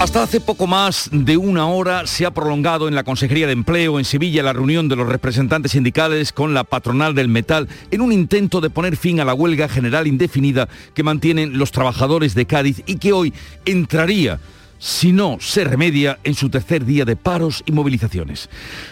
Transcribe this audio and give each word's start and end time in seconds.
Hasta 0.00 0.22
hace 0.22 0.40
poco 0.40 0.68
más 0.68 1.10
de 1.10 1.36
una 1.36 1.66
hora 1.66 2.06
se 2.06 2.24
ha 2.24 2.30
prolongado 2.30 2.86
en 2.86 2.94
la 2.94 3.02
Consejería 3.02 3.48
de 3.48 3.52
Empleo 3.52 3.98
en 3.98 4.04
Sevilla 4.04 4.44
la 4.44 4.52
reunión 4.52 4.88
de 4.88 4.94
los 4.94 5.08
representantes 5.08 5.72
sindicales 5.72 6.32
con 6.32 6.54
la 6.54 6.62
patronal 6.62 7.16
del 7.16 7.26
metal 7.26 7.68
en 7.90 8.00
un 8.00 8.12
intento 8.12 8.60
de 8.60 8.70
poner 8.70 8.96
fin 8.96 9.18
a 9.18 9.24
la 9.24 9.34
huelga 9.34 9.68
general 9.68 10.06
indefinida 10.06 10.68
que 10.94 11.02
mantienen 11.02 11.58
los 11.58 11.72
trabajadores 11.72 12.36
de 12.36 12.46
Cádiz 12.46 12.80
y 12.86 12.98
que 12.98 13.12
hoy 13.12 13.34
entraría 13.64 14.38
si 14.78 15.12
no 15.12 15.38
se 15.40 15.64
remedia 15.64 16.18
en 16.24 16.34
su 16.34 16.48
tercer 16.50 16.84
día 16.84 17.04
de 17.04 17.16
paros 17.16 17.62
y 17.66 17.72
movilizaciones. 17.72 18.48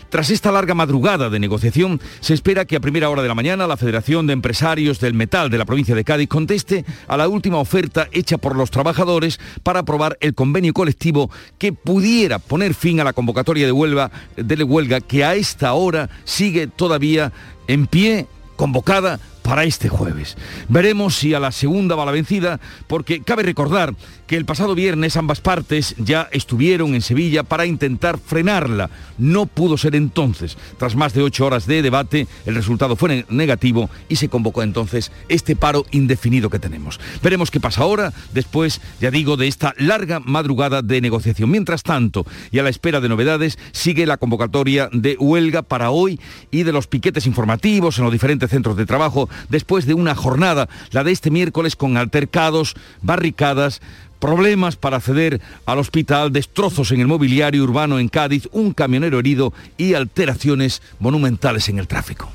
Tras 0.09 0.31
esta 0.31 0.53
larga 0.53 0.75
madrugada 0.75 1.31
de 1.31 1.39
negociación, 1.39 2.01
se 2.21 2.35
espera 2.35 2.65
que 2.65 2.77
a 2.77 2.81
primera 2.81 3.11
hora 3.11 3.23
de 3.23 3.29
la 3.29 3.35
mañana 3.35 3.67
la 3.67 3.77
Federación 3.77 4.27
de 4.27 4.33
Empresarios 4.33 5.01
del 5.01 5.15
Metal 5.15 5.51
de 5.51 5.59
la 5.59 5.65
provincia 5.65 5.95
de 5.95 6.05
Cádiz 6.05 6.29
conteste 6.29 6.85
a 7.09 7.17
la 7.17 7.29
última 7.29 7.59
oferta 7.59 8.09
hecha 8.13 8.39
por 8.39 8.57
los 8.57 8.71
trabajadores 8.71 9.41
para 9.63 9.81
aprobar 9.81 10.17
el 10.21 10.35
convenio 10.35 10.73
colectivo 10.73 11.31
que 11.59 11.73
pudiera 11.73 12.39
poner 12.39 12.75
fin 12.75 13.01
a 13.01 13.05
la 13.05 13.13
convocatoria 13.13 13.67
de 13.67 13.73
huelga, 13.73 14.11
de 14.37 14.63
huelga 14.63 15.01
que 15.01 15.25
a 15.25 15.35
esta 15.35 15.73
hora 15.75 16.11
sigue 16.25 16.67
todavía 16.67 17.33
en 17.69 17.87
pie, 17.87 18.27
convocada 18.57 19.21
para 19.43 19.65
este 19.65 19.89
jueves. 19.89 20.37
Veremos 20.69 21.15
si 21.15 21.33
a 21.33 21.41
la 21.41 21.53
segunda 21.53 21.95
va 21.95 22.05
la 22.05 22.11
vencida, 22.11 22.59
porque 22.89 23.23
cabe 23.23 23.45
recordar 23.45 23.95
que 24.27 24.37
el 24.37 24.45
pasado 24.45 24.75
viernes 24.75 25.17
ambas 25.17 25.41
partes 25.41 25.95
ya 25.99 26.29
estuvieron 26.33 26.95
en 26.95 27.03
Sevilla 27.03 27.43
para 27.43 27.67
intentar 27.67 28.19
frenarla. 28.19 28.91
No 29.19 29.47
pudo 29.47 29.79
ser 29.79 29.95
entonces. 29.95 30.57
Tras 30.79 30.97
más 30.97 31.15
de 31.15 31.23
ocho 31.23 31.47
horas 31.47 31.67
de 31.67 31.83
debate, 31.83 32.27
el 32.45 32.55
resultado 32.55 32.97
fue 32.97 33.25
negativo 33.29 33.89
y 34.09 34.17
se 34.17 34.29
convocó 34.29 34.63
entonces 34.63 35.13
este 35.29 35.57
paro 35.57 35.87
indefinido 35.91 36.51
que 36.51 36.59
tenemos. 36.59 36.99
Veremos 37.23 37.51
qué 37.51 37.61
pasa 37.61 37.83
ahora, 37.83 38.13
después, 38.33 38.81
ya 39.01 39.11
digo, 39.11 39.37
de 39.37 39.47
esta 39.47 39.75
larga 39.79 40.21
madrugada 40.21 40.83
de 40.83 41.01
negociación. 41.01 41.51
Mientras 41.51 41.83
tanto, 41.83 42.27
y 42.51 42.59
a 42.59 42.63
la 42.63 42.71
espera 42.71 43.01
de 43.01 43.09
novedades, 43.09 43.59
sigue 43.73 44.07
la 44.07 44.17
convocatoria 44.17 44.89
de 44.93 45.17
huelga 45.19 45.63
para 45.63 45.91
hoy 45.91 46.21
y 46.51 46.65
de 46.65 46.73
los 46.73 46.87
piquetes 46.87 47.27
informativos 47.27 47.99
en 47.99 48.05
los 48.05 48.13
diferentes 48.13 48.51
centros 48.51 48.77
de 48.77 48.87
trabajo 48.87 49.29
después 49.49 49.87
de 49.87 49.95
una 49.95 50.15
jornada, 50.15 50.69
la 50.91 51.05
de 51.05 51.13
este 51.13 51.31
miércoles, 51.31 51.77
con 51.77 51.97
altercados, 51.97 52.75
barricadas, 53.03 53.81
problemas 54.19 54.77
para 54.77 54.97
acceder 54.97 55.41
al 55.65 55.79
hospital, 55.79 56.33
destrozos 56.33 56.91
en 56.93 57.01
el 57.01 57.07
mobiliario 57.07 57.63
urbano 57.63 57.99
en 57.99 58.09
Cádiz, 58.09 58.49
un 58.53 58.73
camionero 58.73 59.19
herido 59.19 59.53
y 59.77 59.95
alteraciones 59.95 60.83
monumentales 60.99 61.69
en 61.69 61.79
el 61.79 61.89
tráfico. 61.89 62.31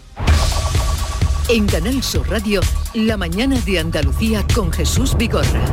En 1.49 1.67
Canal 1.67 2.01
Sur 2.01 2.29
Radio, 2.29 2.61
la 2.93 3.17
mañana 3.17 3.59
de 3.59 3.79
Andalucía 3.79 4.45
con 4.53 4.71
Jesús 4.71 5.17
Vigorra. 5.17 5.65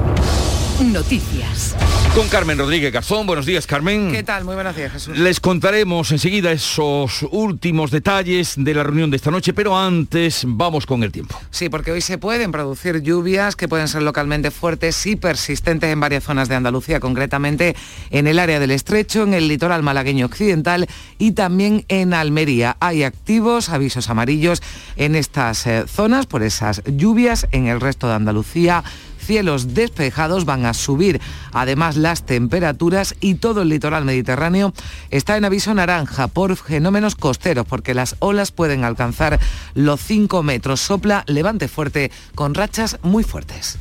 Noticias. 0.80 1.74
Con 2.14 2.28
Carmen 2.28 2.56
Rodríguez 2.56 2.92
Garzón. 2.92 3.26
Buenos 3.26 3.46
días, 3.46 3.66
Carmen. 3.66 4.12
¿Qué 4.12 4.22
tal? 4.22 4.44
Muy 4.44 4.54
buenos 4.54 4.76
días, 4.76 4.92
Jesús. 4.92 5.18
Les 5.18 5.40
contaremos 5.40 6.12
enseguida 6.12 6.52
esos 6.52 7.26
últimos 7.32 7.90
detalles 7.90 8.54
de 8.56 8.74
la 8.74 8.84
reunión 8.84 9.10
de 9.10 9.16
esta 9.16 9.32
noche, 9.32 9.52
pero 9.52 9.76
antes 9.76 10.44
vamos 10.46 10.86
con 10.86 11.02
el 11.02 11.10
tiempo. 11.10 11.36
Sí, 11.50 11.68
porque 11.68 11.90
hoy 11.90 12.00
se 12.00 12.16
pueden 12.16 12.52
producir 12.52 13.02
lluvias 13.02 13.56
que 13.56 13.66
pueden 13.66 13.88
ser 13.88 14.02
localmente 14.02 14.52
fuertes 14.52 15.04
y 15.06 15.16
persistentes 15.16 15.90
en 15.90 15.98
varias 15.98 16.22
zonas 16.22 16.48
de 16.48 16.54
Andalucía, 16.54 17.00
concretamente 17.00 17.74
en 18.10 18.28
el 18.28 18.38
área 18.38 18.60
del 18.60 18.70
Estrecho, 18.70 19.24
en 19.24 19.34
el 19.34 19.48
litoral 19.48 19.82
malagueño 19.82 20.26
occidental 20.26 20.86
y 21.18 21.32
también 21.32 21.84
en 21.88 22.14
Almería. 22.14 22.76
Hay 22.78 23.02
activos 23.02 23.68
avisos 23.68 24.10
amarillos 24.10 24.62
en 24.94 25.16
estas 25.16 25.66
eh, 25.66 25.84
zonas 25.88 26.26
por 26.26 26.44
esas 26.44 26.82
lluvias. 26.86 27.48
En 27.50 27.66
el 27.66 27.80
resto 27.80 28.06
de 28.06 28.14
Andalucía 28.14 28.84
cielos 29.28 29.74
despejados, 29.74 30.46
van 30.46 30.64
a 30.64 30.72
subir 30.72 31.20
además 31.52 31.98
las 31.98 32.24
temperaturas 32.24 33.14
y 33.20 33.34
todo 33.34 33.60
el 33.60 33.68
litoral 33.68 34.06
mediterráneo 34.06 34.72
está 35.10 35.36
en 35.36 35.44
aviso 35.44 35.74
naranja 35.74 36.28
por 36.28 36.56
fenómenos 36.56 37.14
costeros 37.14 37.66
porque 37.66 37.92
las 37.92 38.16
olas 38.20 38.52
pueden 38.52 38.84
alcanzar 38.84 39.38
los 39.74 40.00
5 40.00 40.42
metros. 40.42 40.80
Sopla 40.80 41.24
levante 41.26 41.68
fuerte 41.68 42.10
con 42.34 42.54
rachas 42.54 42.98
muy 43.02 43.22
fuertes. 43.22 43.78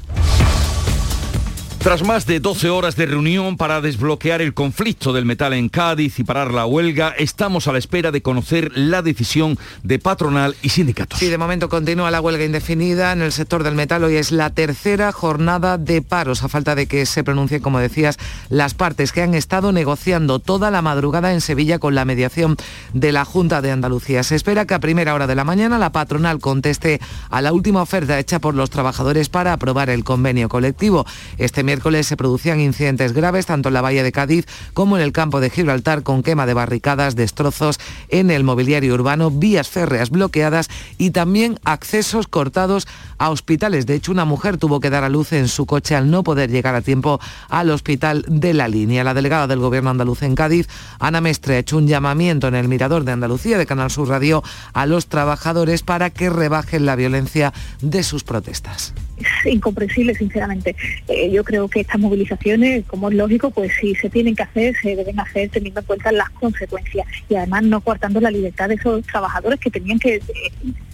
Tras 1.87 2.03
más 2.03 2.25
de 2.25 2.41
12 2.41 2.69
horas 2.69 2.97
de 2.97 3.05
reunión 3.05 3.55
para 3.55 3.79
desbloquear 3.79 4.41
el 4.41 4.53
conflicto 4.53 5.13
del 5.13 5.23
metal 5.23 5.53
en 5.53 5.69
Cádiz 5.69 6.19
y 6.19 6.25
parar 6.25 6.51
la 6.51 6.65
huelga, 6.65 7.13
estamos 7.17 7.65
a 7.69 7.71
la 7.71 7.77
espera 7.77 8.11
de 8.11 8.21
conocer 8.21 8.73
la 8.75 9.01
decisión 9.01 9.57
de 9.83 9.97
patronal 9.97 10.57
y 10.61 10.67
sindicatos. 10.67 11.17
Sí, 11.17 11.27
de 11.27 11.37
momento 11.37 11.69
continúa 11.69 12.11
la 12.11 12.19
huelga 12.19 12.43
indefinida 12.43 13.13
en 13.13 13.21
el 13.21 13.31
sector 13.31 13.63
del 13.63 13.75
metal. 13.75 14.03
Hoy 14.03 14.17
es 14.17 14.33
la 14.33 14.49
tercera 14.49 15.13
jornada 15.13 15.77
de 15.77 16.01
paros, 16.01 16.43
a 16.43 16.49
falta 16.49 16.75
de 16.75 16.87
que 16.87 17.05
se 17.05 17.23
pronuncien, 17.23 17.61
como 17.61 17.79
decías, 17.79 18.17
las 18.49 18.73
partes 18.73 19.13
que 19.13 19.21
han 19.21 19.33
estado 19.33 19.71
negociando 19.71 20.39
toda 20.39 20.71
la 20.71 20.81
madrugada 20.81 21.31
en 21.31 21.39
Sevilla 21.39 21.79
con 21.79 21.95
la 21.95 22.03
mediación 22.03 22.57
de 22.91 23.13
la 23.13 23.23
Junta 23.23 23.61
de 23.61 23.71
Andalucía. 23.71 24.23
Se 24.23 24.35
espera 24.35 24.65
que 24.65 24.73
a 24.73 24.81
primera 24.81 25.13
hora 25.13 25.25
de 25.25 25.35
la 25.35 25.45
mañana 25.45 25.77
la 25.77 25.93
patronal 25.93 26.39
conteste 26.39 26.99
a 27.29 27.41
la 27.41 27.53
última 27.53 27.81
oferta 27.81 28.19
hecha 28.19 28.39
por 28.39 28.55
los 28.55 28.71
trabajadores 28.71 29.29
para 29.29 29.53
aprobar 29.53 29.89
el 29.89 30.03
convenio 30.03 30.49
colectivo. 30.49 31.05
Este 31.37 31.63
miércoles 31.77 32.07
se 32.07 32.17
producían 32.17 32.59
incidentes 32.59 33.13
graves 33.13 33.45
tanto 33.45 33.69
en 33.69 33.75
la 33.75 33.81
bahía 33.81 34.01
de 34.01 34.11
Cádiz 34.11 34.47
como 34.73 34.97
en 34.97 35.03
el 35.03 35.11
campo 35.11 35.39
de 35.39 35.51
Gibraltar 35.51 36.01
con 36.01 36.23
quema 36.23 36.47
de 36.47 36.55
barricadas, 36.55 37.15
destrozos 37.15 37.79
en 38.09 38.31
el 38.31 38.43
mobiliario 38.43 38.95
urbano, 38.95 39.29
vías 39.29 39.69
férreas 39.69 40.09
bloqueadas 40.09 40.69
y 40.97 41.11
también 41.11 41.59
accesos 41.65 42.27
cortados 42.27 42.87
a 43.17 43.29
hospitales. 43.29 43.85
De 43.85 43.95
hecho, 43.95 44.11
una 44.11 44.25
mujer 44.25 44.57
tuvo 44.57 44.79
que 44.79 44.89
dar 44.89 45.03
a 45.03 45.09
luz 45.09 45.33
en 45.33 45.47
su 45.47 45.65
coche 45.65 45.95
al 45.95 46.09
no 46.11 46.23
poder 46.23 46.49
llegar 46.49 46.75
a 46.75 46.81
tiempo 46.81 47.19
al 47.49 47.69
hospital 47.69 48.25
de 48.27 48.53
la 48.53 48.67
línea. 48.67 49.03
La 49.03 49.13
delegada 49.13 49.47
del 49.47 49.59
Gobierno 49.59 49.89
andaluz 49.89 50.23
en 50.23 50.35
Cádiz, 50.35 50.67
Ana 50.99 51.21
Mestre, 51.21 51.55
ha 51.55 51.59
hecho 51.59 51.77
un 51.77 51.87
llamamiento 51.87 52.47
en 52.47 52.55
el 52.55 52.67
Mirador 52.67 53.03
de 53.03 53.11
Andalucía 53.11 53.57
de 53.57 53.65
Canal 53.65 53.91
Sur 53.91 54.09
Radio 54.09 54.43
a 54.73 54.85
los 54.85 55.07
trabajadores 55.07 55.83
para 55.83 56.09
que 56.09 56.29
rebajen 56.29 56.85
la 56.85 56.95
violencia 56.95 57.53
de 57.81 58.03
sus 58.03 58.23
protestas 58.23 58.93
es 59.17 59.53
incomprensible, 59.53 60.13
sinceramente. 60.15 60.75
Eh, 61.07 61.29
yo 61.31 61.43
creo 61.43 61.67
que 61.67 61.81
estas 61.81 61.99
movilizaciones, 61.99 62.85
como 62.85 63.09
es 63.09 63.15
lógico, 63.15 63.51
pues 63.51 63.71
si 63.79 63.95
se 63.95 64.09
tienen 64.09 64.35
que 64.35 64.43
hacer, 64.43 64.75
se 64.81 64.95
deben 64.95 65.19
hacer 65.19 65.49
teniendo 65.49 65.79
en 65.79 65.85
cuenta 65.85 66.11
las 66.11 66.29
consecuencias 66.31 67.07
y 67.29 67.35
además 67.35 67.63
no 67.63 67.81
cortando 67.81 68.19
la 68.21 68.31
libertad 68.31 68.69
de 68.69 68.75
esos 68.75 69.05
trabajadores 69.05 69.59
que 69.59 69.71
tenían 69.71 69.99
que 69.99 70.15
eh, 70.15 70.21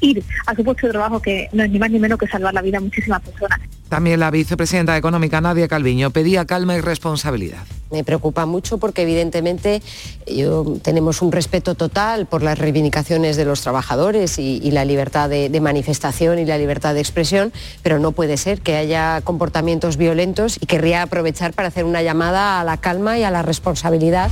ir 0.02 0.24
a 0.46 0.56
su 0.56 0.64
puesto 0.64 0.88
de 0.88 0.94
trabajo, 0.94 1.22
que 1.22 1.50
no 1.54 1.64
es 1.64 1.70
ni 1.70 1.80
más 1.80 1.92
ni 1.92 2.00
menos 2.00 2.13
que 2.18 2.28
salvar 2.28 2.54
la 2.54 2.62
vida 2.62 2.78
a 2.78 2.82
muchísimas 2.82 3.22
personas. 3.22 3.60
También 3.90 4.20
la 4.20 4.32
vicepresidenta 4.32 4.98
económica 4.98 5.42
Nadia 5.42 5.68
Calviño 5.68 6.12
pedía 6.12 6.46
calma 6.46 6.76
y 6.76 6.82
responsabilidad. 6.82 7.64
Me 7.94 8.04
preocupa 8.04 8.48
mucho 8.48 8.80
porque 8.80 9.04
evidentemente 9.04 9.84
yo, 10.26 10.66
tenemos 10.82 11.22
un 11.22 11.32
respeto 11.32 11.76
total 11.76 12.26
por 12.26 12.42
las 12.42 12.58
reivindicaciones 12.58 13.38
de 13.38 13.46
los 13.46 13.62
trabajadores 13.62 14.40
y, 14.40 14.72
la 14.72 14.84
libertad 14.84 15.30
de, 15.30 15.50
de, 15.50 15.62
manifestación 15.62 16.40
y 16.40 16.46
la 16.46 16.58
libertad 16.58 16.96
de 16.96 17.02
expresión, 17.02 17.54
pero 17.84 18.00
no 18.00 18.12
puede 18.12 18.38
ser 18.38 18.62
que 18.62 18.78
haya 18.78 19.22
comportamientos 19.22 19.98
violentos 19.98 20.58
y 20.60 20.66
querría 20.66 21.04
aprovechar 21.04 21.54
para 21.54 21.68
hacer 21.68 21.86
una 21.86 22.02
llamada 22.02 22.60
a 22.60 22.64
la 22.64 22.78
calma 22.78 23.20
y 23.20 23.24
a 23.24 23.30
la 23.30 23.44
responsabilidad. 23.44 24.32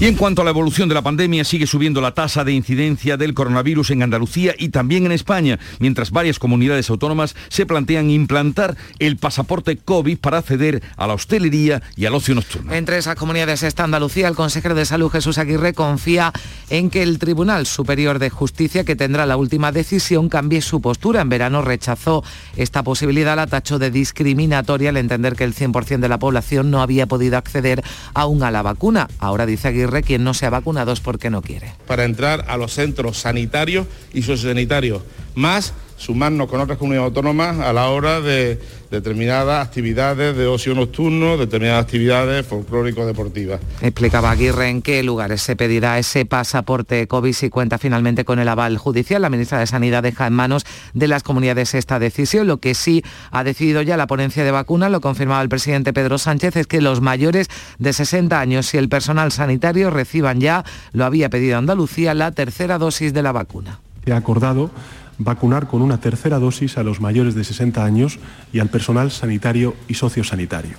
Y 0.00 0.06
en 0.06 0.16
cuanto 0.16 0.42
a 0.42 0.44
la 0.44 0.50
evolución 0.50 0.88
de 0.88 0.94
la 0.94 1.02
pandemia, 1.02 1.44
sigue 1.44 1.68
subiendo 1.68 2.00
la 2.00 2.14
tasa 2.14 2.42
de 2.42 2.52
incidencia 2.52 3.16
del 3.16 3.32
coronavirus 3.32 3.90
en 3.90 4.02
Andalucía 4.02 4.54
y 4.58 4.70
también 4.70 5.06
en 5.06 5.12
España, 5.12 5.60
mientras 5.78 6.10
varias 6.10 6.40
comunidades 6.40 6.90
autónomas 6.90 7.36
se 7.48 7.64
plantean 7.64 8.10
implantar 8.10 8.76
el 8.98 9.18
pasaporte 9.18 9.76
COVID 9.76 10.18
para 10.18 10.38
acceder 10.38 10.82
a 10.96 11.06
la 11.06 11.14
hostelería 11.14 11.80
y 11.96 12.06
al 12.06 12.14
ocio 12.14 12.34
nocturno. 12.34 12.72
Entre 12.72 12.93
esas 12.98 13.16
comunidades 13.16 13.62
está 13.62 13.84
Andalucía. 13.84 14.28
El 14.28 14.34
consejero 14.34 14.74
de 14.74 14.84
Salud 14.84 15.10
Jesús 15.10 15.38
Aguirre 15.38 15.74
confía 15.74 16.32
en 16.70 16.90
que 16.90 17.02
el 17.02 17.18
Tribunal 17.18 17.66
Superior 17.66 18.18
de 18.18 18.30
Justicia, 18.30 18.84
que 18.84 18.96
tendrá 18.96 19.26
la 19.26 19.36
última 19.36 19.72
decisión, 19.72 20.28
cambie 20.28 20.62
su 20.62 20.80
postura. 20.80 21.20
En 21.20 21.28
verano 21.28 21.62
rechazó 21.62 22.24
esta 22.56 22.82
posibilidad, 22.82 23.36
la 23.36 23.46
tachó 23.46 23.78
de 23.78 23.90
discriminatoria 23.90 24.90
al 24.90 24.96
entender 24.96 25.36
que 25.36 25.44
el 25.44 25.54
100% 25.54 26.00
de 26.00 26.08
la 26.08 26.18
población 26.18 26.70
no 26.70 26.82
había 26.82 27.06
podido 27.06 27.36
acceder 27.36 27.82
aún 28.14 28.42
a 28.42 28.50
la 28.50 28.62
vacuna. 28.62 29.08
Ahora 29.18 29.46
dice 29.46 29.68
Aguirre, 29.68 30.02
quien 30.02 30.24
no 30.24 30.34
se 30.34 30.46
ha 30.46 30.50
vacunado 30.50 30.92
es 30.92 31.00
porque 31.00 31.30
no 31.30 31.42
quiere. 31.42 31.74
Para 31.86 32.04
entrar 32.04 32.44
a 32.48 32.56
los 32.56 32.72
centros 32.72 33.18
sanitarios 33.18 33.86
y 34.12 34.22
sociosanitarios, 34.22 35.02
más 35.34 35.74
sumarnos 36.04 36.48
con 36.48 36.60
otras 36.60 36.76
comunidades 36.76 37.08
autónomas 37.08 37.58
a 37.60 37.72
la 37.72 37.88
hora 37.88 38.20
de 38.20 38.60
determinadas 38.90 39.66
actividades 39.66 40.36
de 40.36 40.46
ocio 40.46 40.74
nocturno, 40.74 41.36
determinadas 41.36 41.84
actividades 41.84 42.46
folclórico-deportivas. 42.46 43.60
Explicaba 43.80 44.30
Aguirre 44.30 44.68
en 44.68 44.82
qué 44.82 45.02
lugares 45.02 45.40
se 45.42 45.56
pedirá 45.56 45.98
ese 45.98 46.26
pasaporte 46.26 47.08
COVID 47.08 47.32
si 47.32 47.48
cuenta 47.48 47.78
finalmente 47.78 48.24
con 48.24 48.38
el 48.38 48.48
aval 48.48 48.76
judicial. 48.76 49.22
La 49.22 49.30
ministra 49.30 49.58
de 49.58 49.66
Sanidad 49.66 50.02
deja 50.02 50.26
en 50.26 50.34
manos 50.34 50.66
de 50.92 51.08
las 51.08 51.22
comunidades 51.22 51.74
esta 51.74 51.98
decisión. 51.98 52.46
Lo 52.46 52.58
que 52.58 52.74
sí 52.74 53.02
ha 53.30 53.42
decidido 53.42 53.80
ya 53.80 53.96
la 53.96 54.06
ponencia 54.06 54.44
de 54.44 54.50
vacunas, 54.50 54.90
lo 54.90 55.00
confirmaba 55.00 55.42
el 55.42 55.48
presidente 55.48 55.92
Pedro 55.92 56.18
Sánchez, 56.18 56.56
es 56.56 56.66
que 56.66 56.82
los 56.82 57.00
mayores 57.00 57.48
de 57.78 57.92
60 57.92 58.38
años 58.38 58.74
y 58.74 58.76
el 58.76 58.88
personal 58.90 59.32
sanitario 59.32 59.90
reciban 59.90 60.40
ya, 60.40 60.64
lo 60.92 61.04
había 61.06 61.30
pedido 61.30 61.56
Andalucía, 61.56 62.12
la 62.14 62.32
tercera 62.32 62.78
dosis 62.78 63.14
de 63.14 63.22
la 63.22 63.32
vacuna. 63.32 63.80
Ha 64.12 64.16
acordado 64.16 64.70
vacunar 65.18 65.66
con 65.66 65.82
una 65.82 65.98
tercera 65.98 66.38
dosis 66.38 66.78
a 66.78 66.82
los 66.82 67.00
mayores 67.00 67.34
de 67.34 67.44
60 67.44 67.84
años 67.84 68.18
y 68.52 68.58
al 68.58 68.68
personal 68.68 69.10
sanitario 69.10 69.76
y 69.88 69.94
sociosanitario. 69.94 70.76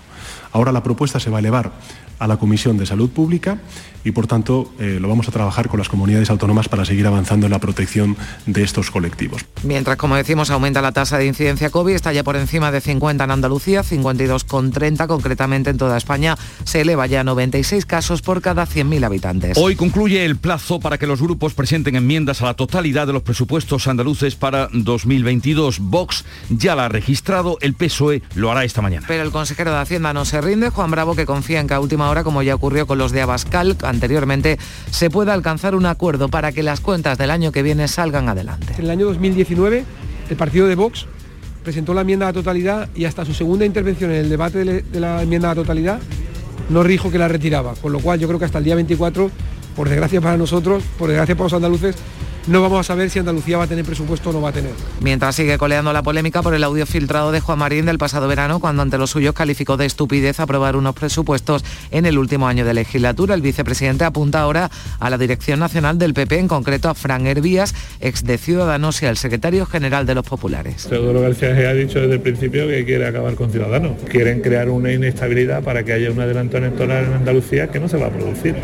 Ahora 0.55 0.71
la 0.71 0.81
propuesta 0.81 1.19
se 1.19 1.29
va 1.29 1.39
a 1.39 1.39
elevar 1.41 1.73
a 2.17 2.27
la 2.27 2.37
Comisión 2.37 2.77
de 2.77 2.85
Salud 2.85 3.09
Pública 3.09 3.59
y 4.05 4.11
por 4.11 4.27
tanto 4.27 4.71
eh, 4.79 4.99
lo 5.01 5.09
vamos 5.09 5.27
a 5.27 5.31
trabajar 5.31 5.67
con 5.67 5.79
las 5.79 5.89
comunidades 5.89 6.29
autónomas 6.29 6.69
para 6.69 6.85
seguir 6.85 7.07
avanzando 7.07 7.47
en 7.47 7.51
la 7.51 7.59
protección 7.59 8.15
de 8.45 8.63
estos 8.63 8.91
colectivos. 8.91 9.43
Mientras, 9.63 9.97
como 9.97 10.15
decimos, 10.15 10.51
aumenta 10.51 10.81
la 10.81 10.91
tasa 10.91 11.17
de 11.17 11.25
incidencia 11.25 11.71
COVID, 11.71 11.95
está 11.95 12.13
ya 12.13 12.23
por 12.23 12.35
encima 12.35 12.71
de 12.71 12.81
50 12.81 13.23
en 13.23 13.31
Andalucía, 13.31 13.81
52,30 13.81 15.07
concretamente 15.07 15.71
en 15.71 15.77
toda 15.77 15.97
España, 15.97 16.37
se 16.63 16.81
eleva 16.81 17.07
ya 17.07 17.21
a 17.21 17.23
96 17.23 17.85
casos 17.85 18.21
por 18.21 18.41
cada 18.41 18.67
100.000 18.67 19.03
habitantes. 19.03 19.57
Hoy 19.57 19.75
concluye 19.75 20.23
el 20.23 20.37
plazo 20.37 20.79
para 20.79 20.97
que 20.97 21.07
los 21.07 21.21
grupos 21.21 21.53
presenten 21.53 21.95
enmiendas 21.95 22.41
a 22.41 22.45
la 22.45 22.53
totalidad 22.53 23.07
de 23.07 23.13
los 23.13 23.23
presupuestos 23.23 23.87
andaluces 23.87 24.35
para 24.35 24.69
2022. 24.71 25.79
Vox 25.79 26.25
ya 26.49 26.75
la 26.75 26.85
ha 26.85 26.89
registrado, 26.89 27.57
el 27.61 27.73
PSOE 27.73 28.21
lo 28.35 28.51
hará 28.51 28.63
esta 28.63 28.81
mañana. 28.81 29.05
Pero 29.07 29.23
el 29.23 29.31
consejero 29.31 29.71
de 29.71 29.79
Hacienda 29.79 30.13
no 30.13 30.25
se 30.25 30.41
rinde, 30.45 30.69
Juan 30.69 30.91
Bravo, 30.91 31.15
que 31.15 31.25
confía 31.25 31.59
en 31.59 31.67
que 31.67 31.73
a 31.73 31.79
última 31.79 32.09
hora, 32.09 32.23
como 32.23 32.41
ya 32.41 32.55
ocurrió 32.55 32.87
con 32.87 32.97
los 32.97 33.11
de 33.11 33.21
Abascal, 33.21 33.75
anteriormente, 33.83 34.57
se 34.91 35.09
pueda 35.09 35.33
alcanzar 35.33 35.75
un 35.75 35.85
acuerdo 35.85 36.29
para 36.29 36.51
que 36.51 36.63
las 36.63 36.79
cuentas 36.79 37.17
del 37.17 37.31
año 37.31 37.51
que 37.51 37.63
viene 37.63 37.87
salgan 37.87 38.29
adelante. 38.29 38.73
En 38.77 38.85
el 38.85 38.91
año 38.91 39.07
2019, 39.07 39.83
el 40.29 40.37
partido 40.37 40.67
de 40.67 40.75
Vox 40.75 41.07
presentó 41.63 41.93
la 41.93 42.01
enmienda 42.01 42.27
a 42.27 42.33
totalidad 42.33 42.89
y 42.95 43.05
hasta 43.05 43.25
su 43.25 43.33
segunda 43.33 43.65
intervención 43.65 44.11
en 44.11 44.17
el 44.17 44.29
debate 44.29 44.63
de 44.63 44.99
la 44.99 45.23
enmienda 45.23 45.51
a 45.51 45.55
totalidad 45.55 45.99
no 46.69 46.83
dijo 46.83 47.11
que 47.11 47.17
la 47.17 47.27
retiraba, 47.27 47.73
con 47.75 47.91
lo 47.91 47.99
cual 47.99 48.19
yo 48.19 48.27
creo 48.27 48.39
que 48.39 48.45
hasta 48.45 48.57
el 48.57 48.63
día 48.63 48.75
24, 48.75 49.29
por 49.75 49.89
desgracia 49.89 50.21
para 50.21 50.37
nosotros, 50.37 50.83
por 50.97 51.09
desgracia 51.09 51.35
para 51.35 51.45
los 51.45 51.53
andaluces, 51.53 51.95
no 52.47 52.61
vamos 52.61 52.79
a 52.79 52.83
saber 52.83 53.09
si 53.09 53.19
Andalucía 53.19 53.57
va 53.57 53.63
a 53.63 53.67
tener 53.67 53.85
presupuesto 53.85 54.29
o 54.29 54.33
no 54.33 54.41
va 54.41 54.49
a 54.49 54.53
tener. 54.53 54.71
Mientras 55.01 55.35
sigue 55.35 55.57
coleando 55.57 55.91
la 55.93 56.03
polémica 56.03 56.41
por 56.41 56.53
el 56.53 56.63
audio 56.63 56.85
filtrado 56.85 57.31
de 57.31 57.39
Juan 57.39 57.59
Marín 57.59 57.85
del 57.85 57.97
pasado 57.97 58.27
verano, 58.27 58.59
cuando 58.59 58.81
ante 58.81 58.97
los 58.97 59.11
suyos 59.11 59.33
calificó 59.33 59.77
de 59.77 59.85
estupidez 59.85 60.39
aprobar 60.39 60.75
unos 60.75 60.95
presupuestos 60.95 61.63
en 61.91 62.05
el 62.05 62.17
último 62.17 62.47
año 62.47 62.65
de 62.65 62.73
legislatura, 62.73 63.35
el 63.35 63.41
vicepresidente 63.41 64.03
apunta 64.03 64.41
ahora 64.41 64.69
a 64.99 65.09
la 65.09 65.17
Dirección 65.17 65.59
Nacional 65.59 65.97
del 65.97 66.13
PP, 66.13 66.39
en 66.39 66.47
concreto 66.47 66.89
a 66.89 66.93
Fran 66.93 67.27
Hervías, 67.27 67.73
ex 67.99 68.23
de 68.23 68.37
Ciudadanos 68.37 69.01
y 69.01 69.05
al 69.05 69.17
secretario 69.17 69.65
general 69.65 70.05
de 70.05 70.15
los 70.15 70.25
Populares. 70.25 70.87
Teodoro 70.87 71.21
García 71.21 71.49
ha 71.49 71.73
dicho 71.73 71.99
desde 71.99 72.15
el 72.15 72.21
principio 72.21 72.67
que 72.67 72.85
quiere 72.85 73.07
acabar 73.07 73.35
con 73.35 73.51
Ciudadanos. 73.51 73.93
Quieren 74.09 74.41
crear 74.41 74.69
una 74.69 74.91
inestabilidad 74.91 75.63
para 75.63 75.83
que 75.83 75.93
haya 75.93 76.11
un 76.11 76.19
adelanto 76.19 76.57
electoral 76.57 77.05
en 77.05 77.13
Andalucía 77.13 77.67
que 77.67 77.79
no 77.79 77.87
se 77.87 77.97
va 77.97 78.07
a 78.07 78.11
producir. 78.11 78.55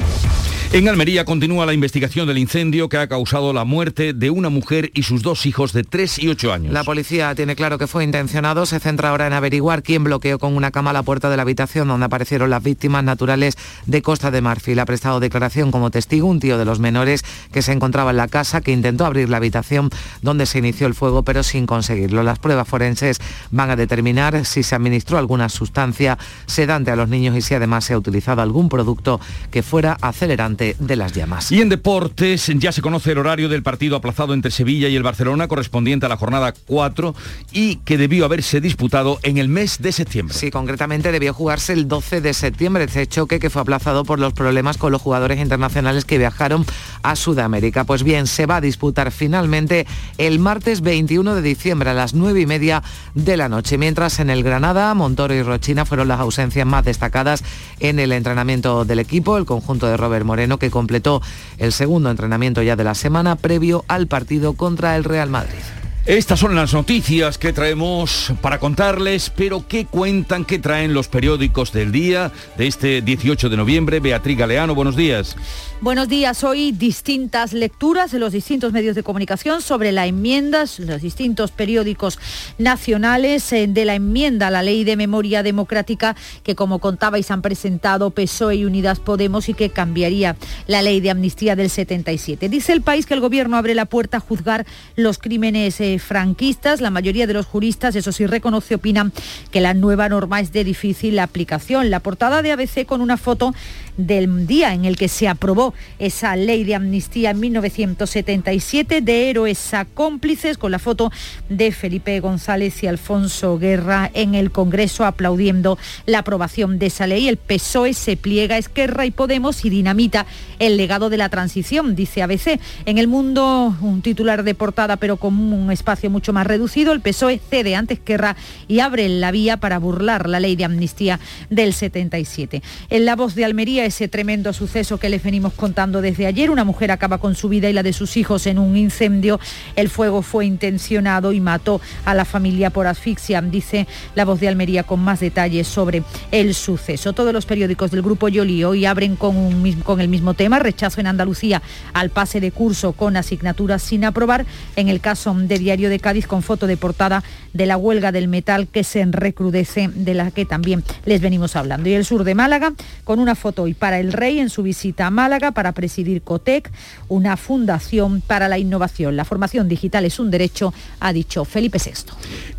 En 0.73 0.88
Almería 0.88 1.25
continúa 1.25 1.65
la 1.65 1.73
investigación 1.73 2.29
del 2.29 2.38
incendio 2.38 2.88
que 2.88 2.95
ha 2.95 3.09
causado 3.09 3.51
la 3.51 3.65
muerte 3.65 4.13
de 4.13 4.29
una 4.29 4.47
mujer 4.47 4.89
y 4.94 5.03
sus 5.03 5.21
dos 5.21 5.45
hijos 5.45 5.73
de 5.73 5.83
3 5.83 6.19
y 6.19 6.29
8 6.29 6.53
años. 6.53 6.71
La 6.71 6.85
policía 6.85 7.35
tiene 7.35 7.57
claro 7.57 7.77
que 7.77 7.88
fue 7.88 8.06
intencionado, 8.06 8.65
se 8.65 8.79
centra 8.79 9.09
ahora 9.09 9.27
en 9.27 9.33
averiguar 9.33 9.83
quién 9.83 10.06
bloqueó 10.06 10.39
con 10.39 10.56
una 10.56 10.71
cama 10.71 10.94
la 10.94 11.03
puerta 11.03 11.29
de 11.29 11.35
la 11.35 11.41
habitación 11.41 11.89
donde 11.89 12.06
aparecieron 12.06 12.50
las 12.50 12.63
víctimas 12.63 13.03
naturales 13.03 13.57
de 13.85 14.01
Costa 14.01 14.31
de 14.31 14.39
Marfil. 14.39 14.79
Ha 14.79 14.85
prestado 14.85 15.19
declaración 15.19 15.71
como 15.71 15.91
testigo 15.91 16.29
un 16.29 16.39
tío 16.39 16.57
de 16.57 16.63
los 16.63 16.79
menores 16.79 17.25
que 17.51 17.62
se 17.62 17.73
encontraba 17.73 18.12
en 18.12 18.18
la 18.18 18.29
casa, 18.29 18.62
que 18.62 18.71
intentó 18.71 19.06
abrir 19.06 19.27
la 19.27 19.38
habitación 19.38 19.89
donde 20.21 20.45
se 20.45 20.59
inició 20.59 20.88
el 20.88 20.95
fuego, 20.95 21.23
pero 21.23 21.44
sin 21.44 21.65
conseguirlo. 21.65 22.23
Las 22.23 22.39
pruebas 22.39 22.69
forenses 22.69 23.19
van 23.51 23.71
a 23.71 23.75
determinar 23.75 24.45
si 24.45 24.63
se 24.63 24.73
administró 24.75 25.18
alguna 25.18 25.50
sustancia 25.50 26.18
sedante 26.45 26.91
a 26.91 26.95
los 26.95 27.09
niños 27.09 27.35
y 27.35 27.41
si 27.41 27.56
además 27.56 27.83
se 27.83 27.94
ha 27.94 27.97
utilizado 27.97 28.41
algún 28.41 28.69
producto 28.69 29.19
que 29.51 29.63
fuera 29.63 29.97
acelerante 30.00 30.61
de 30.62 30.96
las 30.96 31.13
llamas. 31.13 31.52
Y 31.52 31.60
en 31.60 31.69
deportes 31.69 32.52
ya 32.56 32.72
se 32.72 32.81
conoce 32.81 33.12
el 33.12 33.18
horario 33.18 33.50
del 33.50 33.63
partido 33.63 33.96
aplazado 33.96 34.34
entre 34.34 34.52
Sevilla 34.52 34.88
y 34.90 34.96
el 34.96 35.02
Barcelona 35.02 35.48
correspondiente 35.48 36.06
a 36.06 36.10
la 36.10 36.18
jornada 36.18 36.54
4 36.68 37.16
y 37.52 37.78
que 37.78 37.98
debió 37.98 38.25
haberse 38.25 38.62
disputado 38.62 39.19
en 39.24 39.38
el 39.38 39.48
mes 39.48 39.81
de 39.81 39.92
septiembre. 39.92 40.36
Sí, 40.38 40.52
concretamente 40.52 41.12
debió 41.12 41.34
jugarse 41.34 41.74
el 41.74 41.88
12 41.88 42.22
de 42.22 42.34
septiembre, 42.34 42.84
este 42.84 43.08
choque 43.08 43.40
que 43.40 43.50
fue 43.50 43.63
aplazado 43.63 44.06
por 44.06 44.19
los 44.19 44.34
problemas 44.34 44.78
con 44.78 44.92
los 44.92 45.02
jugadores 45.02 45.40
internacionales 45.40 46.06
que 46.06 46.19
viajaron 46.19 46.66
a 47.02 47.16
Sudamérica. 47.16 47.84
Pues 47.84 48.04
bien, 48.04 48.28
se 48.28 48.46
va 48.46 48.57
a 48.57 48.62
disputar 48.62 49.12
finalmente 49.12 49.88
el 50.19 50.38
martes 50.40 50.81
21 50.81 51.34
de 51.34 51.42
diciembre 51.42 51.90
a 51.90 51.94
las 51.94 52.14
9 52.14 52.42
y 52.42 52.46
media 52.46 52.84
de 53.16 53.36
la 53.36 53.50
noche, 53.50 53.78
mientras 53.78 54.19
en 54.19 54.30
el 54.30 54.44
Granada, 54.44 54.94
Montoro 54.94 55.34
y 55.34 55.42
Rochina 55.42 55.86
fueron 55.86 56.07
las 56.07 56.19
ausencias 56.19 56.68
más 56.68 56.86
destacadas 56.86 57.44
en 57.80 58.00
el 58.00 58.12
entrenamiento 58.12 58.86
del 58.86 59.00
equipo, 59.00 59.38
el 59.38 59.46
conjunto 59.46 59.88
de 59.88 59.98
Robert 59.98 60.25
Moreno 60.25 60.50
que 60.57 60.71
completó 60.71 61.21
el 61.57 61.71
segundo 61.71 62.09
entrenamiento 62.09 62.62
ya 62.62 62.75
de 62.75 62.83
la 62.83 62.95
semana 62.95 63.36
previo 63.36 63.86
al 63.88 64.07
partido 64.07 64.53
contra 64.53 64.95
el 64.95 65.03
Real 65.03 65.30
Madrid. 65.30 65.81
Estas 66.07 66.39
son 66.39 66.56
las 66.56 66.74
noticias 66.74 67.38
que 67.38 67.53
traemos 67.53 68.33
para 68.42 68.59
contarles, 68.59 69.30
pero 69.30 69.68
¿qué 69.68 69.86
cuentan, 69.86 70.45
qué 70.45 70.57
traen 70.57 70.95
los 70.95 71.07
periódicos 71.07 71.71
del 71.71 71.92
día 71.92 72.31
de 72.57 72.65
este 72.65 73.03
18 73.03 73.50
de 73.50 73.57
noviembre? 73.57 74.00
Beatriz 74.00 74.36
Galeano, 74.36 74.74
buenos 74.74 74.95
días. 74.95 75.36
Buenos 75.80 76.07
días. 76.07 76.44
Hoy 76.44 76.71
distintas 76.71 77.53
lecturas 77.53 78.12
de 78.12 78.19
los 78.19 78.33
distintos 78.33 78.71
medios 78.71 78.95
de 78.95 79.01
comunicación 79.01 79.63
sobre 79.63 79.92
la 79.92 80.06
enmienda, 80.06 80.65
los 80.77 81.01
distintos 81.01 81.50
periódicos 81.50 82.19
nacionales 82.59 83.51
eh, 83.51 83.65
de 83.68 83.86
la 83.86 83.95
enmienda 83.95 84.47
a 84.47 84.51
la 84.51 84.62
Ley 84.62 84.83
de 84.83 84.95
Memoria 84.95 85.42
Democrática 85.42 86.15
que, 86.44 86.54
como 86.54 86.77
contabais, 86.77 87.31
han 87.31 87.42
presentado 87.42 88.12
PSOE 88.12 88.57
y 88.57 88.65
Unidas 88.65 89.00
Podemos 89.00 89.50
y 89.50 89.56
que 89.56 89.71
cambiaría 89.71 90.36
la 90.68 90.83
Ley 90.83 91.00
de 91.00 91.09
Amnistía 91.09 91.56
del 91.56 91.71
77. 91.71 92.47
Dice 92.47 92.74
el 92.74 92.81
país 92.81 93.07
que 93.07 93.15
el 93.15 93.19
Gobierno 93.19 93.57
abre 93.57 93.74
la 93.74 93.86
puerta 93.86 94.18
a 94.18 94.19
juzgar 94.19 94.68
los 94.95 95.18
crímenes 95.18 95.81
franquistas. 96.00 96.82
La 96.82 96.90
mayoría 96.90 97.28
de 97.28 97.34
los 97.34 97.46
juristas, 97.46 97.96
eso 97.96 98.12
sí, 98.12 98.26
reconoce, 98.26 98.76
opinan 98.76 99.12
que 99.52 99.62
la 99.62 99.74
nueva 99.74 100.10
norma 100.10 100.40
es 100.40 100.52
de 100.52 100.64
difícil 100.64 101.20
aplicación. 101.20 101.90
La 101.90 102.00
portada 102.00 102.42
de 102.42 102.52
ABC 102.52 102.86
con 102.86 103.02
una 103.02 103.18
foto 103.18 103.54
del 103.98 104.48
día 104.48 104.74
en 104.74 104.86
el 104.86 104.96
que 104.96 105.08
se 105.08 105.28
aprobó 105.28 105.74
esa 106.00 106.36
ley 106.36 106.64
de 106.64 106.76
amnistía 106.76 107.32
en 107.32 107.40
1977 107.40 109.02
de 109.02 109.30
héroes 109.30 109.74
a 109.74 109.86
cómplices 109.86 110.58
con 110.58 110.72
la 110.72 110.80
foto 110.80 111.12
de 111.50 111.72
Felipe 111.72 112.20
González 112.20 112.84
y 112.84 112.88
Alfonso 112.88 113.58
Guerra 113.58 114.10
en 114.14 114.36
el 114.36 114.52
Congreso 114.52 115.06
aplaudiendo 115.06 115.78
la 116.06 116.19
aprobación 116.19 116.80
de 116.80 116.88
esa 116.88 117.07
ley. 117.07 117.28
El 117.28 117.38
PSOE 117.38 117.94
se 117.94 118.18
pliega 118.18 118.57
Esquerra 118.57 119.06
y 119.06 119.12
Podemos 119.12 119.66
y 119.66 119.69
dinamita 119.69 120.26
el 120.60 120.78
legado 120.78 121.10
de 121.10 121.18
la 121.18 121.30
transición, 121.30 121.95
dice 121.95 122.21
ABC. 122.21 122.60
En 122.86 122.98
el 122.98 123.07
mundo, 123.07 123.76
un 123.81 124.02
titular 124.02 124.44
de 124.44 124.56
portada 124.56 124.98
pero 124.98 125.18
con 125.18 125.38
un 125.38 125.71
espacio 125.71 126.10
mucho 126.10 126.33
más 126.33 126.48
reducido, 126.48 126.94
el 126.94 127.02
PSOE 127.02 127.40
cede 127.40 127.76
ante 127.76 127.95
Esquerra 127.95 128.36
y 128.68 128.80
abre 128.80 129.07
la 129.10 129.31
vía 129.31 129.57
para 129.57 129.80
burlar 129.80 130.30
la 130.30 130.40
ley 130.40 130.56
de 130.56 130.66
amnistía 130.66 131.19
del 131.50 131.74
77. 131.74 132.62
En 132.90 133.06
la 133.06 133.16
voz 133.16 133.36
de 133.36 133.45
Almería 133.45 133.81
ese 133.85 134.07
tremendo 134.07 134.54
suceso 134.54 134.97
que 134.97 135.09
les 135.09 135.23
venimos 135.23 135.54
contando 135.54 136.02
desde 136.02 136.26
ayer. 136.26 136.50
Una 136.50 136.64
mujer 136.64 136.92
acaba 136.92 137.18
con 137.18 137.35
su 137.35 137.50
vida 137.50 137.69
y 137.69 137.73
la 137.73 137.83
de 137.83 137.94
sus 137.94 138.18
hijos 138.18 138.47
en 138.47 138.59
un 138.59 138.78
incendio. 138.78 139.40
El 139.76 139.90
fuego 139.90 140.21
fue 140.21 140.45
intencionado 140.45 141.33
y 141.33 141.40
mató 141.40 141.81
a 142.06 142.14
la 142.14 142.26
familia 142.26 142.69
por 142.69 142.88
asfixia, 142.88 143.42
dice 143.42 143.88
la 144.16 144.26
voz 144.26 144.40
de 144.40 144.47
Almería 144.47 144.83
con 144.83 145.00
más 145.00 145.19
detalles 145.19 145.68
sobre 145.68 146.04
el 146.31 146.54
suceso. 146.54 147.14
Todos 147.14 147.33
los 147.33 147.45
periódicos 147.45 147.92
del 147.92 148.02
Grupo 148.02 148.28
Yoli 148.30 148.64
hoy 148.64 148.85
abren 148.85 149.16
con, 149.16 149.71
con 149.83 150.02
el 150.02 150.07
mismo 150.07 150.33
tema, 150.33 150.59
rechazo 150.59 151.02
en 151.02 151.07
Andalucía 151.07 151.61
al 151.94 152.09
pase 152.09 152.40
de 152.40 152.52
curso 152.52 152.94
con 152.94 153.18
asignaturas 153.18 153.81
sin 153.81 154.06
aprobar. 154.06 154.45
En 154.76 154.90
el 154.90 155.02
caso 155.02 155.33
de 155.33 155.59
Diario 155.59 155.90
de 155.90 156.00
Cádiz 156.00 156.28
con 156.28 156.44
foto 156.44 156.68
de 156.68 156.78
portada 156.78 157.23
de 157.54 157.66
la 157.66 157.78
huelga 157.78 158.11
del 158.11 158.28
metal 158.28 158.68
que 158.68 158.83
se 158.83 159.06
recrudece, 159.06 159.90
de 159.94 160.14
la 160.14 160.31
que 160.31 160.45
también 160.45 160.83
les 161.06 161.21
venimos 161.21 161.56
hablando. 161.56 161.90
Y 161.90 161.94
el 161.94 162.06
sur 162.06 162.23
de 162.23 162.35
Málaga 162.35 162.73
con 163.04 163.19
una 163.19 163.35
foto 163.35 163.68
y 163.71 163.73
para 163.73 163.99
el 164.01 164.11
rey 164.11 164.40
en 164.40 164.49
su 164.49 164.63
visita 164.63 165.07
a 165.07 165.11
Málaga 165.11 165.54
para 165.54 165.71
presidir 165.71 166.23
COTEC, 166.23 166.69
una 167.07 167.37
fundación 167.37 168.19
para 168.19 168.49
la 168.49 168.57
innovación. 168.57 169.16
La 169.16 169.23
formación 169.23 169.69
digital 169.69 170.04
es 170.04 170.19
un 170.19 170.30
derecho, 170.30 170.73
ha 170.99 171.13
dicho 171.13 171.45
Felipe 171.45 171.78
VI. 171.83 172.11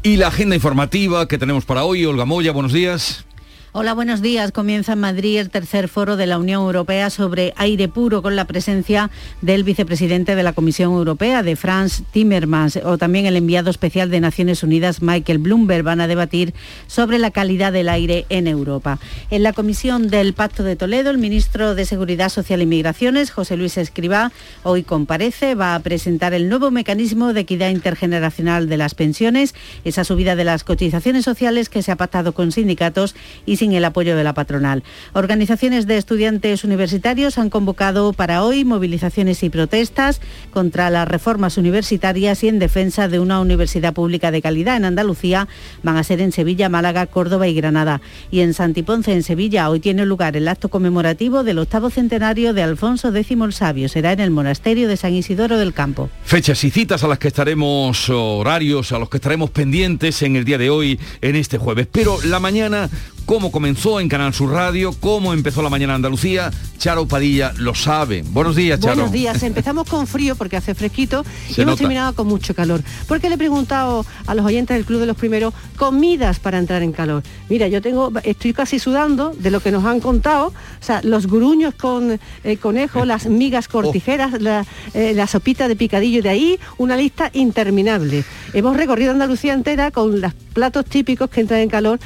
Y 0.03 0.17
la 0.17 0.29
agenda 0.29 0.55
informativa 0.57 1.29
que 1.29 1.37
tenemos 1.37 1.67
para 1.67 1.85
hoy, 1.85 2.07
Olga 2.07 2.25
Moya, 2.25 2.53
buenos 2.53 2.73
días. 2.73 3.27
Hola, 3.75 3.95
buenos 3.95 4.21
días. 4.21 4.53
Comienza 4.53 4.93
en 4.93 5.01
Madrid 5.01 5.39
el 5.39 5.49
tercer 5.49 5.89
foro 5.89 6.19
de 6.19 6.27
la 6.27 6.37
Unión 6.37 6.61
Europea 6.61 7.09
sobre 7.09 7.55
aire 7.57 7.89
puro 7.89 8.21
con 8.21 8.37
la 8.37 8.45
presencia 8.45 9.11
del 9.41 9.65
vicepresidente 9.65 10.35
de 10.35 10.43
la 10.43 10.53
Comisión 10.53 10.93
Europea, 10.93 11.43
de 11.43 11.57
Franz 11.57 12.03
Timmermans, 12.13 12.77
o 12.85 12.99
también 12.99 13.25
el 13.25 13.35
enviado 13.35 13.71
especial 13.71 14.11
de 14.11 14.21
Naciones 14.21 14.63
Unidas, 14.63 15.01
Michael 15.01 15.39
Bloomberg. 15.39 15.85
Van 15.85 16.03
a 16.03 16.07
debatir 16.07 16.53
sobre 16.87 17.19
la 17.19 17.31
calidad 17.31 17.73
del 17.73 17.89
aire 17.89 18.27
en 18.29 18.47
Europa. 18.47 18.99
En 19.31 19.43
la 19.43 19.55
Comisión 19.55 20.09
del 20.09 20.35
Pacto 20.35 20.65
de 20.65 20.77
Toledo, 20.77 21.09
el 21.09 21.17
ministro 21.17 21.75
de 21.75 21.87
Seguridad 21.87 22.29
Social 22.29 22.61
y 22.61 22.67
Migraciones, 22.67 23.31
José 23.31 23.57
Luis 23.57 23.79
Escribá, 23.79 24.33
hoy 24.65 24.83
comparece, 24.83 25.55
va 25.55 25.75
a 25.75 25.81
presentar 25.81 26.35
el 26.35 26.51
nuevo 26.51 26.71
mecanismo 26.71 27.33
de 27.33 27.41
equidad 27.41 27.71
intergeneracional 27.71 28.69
de 28.69 28.77
las 28.77 28.95
pensiones, 28.95 29.55
esa 29.87 30.05
subida 30.05 30.37
de 30.37 30.45
las 30.45 30.63
cotizaciones 30.63 31.25
sociales 31.25 31.71
que 31.71 31.83
se 31.83 31.91
ha 31.91 31.97
pactado 31.97 32.35
con 32.35 32.53
sindicatos 32.53 33.15
y 33.47 33.62
sin 33.63 33.75
el 33.75 33.85
apoyo 33.85 34.17
de 34.17 34.25
la 34.25 34.35
patronal. 34.35 34.83
Organizaciones 35.13 35.87
de 35.87 35.97
estudiantes 35.97 36.65
universitarios 36.65 37.39
han 37.39 37.49
convocado 37.49 38.13
para 38.13 38.43
hoy 38.43 38.65
movilizaciones 38.65 39.41
y 39.45 39.51
protestas 39.51 40.21
contra 40.51 40.91
las 40.91 41.07
reformas 41.07 41.59
universitarias 41.59 42.43
y 42.43 42.49
en 42.49 42.59
defensa 42.59 43.07
de 43.07 43.21
una 43.21 43.39
universidad 43.41 43.95
pública 43.95 44.33
de 44.33 44.43
calidad 44.43 44.77
en 44.77 44.85
Andalucía. 44.85 45.47
Van 45.85 45.97
a 45.97 46.03
ser 46.03 46.21
en 46.21 46.33
Sevilla, 46.33 46.69
Málaga, 46.69 47.07
Córdoba 47.07 47.47
y 47.47 47.55
Granada. 47.55 48.01
Y 48.33 48.41
en 48.41 48.53
Santiponce, 48.53 49.13
en 49.13 49.23
Sevilla, 49.23 49.71
hoy 49.71 49.79
tiene 49.79 50.07
lugar 50.07 50.37
el 50.37 50.49
acto 50.49 50.69
conmemorativo 50.69 51.45
del 51.45 51.61
octavo 51.61 51.89
centenario 51.89 52.55
de 52.55 52.65
Alfonso 52.65 53.15
X 53.15 53.31
el 53.31 53.53
Sabio. 53.53 53.89
Será 53.89 54.11
en 54.11 54.19
el 54.19 54.33
monasterio 54.33 54.89
de 54.89 54.97
San 54.97 55.15
Isidoro 55.15 55.57
del 55.57 55.73
Campo. 55.73 56.11
Fechas 56.25 56.65
y 56.65 56.71
citas 56.73 57.05
a 57.05 57.07
las 57.07 57.21
que 57.21 57.29
estaremos 57.29 58.11
horarios, 58.11 58.91
a 58.91 58.99
los 58.99 59.09
que 59.09 59.19
estaremos 59.19 59.51
pendientes 59.51 60.21
en 60.23 60.35
el 60.35 60.45
día 60.45 60.59
de 60.59 60.69
hoy, 60.69 60.99
en 61.21 61.37
este 61.37 61.59
jueves. 61.59 61.87
Pero 61.93 62.21
la 62.23 62.41
mañana 62.41 62.91
cómo 63.27 63.53
comenzó 63.53 64.01
en 64.01 64.09
Canal 64.09 64.35
Sur 64.35 64.53
Radio, 64.53 64.93
cómo 64.99 65.33
empezó 65.33 65.63
la 65.63 65.71
mañana 65.71 65.95
Andalucía. 65.95 66.51
Charo 66.79 67.07
Padilla 67.07 67.53
lo 67.59 67.75
sabe. 67.75 68.23
Buenos 68.23 68.57
días, 68.57 68.81
Charo. 68.81 68.95
Buenos 68.97 69.13
días. 69.13 69.43
Empezamos 69.43 69.89
con 69.89 70.07
frío 70.07 70.35
porque 70.35 70.57
hace 70.57 70.75
fresquito 70.75 71.25
y 71.57 71.61
hemos 71.61 71.79
terminado 71.79 72.15
con 72.15 72.27
mucho 72.27 72.55
calor. 72.55 72.83
Porque 73.07 73.29
le 73.29 73.37
he 73.37 73.39
preguntado 73.39 74.05
a 74.27 74.35
los 74.35 74.45
oyentes 74.45 74.77
del 74.77 74.85
Club 74.85 75.01
de 75.01 75.07
los 75.07 75.17
Primeros 75.17 75.55
comidas 75.77 76.41
para 76.41 76.59
entrar 76.59 76.83
en 76.83 76.93
calor. 76.93 77.23
Mira, 77.49 77.69
yo 77.69 77.81
tengo, 77.81 78.13
estoy 78.25 78.53
casi 78.53 78.79
sudando 78.79 79.33
de 79.39 79.51
lo 79.51 79.61
que 79.61 79.71
nos 79.71 79.85
han 79.85 80.01
contado. 80.01 80.49
O 80.49 80.85
sea, 80.85 81.01
los 81.05 81.29
gruños 81.29 81.75
con 81.75 82.19
eh, 82.45 82.57
conejo, 82.57 83.05
las 83.05 83.27
migas 83.27 83.69
cortijeras, 83.69 84.41
la, 84.41 84.67
eh, 84.95 85.13
la 85.15 85.27
sopita 85.27 85.69
de 85.69 85.77
picadillo 85.77 86.23
de 86.23 86.31
ahí, 86.31 86.59
una 86.79 86.97
lista 86.97 87.31
interminable. 87.33 88.25
Hemos 88.55 88.77
recorrido 88.77 89.13
Andalucía 89.13 89.53
entera 89.53 89.91
con 89.91 90.21
los 90.21 90.35
platos 90.53 90.85
típicos 90.85 91.31
que 91.31 91.41
entran 91.41 91.61
en 91.61 91.69
calor 91.69 91.99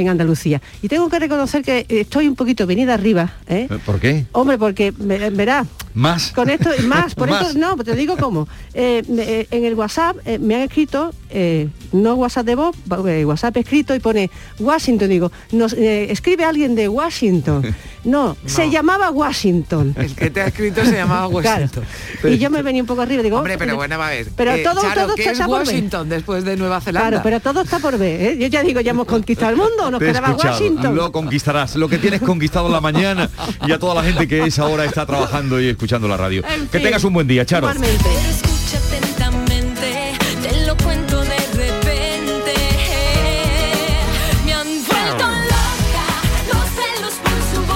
en 0.00 0.08
Andalucía. 0.08 0.60
Y 0.82 0.88
tengo 0.88 1.08
que 1.08 1.18
reconocer 1.18 1.62
que 1.62 1.86
estoy 1.88 2.28
un 2.28 2.34
poquito 2.34 2.66
venida 2.66 2.94
arriba. 2.94 3.34
¿eh? 3.48 3.68
¿Por 3.84 4.00
qué? 4.00 4.26
Hombre, 4.32 4.58
porque, 4.58 4.92
verá, 4.92 5.66
más. 5.94 6.32
Con 6.32 6.50
esto, 6.50 6.70
más, 6.86 7.14
por 7.14 7.28
eso, 7.28 7.52
no, 7.56 7.76
te 7.76 7.94
digo 7.94 8.16
cómo. 8.16 8.48
Eh, 8.74 9.02
eh, 9.08 9.46
en 9.50 9.64
el 9.64 9.74
WhatsApp 9.74 10.16
me 10.38 10.56
han 10.56 10.62
escrito, 10.62 11.12
no 11.92 12.14
WhatsApp 12.14 12.46
de 12.46 12.54
voz, 12.54 12.76
WhatsApp 12.88 13.56
escrito 13.56 13.94
y 13.94 14.00
pone 14.00 14.30
Washington, 14.58 15.08
digo, 15.08 15.32
nos, 15.52 15.72
escribe 15.72 16.44
alguien 16.44 16.74
de 16.74 16.88
Washington. 16.88 17.74
No, 18.02 18.36
se 18.46 18.70
llamaba 18.70 19.10
Washington. 19.10 19.94
El 19.96 20.14
que 20.14 20.30
te 20.30 20.40
ha 20.40 20.46
escrito 20.46 20.84
se 20.84 20.92
llamaba 20.92 21.28
Washington. 21.28 21.84
Y 22.24 22.38
yo 22.38 22.48
me 22.48 22.62
venía 22.62 22.82
un 22.82 22.86
poco 22.86 23.02
arriba, 23.02 23.22
digo. 23.22 23.36
Hombre, 23.36 23.58
pero 23.58 23.76
bueno, 23.76 23.98
va 23.98 24.06
a 24.06 24.10
ver. 24.10 24.28
Pero 24.36 24.56
todo, 24.62 24.80
todo 24.94 25.14
¿qué 25.14 25.30
está 25.30 25.44
es 25.44 25.50
Washington 25.50 26.08
después 26.08 26.44
de 26.44 26.56
Nueva 26.56 26.80
Zelanda? 26.80 27.08
Claro, 27.08 27.22
pero 27.22 27.40
todo 27.40 27.60
está 27.60 27.78
por 27.78 27.98
ver. 27.98 28.38
Yo 28.38 28.46
ya 28.46 28.62
digo, 28.62 28.80
ya 28.80 28.92
hemos 28.92 29.06
conquistado 29.06 29.50
el 29.50 29.58
mundo, 29.58 29.90
nos 29.90 30.00
quedaba 30.00 30.32
Washington. 30.32 30.94
Lo 30.94 31.12
conquistarás. 31.12 31.76
Lo 31.76 31.88
que 31.88 31.98
tienes 31.98 32.22
conquistado 32.22 32.70
la 32.70 32.80
mañana 32.80 33.28
y 33.66 33.72
a 33.72 33.78
toda 33.78 33.94
la 33.94 34.02
gente 34.02 34.26
que 34.26 34.44
es 34.44 34.58
ahora 34.58 34.84
está 34.86 35.04
trabajando 35.04 35.60
y 35.60 35.68
escuchando 35.80 36.06
la 36.08 36.18
radio. 36.18 36.42
que 36.70 36.78
tengas 36.78 37.02
un 37.04 37.14
buen 37.14 37.26
día, 37.26 37.46
Charo. 37.46 37.70
Igualmente. 37.70 38.10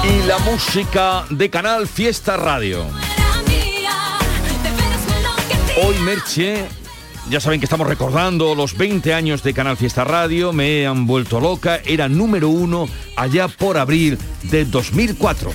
Y 0.05 0.27
la 0.27 0.39
música 0.41 1.25
de 1.31 1.49
Canal 1.49 1.89
Fiesta 1.89 2.37
Radio. 2.37 2.85
Hoy 5.83 5.99
Merche 6.01 6.67
ya 7.31 7.41
saben 7.41 7.59
que 7.59 7.65
estamos 7.65 7.87
recordando 7.87 8.55
los 8.55 8.77
20 8.77 9.15
años 9.15 9.43
de 9.43 9.55
Canal 9.55 9.79
Fiesta 9.79 10.05
Radio, 10.05 10.53
me 10.53 10.87
han 10.87 11.07
vuelto 11.07 11.41
loca, 11.41 11.81
era 11.87 12.07
número 12.07 12.51
uno 12.51 12.87
allá 13.17 13.49
por 13.49 13.79
abril 13.79 14.19
de 14.43 14.67
2004. 14.67 15.53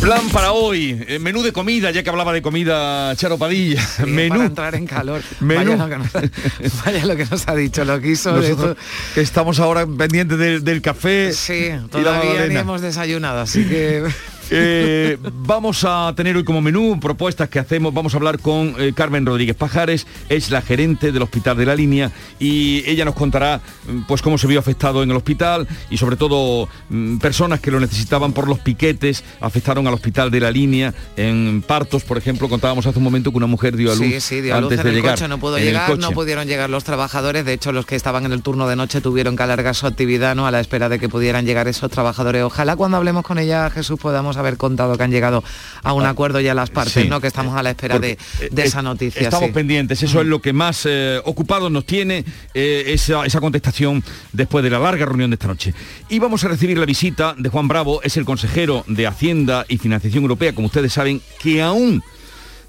Plan 0.00 0.28
para 0.30 0.52
hoy, 0.52 1.04
eh, 1.08 1.18
menú 1.18 1.42
de 1.42 1.52
comida, 1.52 1.90
ya 1.90 2.04
que 2.04 2.10
hablaba 2.10 2.32
de 2.32 2.42
comida 2.42 3.12
Charo 3.16 3.36
Padilla. 3.36 3.84
menú. 4.06 4.36
Para 4.36 4.44
entrar 4.44 4.74
en 4.76 4.86
calor. 4.86 5.20
Menú. 5.40 5.76
Vaya 5.76 5.76
lo, 5.76 5.88
que 5.88 5.98
nos, 5.98 6.12
vaya 6.84 7.06
lo 7.06 7.16
que 7.16 7.24
nos 7.24 7.48
ha 7.48 7.56
dicho, 7.56 7.84
lo 7.84 8.00
que 8.00 8.10
hizo. 8.12 8.76
Estamos 9.16 9.58
ahora 9.58 9.84
pendientes 9.84 10.38
del, 10.38 10.62
del 10.62 10.80
café. 10.80 11.32
Sí, 11.32 11.70
todavía 11.90 12.46
ni 12.46 12.56
hemos 12.56 12.82
desayunado, 12.82 13.40
así 13.40 13.64
que... 13.64 14.04
Eh, 14.50 15.18
vamos 15.20 15.84
a 15.84 16.12
tener 16.16 16.36
hoy 16.36 16.44
como 16.44 16.60
menú 16.60 16.98
propuestas 17.00 17.48
que 17.48 17.58
hacemos. 17.58 17.92
Vamos 17.92 18.14
a 18.14 18.18
hablar 18.18 18.38
con 18.38 18.74
eh, 18.78 18.92
Carmen 18.94 19.26
Rodríguez 19.26 19.56
Pajares, 19.56 20.06
es 20.28 20.50
la 20.50 20.62
gerente 20.62 21.12
del 21.12 21.22
Hospital 21.22 21.56
de 21.56 21.66
la 21.66 21.74
Línea 21.74 22.12
y 22.38 22.88
ella 22.88 23.04
nos 23.04 23.14
contará 23.14 23.60
mm, 23.88 24.02
pues 24.02 24.22
cómo 24.22 24.38
se 24.38 24.46
vio 24.46 24.60
afectado 24.60 25.02
en 25.02 25.10
el 25.10 25.16
hospital 25.16 25.66
y 25.90 25.96
sobre 25.96 26.16
todo 26.16 26.68
mm, 26.90 27.18
personas 27.18 27.60
que 27.60 27.70
lo 27.70 27.80
necesitaban 27.80 28.32
por 28.32 28.48
los 28.48 28.58
piquetes 28.60 29.24
afectaron 29.40 29.86
al 29.86 29.94
Hospital 29.94 30.30
de 30.30 30.40
la 30.40 30.50
Línea 30.50 30.94
en 31.16 31.62
partos, 31.66 32.04
por 32.04 32.18
ejemplo, 32.18 32.48
contábamos 32.48 32.86
hace 32.86 32.98
un 32.98 33.04
momento 33.04 33.30
que 33.30 33.38
una 33.38 33.46
mujer 33.46 33.76
dio 33.76 33.90
a 33.90 33.94
luz, 33.94 34.06
sí, 34.06 34.20
sí, 34.20 34.40
dio 34.40 34.54
a 34.54 34.60
luz 34.60 34.72
antes 34.72 34.80
en 34.80 34.84
de 34.84 34.90
el 34.90 34.96
llegar. 34.96 35.14
Coche, 35.16 35.28
no 35.28 35.38
pudo 35.38 35.58
llegar, 35.58 35.98
no 35.98 36.12
pudieron 36.12 36.46
llegar 36.46 36.70
los 36.70 36.84
trabajadores, 36.84 37.44
de 37.44 37.52
hecho 37.52 37.72
los 37.72 37.86
que 37.86 37.96
estaban 37.96 38.24
en 38.24 38.32
el 38.32 38.42
turno 38.42 38.68
de 38.68 38.76
noche 38.76 39.00
tuvieron 39.00 39.36
que 39.36 39.42
alargar 39.42 39.74
su 39.74 39.86
actividad 39.86 40.36
¿no? 40.36 40.46
a 40.46 40.50
la 40.50 40.60
espera 40.60 40.88
de 40.88 40.98
que 40.98 41.08
pudieran 41.08 41.46
llegar 41.46 41.68
esos 41.68 41.90
trabajadores. 41.90 42.42
Ojalá 42.42 42.76
cuando 42.76 42.96
hablemos 42.96 43.24
con 43.24 43.38
ella, 43.38 43.70
Jesús, 43.70 43.98
podamos 43.98 44.35
haber 44.36 44.56
contado 44.56 44.96
que 44.96 45.02
han 45.02 45.10
llegado 45.10 45.42
a 45.82 45.92
un 45.92 46.04
ah, 46.04 46.10
acuerdo 46.10 46.40
ya 46.40 46.54
las 46.54 46.70
partes, 46.70 47.08
¿no? 47.08 47.20
Que 47.20 47.26
estamos 47.26 47.56
a 47.56 47.62
la 47.62 47.70
espera 47.70 47.98
de, 47.98 48.18
esa 48.56 48.82
noticia. 48.82 49.22
Estamos 49.22 49.50
pendientes, 49.50 50.02
eso 50.02 50.20
es 50.20 50.26
lo 50.26 50.40
que 50.40 50.52
más 50.52 50.86
eh, 50.86 51.20
ocupado 51.24 51.70
nos 51.70 51.84
tiene 51.84 52.24
eh, 52.54 52.84
esa, 52.88 53.24
esa 53.24 53.40
contestación 53.40 54.02
después 54.32 54.62
de 54.62 54.70
la 54.70 54.78
larga 54.78 55.06
reunión 55.06 55.30
de 55.30 55.34
esta 55.34 55.48
noche. 55.48 55.74
Y 56.08 56.18
vamos 56.18 56.44
a 56.44 56.48
recibir 56.48 56.78
la 56.78 56.86
visita 56.86 57.34
de 57.36 57.48
Juan 57.48 57.68
Bravo, 57.68 58.00
es 58.02 58.16
el 58.16 58.24
consejero 58.24 58.84
de 58.86 59.06
Hacienda 59.06 59.64
y 59.68 59.78
Financiación 59.78 60.22
Europea, 60.22 60.54
como 60.54 60.66
ustedes 60.66 60.92
saben, 60.92 61.20
que 61.40 61.62
aún 61.62 62.02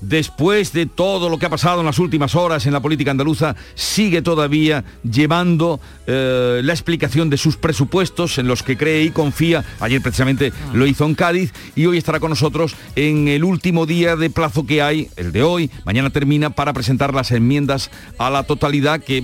después 0.02 0.74
de 0.74 0.86
todo 0.86 1.30
lo 1.30 1.40
que 1.40 1.46
ha 1.46 1.50
pasado 1.50 1.80
en 1.80 1.86
las 1.86 2.00
últimas 2.00 2.36
horas 2.36 2.66
en 2.66 2.74
la 2.74 2.82
política 2.82 3.12
andaluza, 3.12 3.56
sigue 3.76 4.22
todavía 4.22 4.84
llevando 5.04 5.80
eh, 6.06 6.62
la 6.64 6.74
explicación 6.74 7.30
de 7.30 7.38
sus 7.38 7.58
presupuestos 7.58 8.38
en 8.38 8.48
los 8.48 8.64
que 8.64 8.78
cree 8.78 9.04
y 9.04 9.12
confía. 9.12 9.64
Ayer 9.80 10.02
precisamente 10.02 10.54
lo 10.74 10.86
hizo 10.86 11.06
en 11.06 11.16
Cádiz 11.16 11.54
y 11.76 11.86
hoy 11.86 11.98
estará 11.98 12.20
con 12.20 12.30
nosotros 12.30 12.76
en 12.96 13.28
el 13.28 13.44
último 13.44 13.86
día 13.86 14.16
de 14.16 14.30
plazo 14.30 14.66
que 14.66 14.82
hay, 14.82 15.10
el 15.16 15.32
de 15.32 15.44
hoy. 15.44 15.72
Mañana 15.86 16.10
termina 16.10 16.50
para 16.50 16.74
presentar 16.74 17.14
las 17.14 17.32
enmiendas 17.32 17.92
a 18.18 18.30
la 18.30 18.44
totalidad 18.44 19.02
que 19.02 19.24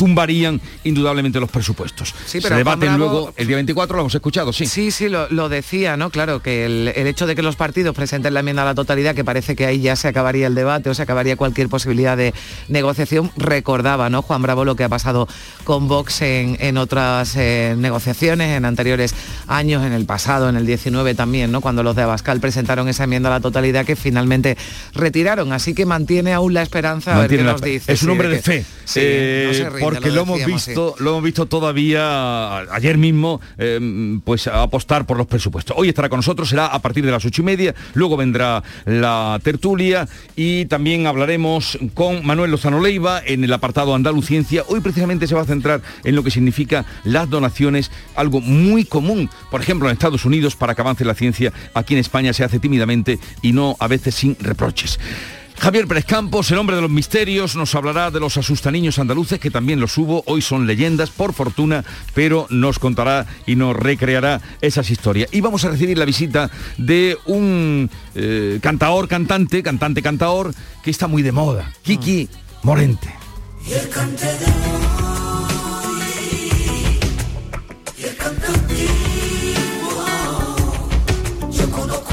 tumbarían 0.00 0.62
indudablemente 0.82 1.38
los 1.40 1.50
presupuestos. 1.50 2.14
Sí, 2.24 2.38
pero 2.40 2.54
Se 2.54 2.60
debaten 2.60 2.96
luego 2.96 3.34
el 3.36 3.46
día 3.46 3.56
24, 3.56 3.96
lo 3.96 4.00
hemos 4.04 4.14
escuchado, 4.14 4.50
sí. 4.50 4.64
Sí, 4.64 4.90
sí, 4.90 5.10
lo, 5.10 5.48
decía, 5.50 5.98
¿no? 5.98 6.08
Claro, 6.08 6.40
que 6.40 6.64
el, 6.64 6.88
hecho 6.88 7.26
de 7.26 7.36
que 7.36 7.42
los 7.42 7.54
partidos 7.54 7.94
presenten 7.94 8.32
la 8.32 8.40
enmienda 8.40 8.62
a 8.62 8.64
la 8.64 8.74
totalidad, 8.74 9.14
que 9.14 9.24
parece 9.24 9.54
que 9.54 9.66
ahí 9.66 9.82
ya 9.82 9.96
se 9.96 10.08
acabaría 10.08 10.46
el 10.46 10.54
debate 10.54 10.88
o 10.88 10.94
se 10.94 11.02
acabaría 11.02 11.36
cualquier 11.36 11.68
posibilidad 11.68 12.16
de 12.16 12.32
negociación, 12.68 13.30
recordaba, 13.36 14.08
¿no? 14.08 14.22
Juan 14.22 14.40
Bravo 14.40 14.64
lo 14.64 14.74
que 14.74 14.84
ha 14.84 14.88
pasado 14.88 15.28
con 15.64 15.86
Vox 15.86 16.22
en, 16.22 16.78
otras 16.78 17.36
eh, 17.36 17.74
negociaciones, 17.76 18.56
en 18.56 18.64
anteriores 18.64 19.14
años, 19.48 19.84
en 19.84 19.92
el 19.92 20.06
pasado, 20.06 20.48
en 20.48 20.56
el 20.56 20.64
19 20.64 21.14
también, 21.14 21.52
¿no? 21.52 21.60
Cuando 21.60 21.82
los 21.82 21.94
de 21.94 22.04
Abascal 22.04 22.40
presentaron 22.40 22.88
esa 22.88 23.04
enmienda 23.04 23.28
a 23.28 23.32
la 23.32 23.40
totalidad 23.40 23.84
que 23.84 23.96
finalmente 23.96 24.56
retiraron. 24.94 25.52
Así 25.52 25.74
que 25.74 25.84
mantiene 25.84 26.32
aún 26.32 26.54
la 26.54 26.62
esperanza 26.62 27.16
a 27.16 27.20
ver 27.20 27.28
qué 27.28 27.42
nos 27.42 27.60
dice. 27.60 27.92
Es 27.92 28.02
un 28.02 28.10
hombre 28.10 28.28
de, 28.28 28.40
fe. 28.40 28.64
Eh, 28.96 29.68
porque 29.94 30.10
lo, 30.10 30.22
hemos 30.22 30.44
visto, 30.44 30.94
lo 30.98 31.10
hemos 31.10 31.22
visto 31.22 31.46
todavía 31.46 32.58
ayer 32.72 32.98
mismo, 32.98 33.40
em, 33.58 34.20
pues 34.20 34.46
apostar 34.46 35.06
por 35.06 35.16
los 35.16 35.26
presupuestos. 35.26 35.76
Hoy 35.78 35.88
estará 35.88 36.08
con 36.08 36.18
nosotros, 36.18 36.48
será 36.48 36.66
a 36.66 36.78
partir 36.80 37.04
de 37.04 37.10
las 37.10 37.24
ocho 37.24 37.42
y 37.42 37.44
media, 37.44 37.74
luego 37.94 38.16
vendrá 38.16 38.62
la 38.84 39.40
tertulia 39.42 40.08
y 40.36 40.66
también 40.66 41.06
hablaremos 41.06 41.78
con 41.94 42.24
Manuel 42.24 42.50
Lozano 42.50 42.80
Leiva 42.80 43.22
en 43.24 43.44
el 43.44 43.52
apartado 43.52 43.94
Andaluciencia. 43.94 44.64
Hoy 44.68 44.80
precisamente 44.80 45.26
se 45.26 45.34
va 45.34 45.42
a 45.42 45.46
centrar 45.46 45.82
en 46.04 46.14
lo 46.14 46.22
que 46.22 46.30
significa 46.30 46.84
las 47.04 47.28
donaciones, 47.28 47.90
algo 48.14 48.40
muy 48.40 48.84
común, 48.84 49.30
por 49.50 49.60
ejemplo 49.60 49.88
en 49.88 49.92
Estados 49.92 50.24
Unidos, 50.24 50.56
para 50.56 50.74
que 50.74 50.82
avance 50.82 51.04
la 51.04 51.14
ciencia, 51.14 51.52
aquí 51.74 51.94
en 51.94 52.00
España 52.00 52.32
se 52.32 52.44
hace 52.44 52.58
tímidamente 52.58 53.18
y 53.42 53.52
no 53.52 53.76
a 53.78 53.88
veces 53.88 54.14
sin 54.14 54.36
reproches. 54.40 54.98
Javier 55.60 55.86
Pérez 55.86 56.06
Campos, 56.06 56.50
el 56.50 56.56
hombre 56.56 56.74
de 56.74 56.80
los 56.80 56.90
misterios, 56.90 57.54
nos 57.54 57.74
hablará 57.74 58.10
de 58.10 58.18
los 58.18 58.38
asustaniños 58.38 58.98
andaluces, 58.98 59.38
que 59.38 59.50
también 59.50 59.78
los 59.78 59.98
hubo, 59.98 60.24
hoy 60.26 60.40
son 60.40 60.66
leyendas, 60.66 61.10
por 61.10 61.34
fortuna, 61.34 61.84
pero 62.14 62.46
nos 62.48 62.78
contará 62.78 63.26
y 63.46 63.56
nos 63.56 63.76
recreará 63.76 64.40
esas 64.62 64.90
historias. 64.90 65.28
Y 65.32 65.42
vamos 65.42 65.62
a 65.66 65.68
recibir 65.68 65.98
la 65.98 66.06
visita 66.06 66.50
de 66.78 67.18
un 67.26 67.90
eh, 68.14 68.58
cantaor, 68.62 69.06
cantante, 69.06 69.62
cantante, 69.62 70.00
cantaor, 70.00 70.54
que 70.82 70.90
está 70.90 71.08
muy 71.08 71.22
de 71.22 71.32
moda, 71.32 71.70
Kiki 71.82 72.30
Morente. 72.62 73.14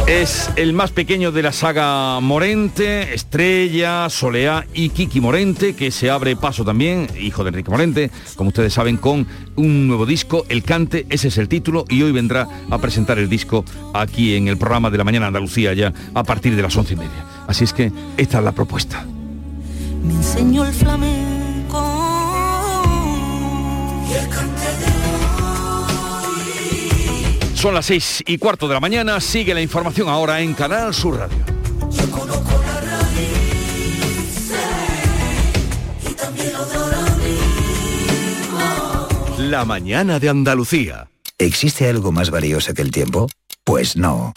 Es 0.07 0.49
el 0.55 0.71
más 0.71 0.91
pequeño 0.91 1.33
de 1.33 1.41
la 1.41 1.51
saga 1.51 2.21
Morente, 2.21 3.13
Estrella, 3.13 4.09
Soleá 4.09 4.65
y 4.73 4.87
Kiki 4.87 5.19
Morente, 5.19 5.75
que 5.75 5.91
se 5.91 6.09
abre 6.09 6.37
paso 6.37 6.63
también, 6.63 7.07
hijo 7.19 7.43
de 7.43 7.49
Enrique 7.49 7.69
Morente, 7.69 8.09
como 8.37 8.47
ustedes 8.47 8.73
saben, 8.73 8.95
con 8.95 9.27
un 9.57 9.85
nuevo 9.85 10.05
disco, 10.05 10.45
El 10.47 10.63
Cante, 10.63 11.05
ese 11.09 11.27
es 11.27 11.37
el 11.37 11.49
título, 11.49 11.83
y 11.89 12.03
hoy 12.03 12.13
vendrá 12.13 12.47
a 12.69 12.77
presentar 12.77 13.19
el 13.19 13.27
disco 13.27 13.65
aquí 13.93 14.35
en 14.35 14.47
el 14.47 14.57
programa 14.57 14.89
de 14.89 14.97
la 14.97 15.03
mañana 15.03 15.27
Andalucía 15.27 15.73
ya 15.73 15.91
a 16.13 16.23
partir 16.23 16.55
de 16.55 16.61
las 16.61 16.77
once 16.77 16.93
y 16.93 16.97
media. 16.97 17.25
Así 17.45 17.65
es 17.65 17.73
que 17.73 17.91
esta 18.15 18.37
es 18.37 18.43
la 18.45 18.53
propuesta. 18.53 19.05
Me 20.05 20.13
enseñó 20.13 20.63
el 20.63 20.73
flamenco 20.73 21.83
y 24.09 24.13
el 24.13 24.29
Son 27.57 27.73
las 27.73 27.87
seis 27.87 28.23
y 28.27 28.37
cuarto 28.37 28.67
de 28.67 28.75
la 28.75 28.79
mañana, 28.79 29.19
sigue 29.19 29.51
la 29.51 29.61
información 29.63 30.09
ahora 30.09 30.41
en 30.41 30.53
Canal 30.53 30.93
Sur 30.93 31.17
Radio. 31.17 31.37
La 39.39 39.65
mañana 39.65 40.19
de 40.19 40.29
Andalucía. 40.29 41.09
¿Existe 41.39 41.89
algo 41.89 42.11
más 42.11 42.29
valioso 42.29 42.75
que 42.75 42.83
el 42.83 42.91
tiempo? 42.91 43.27
Pues 43.63 43.97
no. 43.97 44.33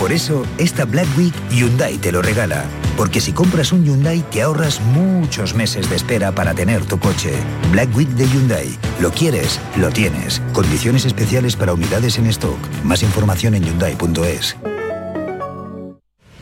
Por 0.00 0.10
eso, 0.10 0.44
esta 0.58 0.84
Black 0.84 1.06
Week 1.16 1.34
Hyundai 1.50 1.96
te 1.98 2.10
lo 2.10 2.22
regala. 2.22 2.64
Porque 2.96 3.20
si 3.20 3.32
compras 3.32 3.72
un 3.72 3.84
Hyundai 3.84 4.22
te 4.30 4.42
ahorras 4.42 4.80
muchos 4.80 5.54
meses 5.54 5.88
de 5.88 5.96
espera 5.96 6.32
para 6.32 6.54
tener 6.54 6.84
tu 6.84 6.98
coche. 6.98 7.32
Black 7.70 7.94
Week 7.96 8.08
de 8.10 8.26
Hyundai. 8.28 8.78
Lo 9.00 9.10
quieres, 9.10 9.60
lo 9.76 9.90
tienes. 9.90 10.40
Condiciones 10.52 11.04
especiales 11.04 11.56
para 11.56 11.74
unidades 11.74 12.18
en 12.18 12.26
stock. 12.26 12.58
Más 12.84 13.02
información 13.02 13.54
en 13.54 13.64
hyundai.es. 13.64 14.56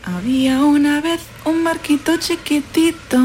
Había 0.03 0.63
una 0.63 1.01
vez 1.01 1.21
un 1.45 1.63
barquito 1.63 2.17
chiquitito 2.17 3.19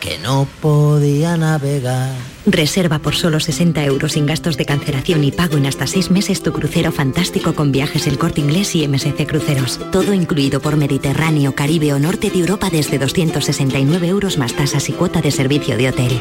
que 0.00 0.18
no 0.18 0.46
podía 0.60 1.36
navegar. 1.36 2.14
Reserva 2.46 2.98
por 2.98 3.14
solo 3.14 3.40
60 3.40 3.84
euros 3.84 4.12
sin 4.12 4.26
gastos 4.26 4.56
de 4.56 4.64
cancelación 4.64 5.22
y 5.24 5.32
pago 5.32 5.56
en 5.56 5.66
hasta 5.66 5.86
6 5.86 6.10
meses 6.10 6.42
tu 6.42 6.52
crucero 6.52 6.92
fantástico 6.92 7.54
con 7.54 7.72
viajes 7.72 8.06
El 8.06 8.18
Corte 8.18 8.40
Inglés 8.40 8.74
y 8.74 8.86
MSC 8.86 9.26
Cruceros. 9.26 9.78
Todo 9.92 10.14
incluido 10.14 10.60
por 10.60 10.76
Mediterráneo, 10.76 11.54
Caribe 11.54 11.92
o 11.92 11.98
Norte 11.98 12.30
de 12.30 12.38
Europa 12.38 12.70
desde 12.70 12.98
269 12.98 14.08
euros 14.08 14.38
más 14.38 14.54
tasas 14.54 14.88
y 14.88 14.92
cuota 14.92 15.20
de 15.20 15.30
servicio 15.30 15.76
de 15.76 15.88
hotel. 15.88 16.20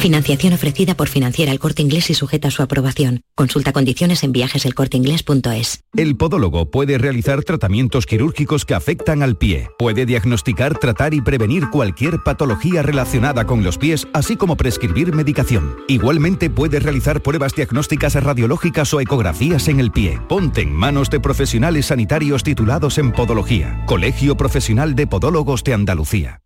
Financiación 0.00 0.54
ofrecida 0.54 0.94
por 0.94 1.08
Financiera 1.08 1.52
El 1.52 1.58
Corte 1.58 1.82
Inglés 1.82 2.08
y 2.08 2.14
sujeta 2.14 2.48
a 2.48 2.50
su 2.50 2.62
aprobación. 2.62 3.20
Consulta 3.34 3.74
condiciones 3.74 4.24
en 4.24 4.32
viajeselcorteinglés.es. 4.32 5.84
El 5.94 6.16
podólogo 6.16 6.70
puede 6.70 6.96
realizar 6.96 7.44
tratamientos 7.44 8.06
quirúrgicos 8.06 8.64
que 8.64 8.72
afectan 8.72 9.22
al 9.22 9.36
pie. 9.36 9.68
Puede 9.78 10.06
diagnosticar, 10.06 10.78
tratar 10.78 11.12
y 11.12 11.20
prevenir 11.20 11.68
cualquier 11.68 12.18
patología 12.24 12.82
relacionada 12.82 13.44
con 13.46 13.62
los 13.62 13.76
pies, 13.76 14.08
así 14.14 14.36
como 14.36 14.56
prescribir 14.56 15.14
medicación. 15.14 15.76
Igualmente 15.86 16.48
puede 16.48 16.80
realizar 16.80 17.22
pruebas 17.22 17.54
diagnósticas 17.54 18.14
radiológicas 18.14 18.94
o 18.94 19.02
ecografías 19.02 19.68
en 19.68 19.80
el 19.80 19.92
pie. 19.92 20.18
Ponte 20.30 20.62
en 20.62 20.72
manos 20.72 21.10
de 21.10 21.20
profesionales 21.20 21.86
sanitarios 21.86 22.42
titulados 22.42 22.96
en 22.96 23.12
podología. 23.12 23.84
Colegio 23.84 24.34
Profesional 24.38 24.94
de 24.94 25.06
Podólogos 25.06 25.62
de 25.62 25.74
Andalucía. 25.74 26.40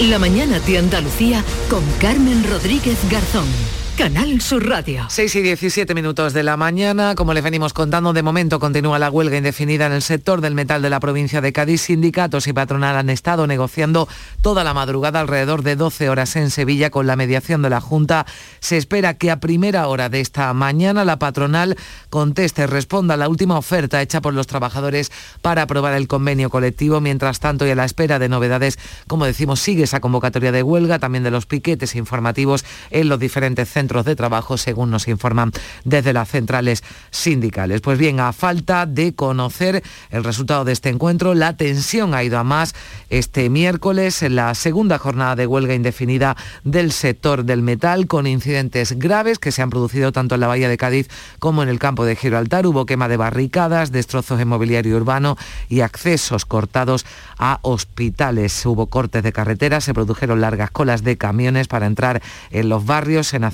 La 0.00 0.18
mañana 0.18 0.60
de 0.60 0.78
Andalucía 0.78 1.44
con 1.68 1.84
Carmen 2.00 2.44
Rodríguez 2.48 2.98
Garzón. 3.10 3.79
Canal 4.00 4.40
Sur 4.40 4.66
Radio. 4.66 5.04
6 5.10 5.34
y 5.34 5.42
17 5.42 5.94
minutos 5.94 6.32
de 6.32 6.42
la 6.42 6.56
mañana. 6.56 7.14
Como 7.14 7.34
les 7.34 7.44
venimos 7.44 7.74
contando, 7.74 8.14
de 8.14 8.22
momento 8.22 8.58
continúa 8.58 8.98
la 8.98 9.10
huelga 9.10 9.36
indefinida 9.36 9.84
en 9.84 9.92
el 9.92 10.00
sector 10.00 10.40
del 10.40 10.54
metal 10.54 10.80
de 10.80 10.88
la 10.88 11.00
provincia 11.00 11.42
de 11.42 11.52
Cádiz. 11.52 11.82
Sindicatos 11.82 12.46
y 12.46 12.54
patronal 12.54 12.96
han 12.96 13.10
estado 13.10 13.46
negociando 13.46 14.08
toda 14.40 14.64
la 14.64 14.72
madrugada 14.72 15.20
alrededor 15.20 15.62
de 15.62 15.76
12 15.76 16.08
horas 16.08 16.34
en 16.36 16.48
Sevilla 16.48 16.88
con 16.88 17.06
la 17.06 17.14
mediación 17.14 17.60
de 17.60 17.68
la 17.68 17.82
Junta. 17.82 18.24
Se 18.60 18.78
espera 18.78 19.18
que 19.18 19.30
a 19.30 19.38
primera 19.38 19.86
hora 19.86 20.08
de 20.08 20.20
esta 20.20 20.50
mañana 20.54 21.04
la 21.04 21.18
patronal 21.18 21.76
conteste, 22.08 22.66
responda 22.66 23.14
a 23.14 23.18
la 23.18 23.28
última 23.28 23.58
oferta 23.58 24.00
hecha 24.00 24.22
por 24.22 24.32
los 24.32 24.46
trabajadores 24.46 25.12
para 25.42 25.60
aprobar 25.60 25.92
el 25.92 26.08
convenio 26.08 26.48
colectivo. 26.48 27.02
Mientras 27.02 27.38
tanto, 27.38 27.66
y 27.66 27.70
a 27.70 27.74
la 27.74 27.84
espera 27.84 28.18
de 28.18 28.30
novedades, 28.30 28.78
como 29.08 29.26
decimos, 29.26 29.60
sigue 29.60 29.82
esa 29.82 30.00
convocatoria 30.00 30.52
de 30.52 30.62
huelga, 30.62 30.98
también 30.98 31.22
de 31.22 31.30
los 31.30 31.44
piquetes 31.44 31.94
informativos 31.96 32.64
en 32.88 33.10
los 33.10 33.20
diferentes 33.20 33.68
centros 33.68 33.89
de 33.90 34.14
trabajo, 34.14 34.56
según 34.56 34.90
nos 34.90 35.08
informan 35.08 35.50
desde 35.84 36.12
las 36.12 36.28
centrales 36.28 36.84
sindicales. 37.10 37.80
Pues 37.80 37.98
bien, 37.98 38.20
a 38.20 38.32
falta 38.32 38.86
de 38.86 39.14
conocer 39.14 39.82
el 40.10 40.22
resultado 40.22 40.64
de 40.64 40.72
este 40.72 40.90
encuentro, 40.90 41.34
la 41.34 41.56
tensión 41.56 42.14
ha 42.14 42.22
ido 42.22 42.38
a 42.38 42.44
más 42.44 42.74
este 43.10 43.50
miércoles 43.50 44.22
en 44.22 44.36
la 44.36 44.54
segunda 44.54 44.98
jornada 44.98 45.34
de 45.34 45.46
huelga 45.46 45.74
indefinida 45.74 46.36
del 46.62 46.92
sector 46.92 47.44
del 47.44 47.62
metal, 47.62 48.06
con 48.06 48.28
incidentes 48.28 48.96
graves 48.98 49.38
que 49.40 49.50
se 49.50 49.60
han 49.60 49.70
producido 49.70 50.12
tanto 50.12 50.36
en 50.36 50.40
la 50.40 50.46
Bahía 50.46 50.68
de 50.68 50.78
Cádiz 50.78 51.08
como 51.40 51.62
en 51.64 51.68
el 51.68 51.80
campo 51.80 52.04
de 52.04 52.14
Gibraltar. 52.14 52.66
Hubo 52.66 52.86
quema 52.86 53.08
de 53.08 53.16
barricadas, 53.16 53.90
destrozos 53.90 54.40
en 54.40 54.48
mobiliario 54.48 54.96
urbano 54.96 55.36
y 55.68 55.80
accesos 55.80 56.46
cortados 56.46 57.04
a 57.38 57.58
hospitales. 57.62 58.64
Hubo 58.64 58.86
cortes 58.86 59.24
de 59.24 59.32
carretera, 59.32 59.80
se 59.80 59.94
produjeron 59.94 60.40
largas 60.40 60.70
colas 60.70 61.02
de 61.02 61.16
camiones 61.16 61.66
para 61.66 61.86
entrar 61.86 62.22
en 62.50 62.68
los 62.68 62.86
barrios, 62.86 63.34
en 63.34 63.44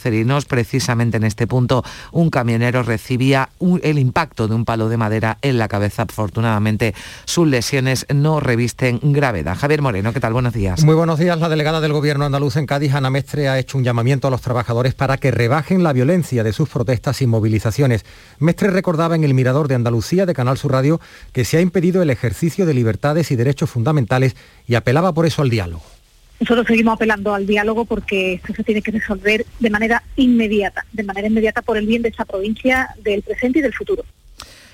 Precisamente 0.48 1.16
en 1.16 1.24
este 1.24 1.46
punto, 1.46 1.84
un 2.12 2.30
camionero 2.30 2.82
recibía 2.82 3.48
el 3.82 3.98
impacto 3.98 4.48
de 4.48 4.54
un 4.54 4.64
palo 4.64 4.88
de 4.88 4.96
madera 4.96 5.38
en 5.42 5.58
la 5.58 5.68
cabeza. 5.68 6.02
Afortunadamente, 6.02 6.94
sus 7.24 7.46
lesiones 7.48 8.06
no 8.12 8.40
revisten 8.40 9.00
gravedad. 9.02 9.56
Javier 9.56 9.82
Moreno, 9.82 10.12
¿qué 10.12 10.20
tal? 10.20 10.32
Buenos 10.32 10.52
días. 10.52 10.82
Muy 10.84 10.94
buenos 10.94 11.18
días. 11.18 11.38
La 11.38 11.48
delegada 11.48 11.80
del 11.80 11.92
Gobierno 11.92 12.24
andaluz 12.24 12.56
en 12.56 12.66
Cádiz, 12.66 12.94
Ana 12.94 13.10
Mestre, 13.10 13.48
ha 13.48 13.58
hecho 13.58 13.78
un 13.78 13.84
llamamiento 13.84 14.28
a 14.28 14.30
los 14.30 14.40
trabajadores 14.40 14.94
para 14.94 15.16
que 15.16 15.30
rebajen 15.30 15.82
la 15.82 15.92
violencia 15.92 16.42
de 16.44 16.52
sus 16.52 16.68
protestas 16.68 17.22
y 17.22 17.26
movilizaciones. 17.26 18.04
Mestre 18.38 18.70
recordaba 18.70 19.14
en 19.14 19.24
el 19.24 19.34
Mirador 19.34 19.68
de 19.68 19.76
Andalucía 19.76 20.26
de 20.26 20.34
Canal 20.34 20.58
Sur 20.58 20.72
Radio 20.72 21.00
que 21.32 21.44
se 21.44 21.58
ha 21.58 21.60
impedido 21.60 22.02
el 22.02 22.10
ejercicio 22.10 22.66
de 22.66 22.74
libertades 22.74 23.30
y 23.30 23.36
derechos 23.36 23.70
fundamentales 23.70 24.36
y 24.66 24.74
apelaba 24.74 25.12
por 25.12 25.26
eso 25.26 25.42
al 25.42 25.50
diálogo. 25.50 25.95
Nosotros 26.38 26.66
seguimos 26.66 26.94
apelando 26.94 27.34
al 27.34 27.46
diálogo 27.46 27.84
porque 27.86 28.34
esto 28.34 28.52
se 28.54 28.64
tiene 28.64 28.82
que 28.82 28.90
resolver 28.90 29.46
de 29.58 29.70
manera 29.70 30.02
inmediata, 30.16 30.84
de 30.92 31.02
manera 31.02 31.28
inmediata 31.28 31.62
por 31.62 31.78
el 31.78 31.86
bien 31.86 32.02
de 32.02 32.10
esta 32.10 32.24
provincia, 32.24 32.90
del 33.02 33.22
presente 33.22 33.60
y 33.60 33.62
del 33.62 33.72
futuro. 33.72 34.04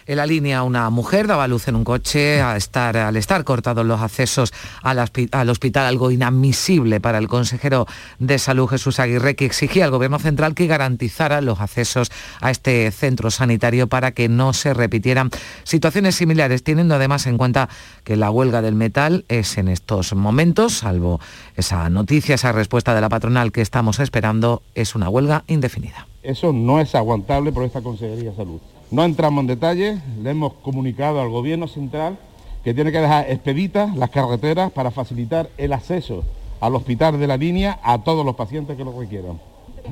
En 0.07 0.17
la 0.17 0.27
línea 0.27 0.65
una 0.65 0.91
mujer 0.91 1.27
daba 1.27 1.47
luz 1.47 1.69
en 1.69 1.77
un 1.77 1.85
coche 1.85 2.41
al 2.41 2.57
estar, 2.57 2.97
al 2.97 3.17
estar 3.17 3.45
cortados 3.45 3.87
los 3.87 4.01
accesos 4.01 4.53
al, 4.83 4.99
hospital, 4.99 5.87
algo 5.87 6.11
inadmisible 6.11 7.01
para 7.01 7.19
el 7.19 7.29
consejero 7.29 7.87
de 8.19 8.38
salud 8.38 8.67
Jesús 8.67 8.99
Aguirre, 8.99 9.37
que 9.37 9.45
exigía 9.45 9.85
al 9.85 9.91
gobierno 9.93 10.19
central 10.19 10.55
que 10.55 10.67
garantizara 10.67 11.41
los 11.41 11.61
accesos 11.61 12.11
a 12.41 12.51
este 12.51 12.91
centro 12.91 13.31
sanitario 13.31 13.87
para 13.87 14.11
que 14.11 14.29
no 14.29 14.53
se 14.53 14.75
repitieran 14.75 15.31
situaciones 15.62 16.17
similares, 16.17 16.65
teniendo 16.65 16.97
además 16.97 17.27
en 17.27 17.38
cuenta 17.38 17.69
que 18.03 18.17
la 18.17 18.31
huelga 18.31 18.61
del 18.61 18.75
metal 18.75 19.25
es 19.29 19.57
en 19.59 19.69
estos 19.69 20.15
momentos, 20.15 20.79
salvo 20.79 21.21
esa 21.57 21.88
noticia, 21.91 22.35
esa 22.35 22.53
respuesta 22.53 22.95
de 22.95 23.01
la 23.01 23.09
patronal 23.09 23.53
que 23.53 23.61
estamos 23.61 24.01
esperando, 24.01 24.62
es 24.75 24.95
una 24.95 25.09
huelga 25.09 25.45
indefinida. 25.47 26.07
Eso 26.23 26.53
no 26.53 26.81
es 26.81 26.95
aguantable 26.95 27.53
por 27.53 27.65
esta 27.65 27.81
Consejería 27.83 28.31
de 28.31 28.37
Salud. 28.37 28.61
No 28.93 29.07
entramos 29.07 29.41
en 29.41 29.47
detalles, 29.47 30.01
le 30.23 30.31
hemos 30.33 30.53
comunicado 30.53 31.23
al 31.23 31.31
Gobierno 31.31 31.67
Central 31.67 32.19
que 32.63 32.75
tiene 32.75 32.93
que 32.93 33.01
dejar 33.01 33.31
expeditas 33.31 33.97
las 33.97 34.11
carreteras 34.11 34.71
para 34.71 34.91
facilitar 34.91 35.49
el 35.57 35.73
acceso 35.73 36.25
al 36.61 36.75
hospital 36.75 37.19
de 37.19 37.27
la 37.27 37.39
línea 37.39 37.81
a 37.83 38.05
todos 38.05 38.23
los 38.23 38.37
pacientes 38.37 38.77
que 38.77 38.85
lo 38.85 38.93
requieran. 39.01 39.41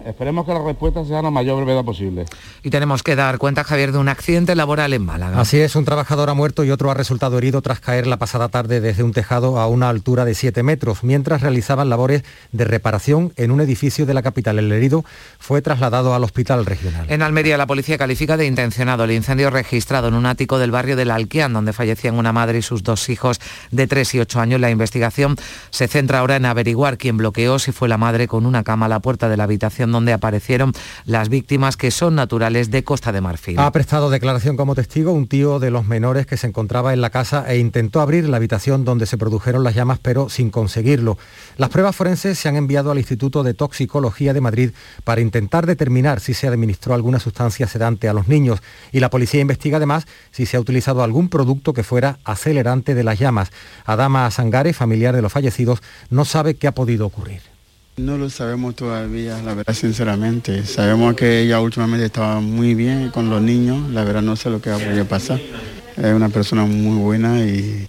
Esperemos 0.07 0.47
que 0.47 0.53
la 0.53 0.63
respuesta 0.63 1.05
sea 1.05 1.21
la 1.21 1.31
mayor 1.31 1.63
brevedad 1.63 1.85
posible. 1.85 2.25
Y 2.63 2.71
tenemos 2.71 3.03
que 3.03 3.17
dar 3.17 3.39
cuenta, 3.39 3.65
Javier, 3.65 3.93
de 3.93 3.99
un 3.99 4.09
accidente 4.09 4.55
laboral 4.55 4.93
en 4.93 5.05
Málaga. 5.05 5.41
Así 5.41 5.59
es, 5.59 5.77
un 5.77 5.85
trabajador 5.85 6.31
ha 6.31 6.35
muerto 6.35 6.65
y 6.65 6.71
otro 6.71 6.91
ha 6.91 6.95
resultado 6.95 7.39
herido 7.39 7.61
tras 7.61 7.81
caer 7.81 8.07
la 8.07 8.17
pasada 8.17 8.49
tarde 8.49 8.81
desde 8.81 9.03
un 9.03 9.13
tejado 9.13 9.59
a 9.59 9.67
una 9.67 9.89
altura 9.89 10.25
de 10.25 10.35
7 10.35 10.63
metros, 10.63 11.03
mientras 11.03 11.43
realizaban 11.43 11.89
labores 11.89 12.23
de 12.53 12.65
reparación 12.65 13.33
en 13.37 13.51
un 13.51 13.61
edificio 13.61 14.07
de 14.07 14.15
la 14.15 14.23
capital. 14.23 14.59
El 14.59 14.71
herido 14.73 15.05
fue 15.39 15.61
trasladado 15.63 16.15
al 16.15 16.25
hospital 16.25 16.67
regional. 16.67 17.07
En 17.09 17.23
Almería, 17.23 17.57
la 17.57 17.67
policía 17.67 17.99
califica 17.99 18.37
de 18.37 18.47
intencionado 18.47 19.05
el 19.05 19.13
incendio 19.13 19.51
registrado 19.51 20.09
en 20.09 20.15
un 20.15 20.27
ático 20.27 20.59
del 20.59 20.71
barrio 20.71 20.97
del 20.97 21.11
Alquián, 21.11 21.53
donde 21.53 21.73
fallecían 21.73 22.17
una 22.17 22.33
madre 22.33 22.59
y 22.59 22.63
sus 22.63 22.83
dos 22.83 23.09
hijos 23.09 23.41
de 23.71 23.87
3 23.87 24.15
y 24.15 24.21
8 24.21 24.41
años. 24.41 24.61
La 24.61 24.71
investigación 24.71 25.37
se 25.71 25.89
centra 25.89 26.21
ahora 26.21 26.37
en 26.37 26.47
averiguar 26.47 26.97
quién 26.97 27.17
bloqueó, 27.17 27.59
si 27.59 27.73
fue 27.73 27.89
la 27.89 27.99
madre 27.99 28.29
con 28.29 28.47
una 28.47 28.63
cama 28.63 28.87
a 28.87 28.89
la 28.89 29.01
puerta 29.01 29.29
de 29.29 29.37
la 29.37 29.45
habitación 29.45 29.80
donde 29.87 30.13
aparecieron 30.13 30.73
las 31.05 31.29
víctimas 31.29 31.77
que 31.77 31.91
son 31.91 32.15
naturales 32.15 32.71
de 32.71 32.85
Costa 32.85 33.13
de 33.13 33.21
Marfil. 33.21 33.59
Ha 33.59 33.73
prestado 33.73 34.11
declaración 34.11 34.57
como 34.57 34.75
testigo 34.75 35.13
un 35.13 35.27
tío 35.27 35.59
de 35.59 35.71
los 35.71 35.87
menores 35.87 36.27
que 36.27 36.37
se 36.37 36.47
encontraba 36.47 36.93
en 36.93 37.01
la 37.01 37.11
casa 37.11 37.45
e 37.51 37.59
intentó 37.59 38.01
abrir 38.01 38.29
la 38.29 38.37
habitación 38.37 38.85
donde 38.85 39.07
se 39.07 39.19
produjeron 39.19 39.65
las 39.65 39.75
llamas, 39.75 39.99
pero 40.01 40.29
sin 40.29 40.51
conseguirlo. 40.51 41.19
Las 41.57 41.71
pruebas 41.71 41.97
forenses 41.97 42.39
se 42.39 42.49
han 42.49 42.57
enviado 42.57 42.91
al 42.91 42.99
Instituto 42.99 43.43
de 43.43 43.55
Toxicología 43.55 44.33
de 44.33 44.41
Madrid 44.41 44.71
para 45.05 45.21
intentar 45.21 45.67
determinar 45.67 46.21
si 46.21 46.35
se 46.35 46.47
administró 46.47 46.95
alguna 46.95 47.21
sustancia 47.21 47.67
sedante 47.67 48.09
a 48.09 48.13
los 48.13 48.29
niños 48.29 48.61
y 48.93 49.01
la 49.01 49.11
policía 49.11 49.41
investiga 49.41 49.77
además 49.79 50.07
si 50.31 50.47
se 50.47 50.57
ha 50.57 50.61
utilizado 50.61 51.03
algún 51.03 51.29
producto 51.29 51.73
que 51.73 51.83
fuera 51.83 52.19
acelerante 52.25 52.95
de 52.95 53.05
las 53.05 53.19
llamas. 53.19 53.51
Adama 53.85 54.31
Sangare, 54.31 54.73
familiar 54.73 55.15
de 55.15 55.23
los 55.23 55.33
fallecidos, 55.33 55.83
no 56.11 56.25
sabe 56.25 56.55
qué 56.55 56.67
ha 56.67 56.75
podido 56.75 57.07
ocurrir. 57.07 57.50
No 58.01 58.17
lo 58.17 58.31
sabemos 58.31 58.77
todavía, 58.77 59.43
la 59.43 59.53
verdad, 59.53 59.75
sinceramente. 59.75 60.65
Sabemos 60.65 61.15
que 61.15 61.43
ella 61.43 61.61
últimamente 61.61 62.07
estaba 62.07 62.41
muy 62.41 62.75
bien 62.75 63.11
con 63.11 63.29
los 63.29 63.43
niños, 63.43 63.91
la 63.91 64.05
verdad 64.05 64.23
no 64.23 64.37
sé 64.37 64.49
lo 64.49 64.63
que 64.63 64.71
va 64.71 64.77
a 64.77 65.05
pasar. 65.05 65.39
Es 65.99 66.15
una 66.15 66.31
persona 66.31 66.65
muy 66.65 66.97
buena 66.97 67.41
y 67.41 67.89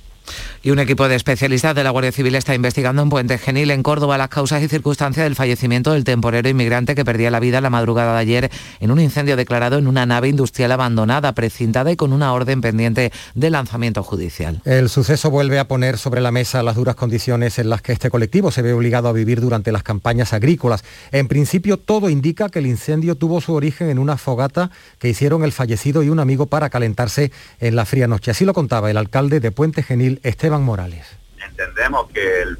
y 0.63 0.69
un 0.69 0.80
equipo 0.80 1.08
de 1.08 1.15
especialistas 1.15 1.74
de 1.74 1.84
la 1.84 1.89
Guardia 1.89 2.12
Civil 2.12 2.36
está 2.36 2.54
investigando 2.54 3.02
en 3.02 3.10
Puente 3.10 3.39
Genil, 3.39 3.71
en 3.71 3.82
Córdoba, 3.82 4.17
las 4.19 4.30
causas 4.30 4.62
y 4.62 4.67
circunstancias 4.67 5.24
del 5.24 5.36
fallecimiento 5.36 5.93
del 5.93 6.04
temporero 6.04 6.47
inmigrante 6.47 6.93
que 6.93 7.04
perdía 7.04 7.32
la 7.32 7.39
vida 7.39 7.62
la 7.62 7.71
madrugada 7.71 8.13
de 8.13 8.19
ayer 8.19 8.52
en 8.80 8.91
un 8.91 9.00
incendio 9.00 9.36
declarado 9.36 9.80
en 9.80 9.88
una 9.88 10.06
nave 10.06 10.28
industrial 10.28 10.71
abandonada, 10.71 11.34
precintada 11.34 11.91
y 11.91 11.95
con 11.95 12.13
una 12.13 12.34
orden 12.34 12.62
pendiente 12.62 13.12
de 13.34 13.50
lanzamiento 13.50 14.04
judicial. 14.04 14.62
El 14.65 14.89
suceso 14.89 15.32
vuelve 15.32 15.58
a 15.58 15.67
poner 15.67 15.97
sobre 15.97 16.21
la 16.21 16.32
mesa 16.32 16.62
las 16.62 16.76
duras 16.76 16.95
condiciones 16.95 17.58
en 17.58 17.69
las 17.69 17.82
que 17.82 17.93
este 17.93 18.12
colectivo 18.12 18.52
se 18.52 18.62
ve 18.62 18.74
obligado 18.74 19.10
a 19.10 19.13
vivir 19.13 19.41
durante 19.41 19.71
las 19.71 19.82
campañas 19.82 20.32
agrícolas. 20.34 20.84
En 21.12 21.28
principio, 21.28 21.78
todo 21.78 22.10
indica 22.10 22.50
que 22.50 22.60
el 22.60 22.67
incendio 22.67 23.15
tuvo 23.15 23.41
su 23.41 23.54
origen 23.54 23.89
en 23.89 23.97
una 23.97 24.17
fogata 24.17 24.69
que 25.00 25.10
hicieron 25.10 25.43
el 25.43 25.54
fallecido 25.54 26.04
y 26.04 26.10
un 26.10 26.19
amigo 26.19 26.45
para 26.45 26.69
calentarse 26.69 27.32
en 27.60 27.76
la 27.76 27.86
fría 27.86 28.08
noche. 28.08 28.30
Así 28.30 28.45
lo 28.45 28.54
contaba 28.54 28.91
el 28.91 28.97
alcalde 28.97 29.39
de 29.39 29.52
Puente 29.52 29.82
Genil, 29.82 30.19
Esteban 30.21 30.50
Morales. 30.59 31.07
Entendemos 31.43 32.09
que 32.09 32.41
el, 32.41 32.57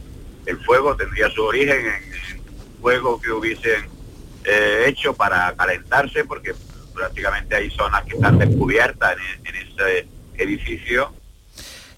fuego 0.66 0.96
tendría 0.96 1.30
su 1.30 1.44
origen 1.44 1.86
en, 1.86 2.42
fuego 2.82 3.22
que 3.22 3.32
hubiesen 3.32 3.86
eh, 4.44 4.86
hecho 4.88 5.14
para 5.14 5.54
calentarse, 5.56 6.24
porque 6.26 6.54
prácticamente 6.94 7.56
hay 7.56 7.70
zonas 7.72 8.04
que 8.06 8.16
están 8.16 8.40
descubiertas 8.40 9.16
en, 9.44 9.48
en 9.48 9.68
ese 9.68 10.08
edificio 10.38 11.14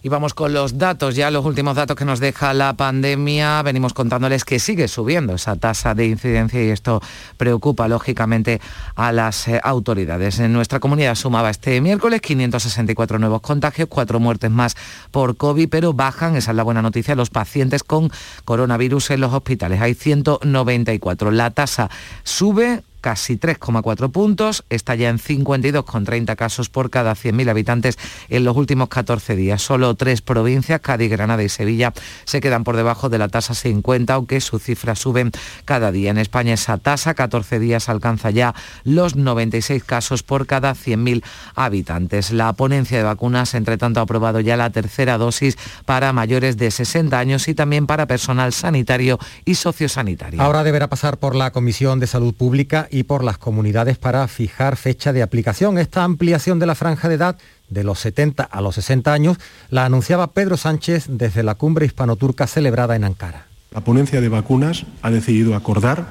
y 0.04 0.10
vamos 0.10 0.34
con 0.34 0.52
los 0.52 0.78
datos, 0.78 1.16
ya 1.16 1.32
los 1.32 1.46
últimos 1.46 1.78
datos 1.78 1.96
que 1.96 2.04
nos 2.04 2.20
deja 2.20 2.54
la 2.54 2.74
pandemia. 2.74 3.62
Venimos 3.63 3.94
contándoles 3.94 4.44
que 4.44 4.60
sigue 4.60 4.89
subiendo 4.89 5.34
esa 5.34 5.56
tasa 5.56 5.96
de 5.96 6.06
incidencia 6.06 6.62
y 6.62 6.70
esto 6.70 7.02
preocupa 7.38 7.88
lógicamente 7.88 8.60
a 8.96 9.13
las 9.13 9.48
eh, 9.48 9.62
autoridades. 9.63 10.39
En 10.39 10.52
nuestra 10.52 10.82
comunidad 10.82 11.16
sumaba 11.16 11.50
este 11.50 11.80
miércoles 11.80 12.20
564 12.20 13.18
nuevos 13.18 13.39
contagios, 13.39 13.88
cuatro 13.89 14.20
muertes 14.20 14.52
más 14.52 14.76
por 15.10 15.38
COVID, 15.38 15.70
pero 15.70 15.94
bajan, 15.94 16.36
esa 16.36 16.52
es 16.52 16.58
la 16.58 16.63
buena 16.63 16.82
noticia, 16.82 17.16
los 17.16 17.30
pacientes 17.30 17.82
con 17.82 18.12
coronavirus 18.44 19.12
en 19.12 19.22
los 19.22 19.34
hospitales. 19.34 19.80
Hay 19.80 19.94
194. 19.94 21.32
La 21.32 21.52
tasa 21.52 21.89
sube 22.24 22.84
casi 23.04 23.38
3,4 23.38 24.12
puntos, 24.12 24.63
está 24.70 24.96
ya 24.96 25.10
en 25.10 25.20
52,30 25.20 26.38
casos 26.38 26.70
por 26.70 26.89
cada 26.89 27.13
100.000 27.16 27.50
habitantes 27.50 27.98
en 28.30 28.46
los 28.46 28.56
últimos 28.56 28.88
14 28.88 29.36
días. 29.36 29.62
Solo 29.62 29.94
tres 29.96 30.22
provincias, 30.22 30.80
Cádiz, 30.80 31.12
Granada 31.12 31.44
y 31.44 31.50
Sevilla, 31.50 31.92
se 32.24 32.39
quedan 32.39 32.63
por 32.63 32.78
debajo 32.78 33.10
de 33.10 33.18
la 33.18 33.28
tasa 33.28 33.56
50, 33.56 34.13
aunque 34.13 34.39
su 34.39 34.58
cifra 34.58 34.96
sube 34.96 35.30
cada 35.66 35.92
día. 35.92 36.12
En 36.12 36.18
España 36.18 36.54
esa 36.54 36.78
tasa, 36.78 37.13
14 37.13 37.60
días, 37.60 37.89
alcanza 37.89 38.32
ya 38.32 38.56
los 38.86 39.18
96 39.18 39.84
casos 39.84 40.24
por 40.24 40.48
cada 40.48 40.74
100.000 40.74 41.24
habitantes. 41.56 42.32
La 42.32 42.54
ponencia 42.54 42.98
de 42.98 43.04
vacunas, 43.04 43.54
entre 43.54 43.78
tanto, 43.78 44.00
ha 44.00 44.04
aprobado 44.04 44.39
ya 44.39 44.56
la 44.56 44.70
tercera 44.70 45.18
dosis 45.18 45.58
para 45.86 46.13
mayores 46.13 46.56
de 46.56 46.72
60 46.72 47.20
años 47.20 47.50
y 47.50 47.54
también 47.54 47.86
para 47.86 48.08
personal 48.08 48.54
sanitario 48.54 49.20
y 49.44 49.56
sociosanitario. 49.56 50.42
Ahora 50.42 50.63
deberá 50.63 50.88
pasar 50.88 51.18
por 51.18 51.36
la 51.36 51.52
Comisión 51.52 52.00
de 52.00 52.08
Salud 52.08 52.34
Pública 52.34 52.88
y 52.93 53.03
por 53.03 53.23
las 53.23 53.39
comunidades 53.39 53.97
para 53.97 54.27
fijar 54.27 54.77
fecha 54.77 55.12
de 55.12 55.23
aplicación. 55.23 55.79
Esta 55.79 56.03
ampliación 56.03 56.60
de 56.60 56.67
la 56.67 56.75
franja 56.75 57.10
de 57.10 57.15
edad 57.15 57.38
de 57.69 57.84
los 57.84 57.99
70 57.99 58.43
a 58.43 58.62
los 58.62 58.75
60 58.75 59.12
años 59.12 59.38
la 59.69 59.86
anunciaba 59.86 60.27
Pedro 60.27 60.58
Sánchez 60.58 61.06
desde 61.10 61.41
la 61.41 61.56
cumbre 61.56 61.88
hispanoturca 61.88 62.45
celebrada 62.45 62.95
en 62.95 63.03
Ankara. 63.03 63.47
La 63.71 63.82
ponencia 63.82 64.21
de 64.21 64.29
vacunas 64.29 64.86
ha 65.01 65.10
decidido 65.10 65.56
acordar 65.56 66.06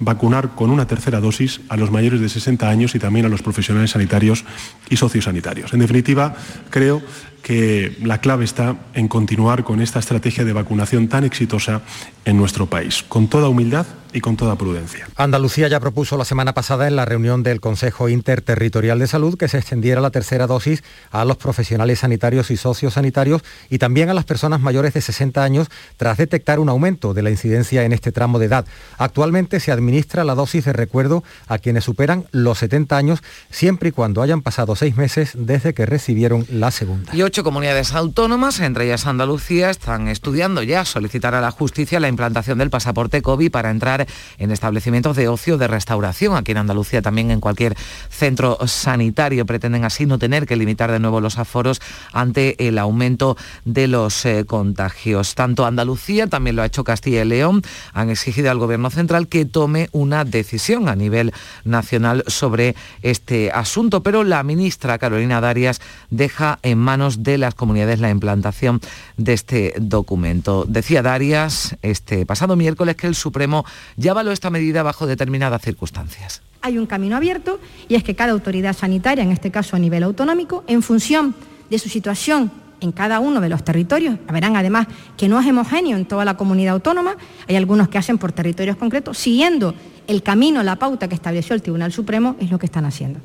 vacunar 0.00 0.50
con 0.54 0.70
una 0.70 0.86
tercera 0.86 1.20
dosis 1.20 1.60
a 1.68 1.76
los 1.76 1.90
mayores 1.90 2.20
de 2.20 2.28
60 2.28 2.68
años 2.68 2.94
y 2.94 2.98
también 2.98 3.26
a 3.26 3.28
los 3.28 3.42
profesionales 3.42 3.90
sanitarios 3.90 4.44
y 4.88 4.96
sociosanitarios. 4.96 5.72
En 5.72 5.80
definitiva, 5.80 6.36
creo 6.70 7.02
que 7.42 7.96
la 8.02 8.20
clave 8.20 8.44
está 8.44 8.76
en 8.94 9.08
continuar 9.08 9.64
con 9.64 9.80
esta 9.80 9.98
estrategia 9.98 10.44
de 10.44 10.52
vacunación 10.52 11.08
tan 11.08 11.24
exitosa 11.24 11.82
en 12.24 12.36
nuestro 12.36 12.66
país, 12.66 13.04
con 13.08 13.28
toda 13.28 13.48
humildad 13.48 13.86
y 14.12 14.20
con 14.20 14.36
toda 14.36 14.56
prudencia. 14.56 15.08
Andalucía 15.16 15.68
ya 15.68 15.80
propuso 15.80 16.16
la 16.16 16.24
semana 16.24 16.54
pasada 16.54 16.88
en 16.88 16.96
la 16.96 17.04
reunión 17.04 17.42
del 17.42 17.60
Consejo 17.60 18.08
Interterritorial 18.08 18.98
de 18.98 19.06
Salud 19.06 19.36
que 19.36 19.48
se 19.48 19.58
extendiera 19.58 20.00
la 20.00 20.10
tercera 20.10 20.46
dosis 20.46 20.82
a 21.10 21.24
los 21.24 21.36
profesionales 21.36 22.00
sanitarios 22.00 22.50
y 22.50 22.56
sociosanitarios 22.56 23.42
y 23.68 23.78
también 23.78 24.08
a 24.10 24.14
las 24.14 24.24
personas 24.24 24.60
mayores 24.60 24.94
de 24.94 25.00
60 25.00 25.42
años 25.42 25.68
tras 25.96 26.18
detectar 26.18 26.58
un 26.60 26.68
aumento 26.68 27.14
de 27.14 27.22
la 27.22 27.30
incidencia 27.30 27.84
en 27.84 27.92
este 27.92 28.12
tramo 28.12 28.38
de 28.38 28.46
edad. 28.46 28.66
Actualmente 28.96 29.60
se 29.60 29.72
administra 29.72 30.24
la 30.24 30.34
dosis 30.34 30.64
de 30.64 30.72
recuerdo 30.72 31.22
a 31.46 31.58
quienes 31.58 31.84
superan 31.84 32.26
los 32.30 32.58
70 32.58 32.96
años 32.96 33.22
siempre 33.50 33.90
y 33.90 33.92
cuando 33.92 34.22
hayan 34.22 34.42
pasado 34.42 34.76
seis 34.76 34.96
meses 34.96 35.32
desde 35.34 35.74
que 35.74 35.86
recibieron 35.86 36.46
la 36.50 36.70
segunda. 36.70 37.14
Y 37.14 37.22
ocho 37.22 37.44
comunidades 37.44 37.92
autónomas, 37.92 38.60
entre 38.60 38.86
ellas 38.86 39.06
Andalucía, 39.06 39.70
están 39.70 40.08
estudiando 40.08 40.62
ya 40.62 40.84
solicitar 40.84 41.34
a 41.34 41.40
la 41.40 41.50
justicia 41.50 42.00
la 42.00 42.08
implantación 42.08 42.58
del 42.58 42.70
pasaporte 42.70 43.22
COVID 43.22 43.50
para 43.50 43.70
entrar 43.70 43.97
en 44.38 44.50
establecimientos 44.50 45.16
de 45.16 45.28
ocio 45.28 45.58
de 45.58 45.68
restauración. 45.68 46.36
Aquí 46.36 46.52
en 46.52 46.58
Andalucía 46.58 47.02
también 47.02 47.30
en 47.30 47.40
cualquier 47.40 47.76
centro 48.10 48.58
sanitario 48.66 49.46
pretenden 49.46 49.84
así 49.84 50.06
no 50.06 50.18
tener 50.18 50.46
que 50.46 50.56
limitar 50.56 50.90
de 50.92 50.98
nuevo 50.98 51.20
los 51.20 51.38
aforos 51.38 51.80
ante 52.12 52.68
el 52.68 52.78
aumento 52.78 53.36
de 53.64 53.88
los 53.88 54.24
eh, 54.24 54.44
contagios. 54.46 55.34
Tanto 55.34 55.66
Andalucía, 55.66 56.26
también 56.26 56.56
lo 56.56 56.62
ha 56.62 56.66
hecho 56.66 56.84
Castilla 56.84 57.22
y 57.22 57.28
León, 57.28 57.62
han 57.92 58.10
exigido 58.10 58.50
al 58.50 58.58
Gobierno 58.58 58.90
central 58.90 59.28
que 59.28 59.44
tome 59.44 59.88
una 59.92 60.24
decisión 60.24 60.88
a 60.88 60.96
nivel 60.96 61.32
nacional 61.64 62.24
sobre 62.26 62.74
este 63.02 63.50
asunto, 63.50 64.02
pero 64.02 64.24
la 64.24 64.42
ministra 64.42 64.98
Carolina 64.98 65.40
Darias 65.40 65.80
deja 66.10 66.58
en 66.62 66.78
manos 66.78 67.22
de 67.22 67.38
las 67.38 67.54
comunidades 67.54 68.00
la 68.00 68.10
implantación 68.10 68.80
de 69.16 69.32
este 69.32 69.74
documento. 69.78 70.64
Decía 70.68 71.02
Darias 71.02 71.76
este 71.82 72.26
pasado 72.26 72.56
miércoles 72.56 72.96
que 72.96 73.06
el 73.06 73.14
Supremo 73.14 73.64
ya 73.96 74.12
avaló 74.12 74.32
esta 74.32 74.50
medida 74.50 74.82
bajo 74.82 75.06
determinadas 75.06 75.62
circunstancias. 75.62 76.42
Hay 76.60 76.78
un 76.78 76.86
camino 76.86 77.16
abierto 77.16 77.60
y 77.88 77.94
es 77.94 78.02
que 78.02 78.14
cada 78.14 78.32
autoridad 78.32 78.76
sanitaria, 78.76 79.22
en 79.22 79.32
este 79.32 79.50
caso 79.50 79.76
a 79.76 79.78
nivel 79.78 80.02
autonómico, 80.02 80.64
en 80.66 80.82
función 80.82 81.34
de 81.70 81.78
su 81.78 81.88
situación 81.88 82.50
en 82.80 82.92
cada 82.92 83.20
uno 83.20 83.40
de 83.40 83.48
los 83.48 83.64
territorios. 83.64 84.16
Verán 84.30 84.56
además 84.56 84.86
que 85.16 85.28
no 85.28 85.40
es 85.40 85.46
homogéneo 85.46 85.96
en 85.96 86.06
toda 86.06 86.24
la 86.24 86.36
comunidad 86.36 86.74
autónoma, 86.74 87.16
hay 87.48 87.56
algunos 87.56 87.88
que 87.88 87.98
hacen 87.98 88.18
por 88.18 88.32
territorios 88.32 88.76
concretos, 88.76 89.18
siguiendo 89.18 89.74
el 90.08 90.22
camino, 90.22 90.62
la 90.62 90.76
pauta 90.76 91.06
que 91.06 91.14
estableció 91.14 91.54
el 91.54 91.60
Tribunal 91.60 91.92
Supremo 91.92 92.34
es 92.40 92.50
lo 92.50 92.58
que 92.58 92.64
están 92.64 92.86
haciendo. 92.86 93.20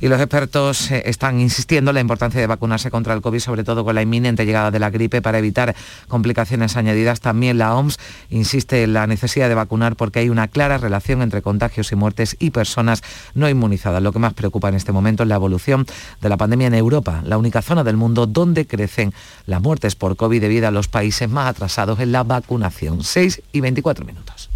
Y 0.00 0.06
los 0.06 0.20
expertos 0.20 0.92
eh, 0.92 1.02
están 1.06 1.40
insistiendo 1.40 1.90
en 1.90 1.96
la 1.96 2.00
importancia 2.00 2.40
de 2.40 2.46
vacunarse 2.46 2.92
contra 2.92 3.12
el 3.12 3.20
COVID, 3.20 3.40
sobre 3.40 3.64
todo 3.64 3.84
con 3.84 3.96
la 3.96 4.02
inminente 4.02 4.46
llegada 4.46 4.70
de 4.70 4.78
la 4.78 4.90
gripe, 4.90 5.20
para 5.20 5.38
evitar 5.38 5.74
complicaciones 6.06 6.76
añadidas. 6.76 7.20
También 7.20 7.58
la 7.58 7.74
OMS 7.74 7.98
insiste 8.30 8.84
en 8.84 8.92
la 8.92 9.08
necesidad 9.08 9.48
de 9.48 9.56
vacunar 9.56 9.96
porque 9.96 10.20
hay 10.20 10.28
una 10.28 10.46
clara 10.46 10.78
relación 10.78 11.22
entre 11.22 11.42
contagios 11.42 11.90
y 11.90 11.96
muertes 11.96 12.36
y 12.38 12.50
personas 12.50 13.02
no 13.34 13.48
inmunizadas. 13.48 14.00
Lo 14.00 14.12
que 14.12 14.20
más 14.20 14.32
preocupa 14.32 14.68
en 14.68 14.76
este 14.76 14.92
momento 14.92 15.24
es 15.24 15.28
la 15.28 15.34
evolución 15.34 15.86
de 16.20 16.28
la 16.28 16.36
pandemia 16.36 16.68
en 16.68 16.74
Europa, 16.74 17.20
la 17.24 17.36
única 17.36 17.62
zona 17.62 17.82
del 17.82 17.96
mundo 17.96 18.28
donde 18.28 18.68
crecen 18.68 19.12
las 19.46 19.60
muertes 19.60 19.96
por 19.96 20.14
COVID 20.14 20.40
debido 20.40 20.68
a 20.68 20.70
los 20.70 20.86
países 20.86 21.28
más 21.28 21.48
atrasados 21.48 21.98
en 21.98 22.12
la 22.12 22.22
vacunación. 22.22 23.02
6 23.02 23.42
y 23.52 23.60
24 23.60 24.04
minutos. 24.04 24.51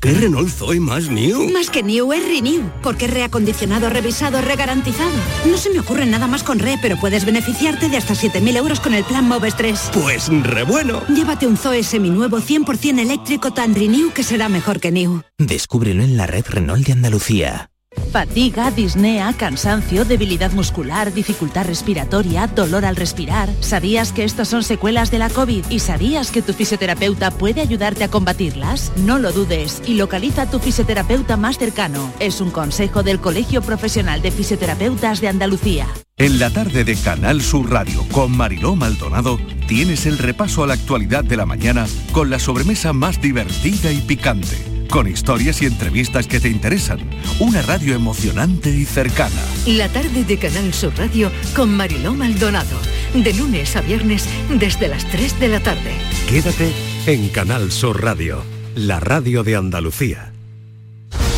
¿Qué 0.00 0.14
Renault 0.14 0.48
Zoe 0.48 0.80
más 0.80 1.10
new? 1.10 1.50
Más 1.50 1.68
que 1.68 1.82
new 1.82 2.10
es 2.14 2.26
renew, 2.26 2.70
porque 2.82 3.04
es 3.04 3.10
reacondicionado, 3.10 3.90
revisado, 3.90 4.40
regarantizado. 4.40 5.12
No 5.44 5.58
se 5.58 5.68
me 5.68 5.80
ocurre 5.80 6.06
nada 6.06 6.26
más 6.26 6.42
con 6.42 6.58
re, 6.58 6.78
pero 6.80 6.96
puedes 6.96 7.26
beneficiarte 7.26 7.90
de 7.90 7.98
hasta 7.98 8.14
7.000 8.14 8.56
euros 8.56 8.80
con 8.80 8.94
el 8.94 9.04
plan 9.04 9.28
Moves 9.28 9.56
3. 9.56 9.90
Pues 9.92 10.28
re 10.28 10.62
bueno. 10.62 11.02
Llévate 11.08 11.46
un 11.46 11.58
Zoe 11.58 11.82
seminuevo 11.82 12.38
100% 12.38 12.98
eléctrico 12.98 13.52
tan 13.52 13.74
renew 13.74 14.10
que 14.10 14.22
será 14.22 14.48
mejor 14.48 14.80
que 14.80 14.90
new. 14.90 15.20
Descúbrelo 15.36 16.02
en 16.02 16.16
la 16.16 16.26
red 16.26 16.46
Renault 16.48 16.86
de 16.86 16.92
Andalucía. 16.92 17.69
Fatiga, 18.12 18.70
disnea, 18.70 19.32
cansancio, 19.32 20.04
debilidad 20.04 20.52
muscular, 20.52 21.12
dificultad 21.12 21.66
respiratoria, 21.66 22.46
dolor 22.46 22.84
al 22.84 22.96
respirar. 22.96 23.48
¿Sabías 23.60 24.12
que 24.12 24.24
estos 24.24 24.48
son 24.48 24.62
secuelas 24.62 25.10
de 25.10 25.18
la 25.18 25.28
COVID 25.28 25.64
y 25.70 25.78
sabías 25.80 26.30
que 26.30 26.42
tu 26.42 26.52
fisioterapeuta 26.52 27.30
puede 27.30 27.60
ayudarte 27.60 28.04
a 28.04 28.08
combatirlas? 28.08 28.92
No 28.96 29.18
lo 29.18 29.32
dudes 29.32 29.82
y 29.86 29.94
localiza 29.94 30.42
a 30.42 30.50
tu 30.50 30.58
fisioterapeuta 30.58 31.36
más 31.36 31.58
cercano. 31.58 32.12
Es 32.20 32.40
un 32.40 32.50
consejo 32.50 33.02
del 33.02 33.20
Colegio 33.20 33.62
Profesional 33.62 34.22
de 34.22 34.30
Fisioterapeutas 34.30 35.20
de 35.20 35.28
Andalucía. 35.28 35.86
En 36.16 36.38
la 36.38 36.50
tarde 36.50 36.84
de 36.84 36.96
Canal 36.96 37.40
Sur 37.40 37.70
Radio 37.70 38.04
con 38.12 38.36
Mariló 38.36 38.76
Maldonado 38.76 39.38
tienes 39.66 40.06
el 40.06 40.18
repaso 40.18 40.62
a 40.62 40.66
la 40.66 40.74
actualidad 40.74 41.24
de 41.24 41.36
la 41.36 41.46
mañana 41.46 41.86
con 42.12 42.30
la 42.30 42.38
sobremesa 42.38 42.92
más 42.92 43.20
divertida 43.20 43.90
y 43.90 44.00
picante 44.02 44.79
con 44.90 45.06
historias 45.06 45.62
y 45.62 45.66
entrevistas 45.66 46.26
que 46.26 46.40
te 46.40 46.48
interesan. 46.48 46.98
Una 47.38 47.62
radio 47.62 47.94
emocionante 47.94 48.70
y 48.70 48.84
cercana. 48.84 49.40
La 49.66 49.88
tarde 49.88 50.24
de 50.24 50.36
Canal 50.36 50.74
Sur 50.74 50.92
Radio 50.98 51.30
con 51.54 51.74
Mariló 51.74 52.12
Maldonado. 52.12 52.76
De 53.14 53.32
lunes 53.32 53.76
a 53.76 53.80
viernes 53.80 54.26
desde 54.50 54.88
las 54.88 55.08
3 55.08 55.38
de 55.40 55.48
la 55.48 55.60
tarde. 55.60 55.92
Quédate 56.28 56.72
en 57.06 57.28
Canal 57.28 57.70
Sur 57.70 58.02
Radio, 58.02 58.42
la 58.74 59.00
radio 59.00 59.44
de 59.44 59.56
Andalucía. 59.56 60.32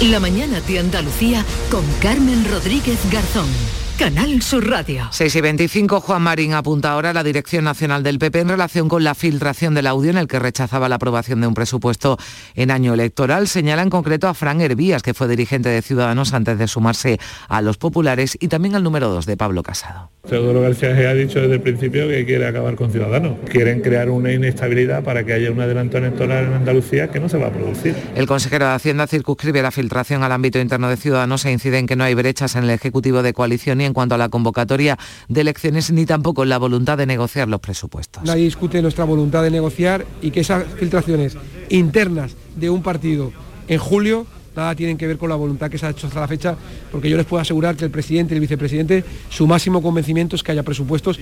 La 0.01 0.19
mañana 0.19 0.61
de 0.63 0.79
Andalucía 0.79 1.45
con 1.71 1.85
Carmen 2.01 2.45
Rodríguez 2.51 2.99
Garzón. 3.11 3.82
Canal 3.99 4.43
Sur 4.43 4.69
Radio. 4.69 5.09
6 5.11 5.37
y 5.37 5.41
25, 5.41 6.01
Juan 6.01 6.23
Marín 6.23 6.55
apunta 6.55 6.93
ahora 6.93 7.11
a 7.11 7.13
la 7.13 7.23
Dirección 7.23 7.65
Nacional 7.65 8.03
del 8.03 8.19
PP 8.19 8.41
en 8.41 8.49
relación 8.49 8.89
con 8.89 9.05
la 9.05 9.15
filtración 9.15 9.75
del 9.75 9.87
audio 9.87 10.11
en 10.11 10.19
el 10.19 10.27
que 10.27 10.39
rechazaba 10.39 10.89
la 10.89 10.97
aprobación 10.97 11.41
de 11.41 11.47
un 11.47 11.55
presupuesto 11.55 12.19
en 12.55 12.71
año 12.71 12.95
electoral. 12.95 13.49
Señala 13.49 13.83
en 13.83 13.91
concreto 13.91 14.29
a 14.29 14.35
Fran 14.35 14.61
Hervías, 14.61 15.03
que 15.03 15.15
fue 15.15 15.29
dirigente 15.29 15.69
de 15.69 15.83
Ciudadanos 15.83 16.33
antes 16.33 16.59
de 16.59 16.69
sumarse 16.69 17.21
a 17.49 17.61
los 17.61 17.79
populares, 17.79 18.37
y 18.41 18.49
también 18.49 18.75
al 18.75 18.83
número 18.83 19.09
2 19.09 19.27
de 19.27 19.37
Pablo 19.37 19.63
Casado. 19.63 20.11
Teodoro 20.29 20.61
García 20.61 20.97
G 20.97 21.05
ha 21.05 21.15
dicho 21.15 21.41
desde 21.41 21.55
el 21.55 21.61
principio 21.61 22.07
que 22.07 22.25
quiere 22.25 22.47
acabar 22.47 22.77
con 22.77 22.93
Ciudadanos. 22.93 23.39
Quieren 23.51 23.81
crear 23.81 24.09
una 24.09 24.33
inestabilidad 24.33 25.03
para 25.03 25.25
que 25.25 25.33
haya 25.33 25.51
un 25.51 25.61
adelanto 25.61 25.99
electoral 25.99 26.45
en 26.45 26.53
Andalucía 26.53 27.11
que 27.11 27.19
no 27.19 27.29
se 27.29 27.39
va 27.39 27.49
a 27.49 27.51
producir. 27.51 27.97
El 28.15 28.29
consejero 28.29 28.67
de 28.67 28.73
Hacienda 28.73 29.09
circunscribe 29.09 29.63
la 29.63 29.73
filtración 29.73 30.23
al 30.23 30.31
ámbito 30.31 30.61
interno 30.61 30.89
de 30.89 30.97
Ciudadanos 30.97 31.45
e 31.45 31.51
incide 31.51 31.79
en 31.79 31.89
que 31.89 31.97
no 31.97 32.05
hay 32.05 32.15
brechas 32.15 32.55
en 32.55 32.63
el 32.63 32.71
Ejecutivo 32.71 33.25
de 33.25 33.33
coalición 33.33 33.79
ni 33.79 33.85
en 33.85 33.95
cuanto 33.95 34.15
a 34.15 34.19
la 34.19 34.29
convocatoria 34.29 34.97
de 35.29 35.41
elecciones 35.41 35.91
ni 35.91 36.07
tampoco 36.07 36.45
en 36.45 36.51
la 36.51 36.59
voluntad 36.59 36.97
de 36.97 37.07
negociar 37.07 37.49
los 37.49 37.59
presupuestos. 37.59 38.23
Nadie 38.23 38.45
discute 38.45 38.81
nuestra 38.81 39.05
voluntad 39.05 39.43
de 39.43 39.51
negociar 39.51 40.07
y 40.23 40.31
que 40.31 40.41
esas 40.41 40.65
filtraciones 40.79 41.37
internas 41.69 42.37
de 42.55 42.71
un 42.71 42.83
partido 42.85 43.33
en 43.67 43.79
julio 43.79 44.27
nada 44.55 44.75
tienen 44.75 44.97
que 44.97 45.07
ver 45.07 45.19
con 45.19 45.29
la 45.29 45.37
voluntad 45.37 45.71
que 45.71 45.79
se 45.79 45.87
ha 45.87 45.91
hecho 45.91 46.07
hasta 46.07 46.21
la 46.21 46.29
fecha, 46.29 46.57
porque 46.91 47.09
yo 47.09 47.17
les 47.17 47.27
puedo 47.27 47.41
asegurar 47.41 47.77
que 47.77 47.85
el 47.85 47.91
presidente 47.91 48.35
y 48.35 48.37
el 48.37 48.41
vicepresidente, 48.41 49.05
su 49.29 49.47
máximo 49.47 49.83
convencimiento 49.83 50.37
es 50.37 50.43
que 50.43 50.53
haya 50.53 50.63
presupuestos. 50.63 51.19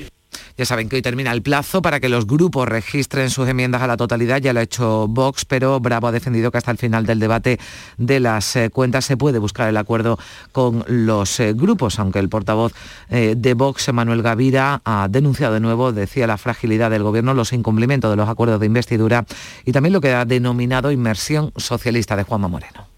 Ya 0.56 0.64
saben 0.66 0.88
que 0.88 0.96
hoy 0.96 1.02
termina 1.02 1.32
el 1.32 1.42
plazo 1.42 1.80
para 1.82 2.00
que 2.00 2.08
los 2.08 2.26
grupos 2.26 2.68
registren 2.68 3.30
sus 3.30 3.48
enmiendas 3.48 3.82
a 3.82 3.86
la 3.86 3.96
totalidad, 3.96 4.40
ya 4.40 4.52
lo 4.52 4.60
ha 4.60 4.62
hecho 4.62 5.08
Vox, 5.08 5.44
pero 5.44 5.80
Bravo 5.80 6.08
ha 6.08 6.12
defendido 6.12 6.50
que 6.50 6.58
hasta 6.58 6.70
el 6.70 6.78
final 6.78 7.06
del 7.06 7.18
debate 7.18 7.58
de 7.96 8.20
las 8.20 8.56
eh, 8.56 8.70
cuentas 8.70 9.04
se 9.04 9.16
puede 9.16 9.38
buscar 9.38 9.68
el 9.68 9.76
acuerdo 9.76 10.18
con 10.52 10.84
los 10.86 11.40
eh, 11.40 11.52
grupos, 11.54 11.98
aunque 11.98 12.18
el 12.18 12.28
portavoz 12.28 12.72
eh, 13.08 13.34
de 13.36 13.54
Vox, 13.54 13.92
Manuel 13.92 14.22
Gavira, 14.22 14.82
ha 14.84 15.08
denunciado 15.08 15.54
de 15.54 15.60
nuevo, 15.60 15.92
decía, 15.92 16.26
la 16.26 16.36
fragilidad 16.36 16.90
del 16.90 17.02
gobierno, 17.02 17.32
los 17.34 17.52
incumplimientos 17.52 18.10
de 18.10 18.16
los 18.16 18.28
acuerdos 18.28 18.60
de 18.60 18.66
investidura 18.66 19.24
y 19.64 19.72
también 19.72 19.92
lo 19.92 20.00
que 20.00 20.12
ha 20.12 20.24
denominado 20.24 20.92
inmersión 20.92 21.52
socialista 21.56 22.16
de 22.16 22.24
Juanma 22.24 22.48
Moreno 22.48 22.89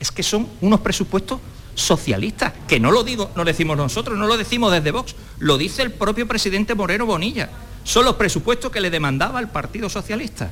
es 0.00 0.10
que 0.10 0.22
son 0.22 0.48
unos 0.62 0.80
presupuestos 0.80 1.38
socialistas, 1.74 2.52
que 2.66 2.80
no 2.80 2.90
lo 2.90 3.04
digo, 3.04 3.30
no 3.36 3.44
lo 3.44 3.44
decimos 3.44 3.76
nosotros, 3.76 4.18
no 4.18 4.26
lo 4.26 4.36
decimos 4.36 4.72
desde 4.72 4.90
Vox, 4.90 5.14
lo 5.38 5.58
dice 5.58 5.82
el 5.82 5.92
propio 5.92 6.26
presidente 6.26 6.74
Moreno 6.74 7.06
Bonilla. 7.06 7.50
Son 7.84 8.04
los 8.04 8.16
presupuestos 8.16 8.72
que 8.72 8.80
le 8.80 8.90
demandaba 8.90 9.40
el 9.40 9.48
Partido 9.48 9.88
Socialista. 9.88 10.50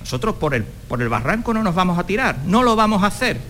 Nosotros 0.00 0.36
por 0.36 0.54
el, 0.54 0.64
por 0.64 1.00
el 1.00 1.08
barranco 1.08 1.54
no 1.54 1.62
nos 1.62 1.74
vamos 1.74 1.98
a 1.98 2.04
tirar, 2.04 2.38
no 2.44 2.62
lo 2.62 2.76
vamos 2.76 3.02
a 3.02 3.06
hacer. 3.06 3.40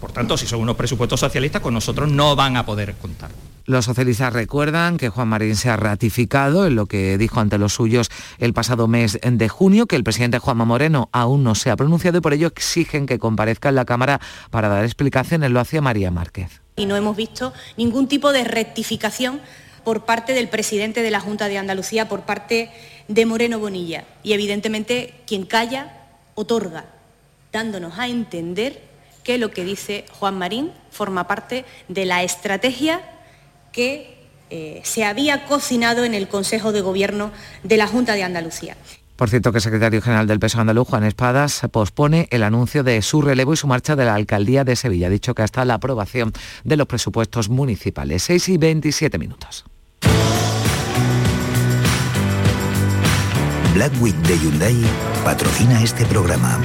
Por 0.00 0.12
tanto, 0.12 0.36
si 0.36 0.46
son 0.46 0.60
unos 0.60 0.76
presupuestos 0.76 1.20
socialistas, 1.20 1.60
con 1.60 1.74
nosotros 1.74 2.10
no 2.10 2.36
van 2.36 2.56
a 2.56 2.64
poder 2.64 2.94
contar. 2.94 3.30
Los 3.68 3.84
socialistas 3.84 4.32
recuerdan 4.32 4.96
que 4.96 5.10
Juan 5.10 5.28
Marín 5.28 5.54
se 5.54 5.68
ha 5.68 5.76
ratificado 5.76 6.66
en 6.66 6.74
lo 6.74 6.86
que 6.86 7.18
dijo 7.18 7.38
ante 7.38 7.58
los 7.58 7.74
suyos 7.74 8.08
el 8.38 8.54
pasado 8.54 8.88
mes 8.88 9.18
de 9.22 9.48
junio, 9.50 9.84
que 9.84 9.94
el 9.94 10.04
presidente 10.04 10.38
Juanma 10.38 10.64
Moreno 10.64 11.10
aún 11.12 11.44
no 11.44 11.54
se 11.54 11.68
ha 11.68 11.76
pronunciado 11.76 12.16
y 12.16 12.20
por 12.22 12.32
ello 12.32 12.46
exigen 12.46 13.04
que 13.04 13.18
comparezca 13.18 13.68
en 13.68 13.74
la 13.74 13.84
Cámara 13.84 14.22
para 14.50 14.68
dar 14.68 14.86
explicaciones. 14.86 15.50
Lo 15.50 15.60
hacía 15.60 15.82
María 15.82 16.10
Márquez. 16.10 16.62
Y 16.76 16.86
no 16.86 16.96
hemos 16.96 17.14
visto 17.14 17.52
ningún 17.76 18.08
tipo 18.08 18.32
de 18.32 18.44
rectificación 18.44 19.42
por 19.84 20.06
parte 20.06 20.32
del 20.32 20.48
presidente 20.48 21.02
de 21.02 21.10
la 21.10 21.20
Junta 21.20 21.48
de 21.48 21.58
Andalucía, 21.58 22.08
por 22.08 22.22
parte 22.22 22.70
de 23.06 23.26
Moreno 23.26 23.58
Bonilla. 23.58 24.06
Y 24.22 24.32
evidentemente 24.32 25.20
quien 25.26 25.44
calla, 25.44 26.06
otorga, 26.36 26.86
dándonos 27.52 27.98
a 27.98 28.08
entender 28.08 28.80
que 29.24 29.36
lo 29.36 29.50
que 29.50 29.64
dice 29.64 30.06
Juan 30.18 30.38
Marín 30.38 30.72
forma 30.90 31.28
parte 31.28 31.66
de 31.88 32.06
la 32.06 32.22
estrategia 32.22 33.02
que 33.78 34.10
eh, 34.50 34.80
se 34.82 35.04
había 35.04 35.44
cocinado 35.46 36.04
en 36.04 36.12
el 36.12 36.26
Consejo 36.26 36.72
de 36.72 36.80
Gobierno 36.80 37.30
de 37.62 37.76
la 37.76 37.86
Junta 37.86 38.14
de 38.14 38.24
Andalucía. 38.24 38.76
Por 39.14 39.30
cierto, 39.30 39.52
que 39.52 39.58
el 39.58 39.62
secretario 39.62 40.02
general 40.02 40.26
del 40.26 40.40
peso 40.40 40.60
andaluz, 40.60 40.88
Juan 40.88 41.04
Espadas, 41.04 41.60
pospone 41.70 42.26
el 42.32 42.42
anuncio 42.42 42.82
de 42.82 43.00
su 43.02 43.22
relevo 43.22 43.52
y 43.52 43.56
su 43.56 43.68
marcha 43.68 43.94
de 43.94 44.04
la 44.04 44.16
alcaldía 44.16 44.64
de 44.64 44.74
Sevilla. 44.74 45.06
Ha 45.06 45.10
dicho 45.10 45.32
que 45.32 45.42
hasta 45.42 45.64
la 45.64 45.74
aprobación 45.74 46.32
de 46.64 46.76
los 46.76 46.88
presupuestos 46.88 47.50
municipales. 47.50 48.24
6 48.24 48.48
y 48.48 48.58
27 48.58 49.16
minutos. 49.16 49.64
Black 53.74 53.92
Week 54.00 54.16
de 54.16 54.38
Hyundai 54.40 54.76
patrocina 55.22 55.80
este 55.84 56.04
programa. 56.06 56.60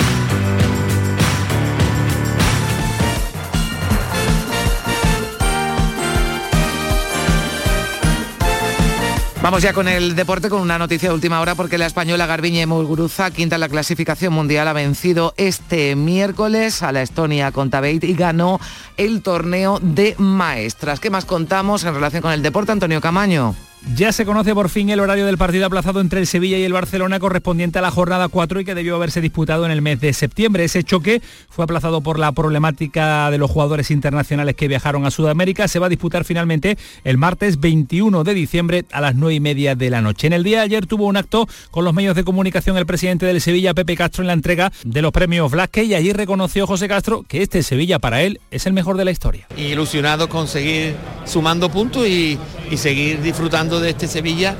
Vamos 9.43 9.62
ya 9.62 9.73
con 9.73 9.89
el 9.89 10.15
deporte 10.15 10.47
con 10.47 10.62
una 10.62 10.77
noticia 10.77 11.10
de 11.10 11.15
última 11.15 11.41
hora 11.41 11.53
porque 11.53 11.77
la 11.77 11.86
española 11.86 12.25
Garbiñe 12.25 12.65
Muguruza, 12.65 13.29
quinta 13.29 13.58
en 13.58 13.60
la 13.60 13.67
clasificación 13.67 14.32
mundial, 14.32 14.69
ha 14.69 14.73
vencido 14.73 15.34
este 15.36 15.97
miércoles 15.97 16.82
a 16.82 16.93
la 16.93 17.01
Estonia 17.01 17.51
Contabeit 17.51 18.06
y 18.06 18.13
ganó 18.13 18.62
el 18.95 19.21
torneo 19.21 19.82
de 19.82 20.15
maestras. 20.17 21.01
¿Qué 21.01 21.10
más 21.10 21.25
contamos 21.25 21.84
en 21.84 21.93
relación 21.93 22.21
con 22.21 22.32
el 22.32 22.41
deporte, 22.41 22.71
Antonio 22.71 23.01
Camaño? 23.01 23.53
Ya 23.91 24.12
se 24.13 24.26
conoce 24.26 24.56
por 24.56 24.69
fin 24.69 24.89
el 24.89 25.02
horario 25.02 25.26
del 25.26 25.38
partido 25.38 25.65
aplazado 25.65 26.00
entre 26.00 26.22
el 26.22 26.26
Sevilla 26.26 26.58
y 26.58 26.63
el 26.63 26.74
Barcelona 26.74 27.19
correspondiente 27.19 27.80
a 27.80 27.82
la 27.82 27.91
jornada 27.91 28.30
4 28.30 28.62
y 28.62 28.65
que 28.65 28.74
debió 28.74 28.96
haberse 28.96 29.19
disputado 29.19 29.65
en 29.65 29.72
el 29.72 29.82
mes 29.82 30.00
de 30.00 30.13
septiembre. 30.13 30.63
Ese 30.63 30.84
choque 30.84 31.22
fue 31.50 31.65
aplazado 31.65 32.02
por 32.02 32.17
la 32.17 32.32
problemática 32.32 33.30
de 33.30 33.38
los 33.38 33.52
jugadores 33.52 33.91
internacionales 33.91 34.56
que 34.56 34.69
viajaron 34.69 35.06
a 35.06 35.12
Sudamérica. 35.12 35.67
Se 35.67 35.80
va 35.80 35.88
a 35.88 35.89
disputar 35.89 36.24
finalmente 36.24 36.78
el 37.04 37.17
martes 37.17 37.60
21 37.60 38.24
de 38.24 38.34
diciembre 38.34 38.86
a 38.91 39.02
las 39.02 39.15
9 39.15 39.36
y 39.36 39.39
media 39.41 39.76
de 39.76 39.89
la 39.89 40.02
noche. 40.02 40.28
En 40.28 40.34
el 40.34 40.43
día 40.43 40.60
de 40.60 40.63
ayer 40.63 40.88
tuvo 40.88 41.06
un 41.06 41.17
acto 41.17 41.48
con 41.69 41.84
los 41.84 41.93
medios 41.93 42.15
de 42.15 42.24
comunicación 42.24 42.78
el 42.78 42.86
presidente 42.86 43.26
del 43.26 43.41
Sevilla, 43.41 43.74
Pepe 43.74 43.98
Castro, 43.98 44.24
en 44.24 44.28
la 44.28 44.34
entrega 44.34 44.72
de 44.86 45.02
los 45.02 45.12
premios 45.12 45.52
Blasque 45.52 45.84
y 45.84 45.93
allí 45.93 46.13
reconoció 46.13 46.65
José 46.65 46.88
Castro 46.88 47.26
que 47.28 47.43
este 47.43 47.62
Sevilla 47.62 48.00
para 48.00 48.22
él 48.22 48.39
es 48.50 48.65
el 48.65 48.74
mejor 48.74 48.98
de 48.98 49.06
la 49.06 49.12
historia. 49.12 49.48
Ilusionado 49.58 50.30
con 50.30 50.48
seguir 50.48 50.96
sumando 51.26 51.69
puntos 51.69 52.08
y 52.08 52.39
seguir 52.76 53.22
disfrutando 53.22 53.73
de 53.80 53.92
este 53.92 54.08
Sevilla, 54.08 54.56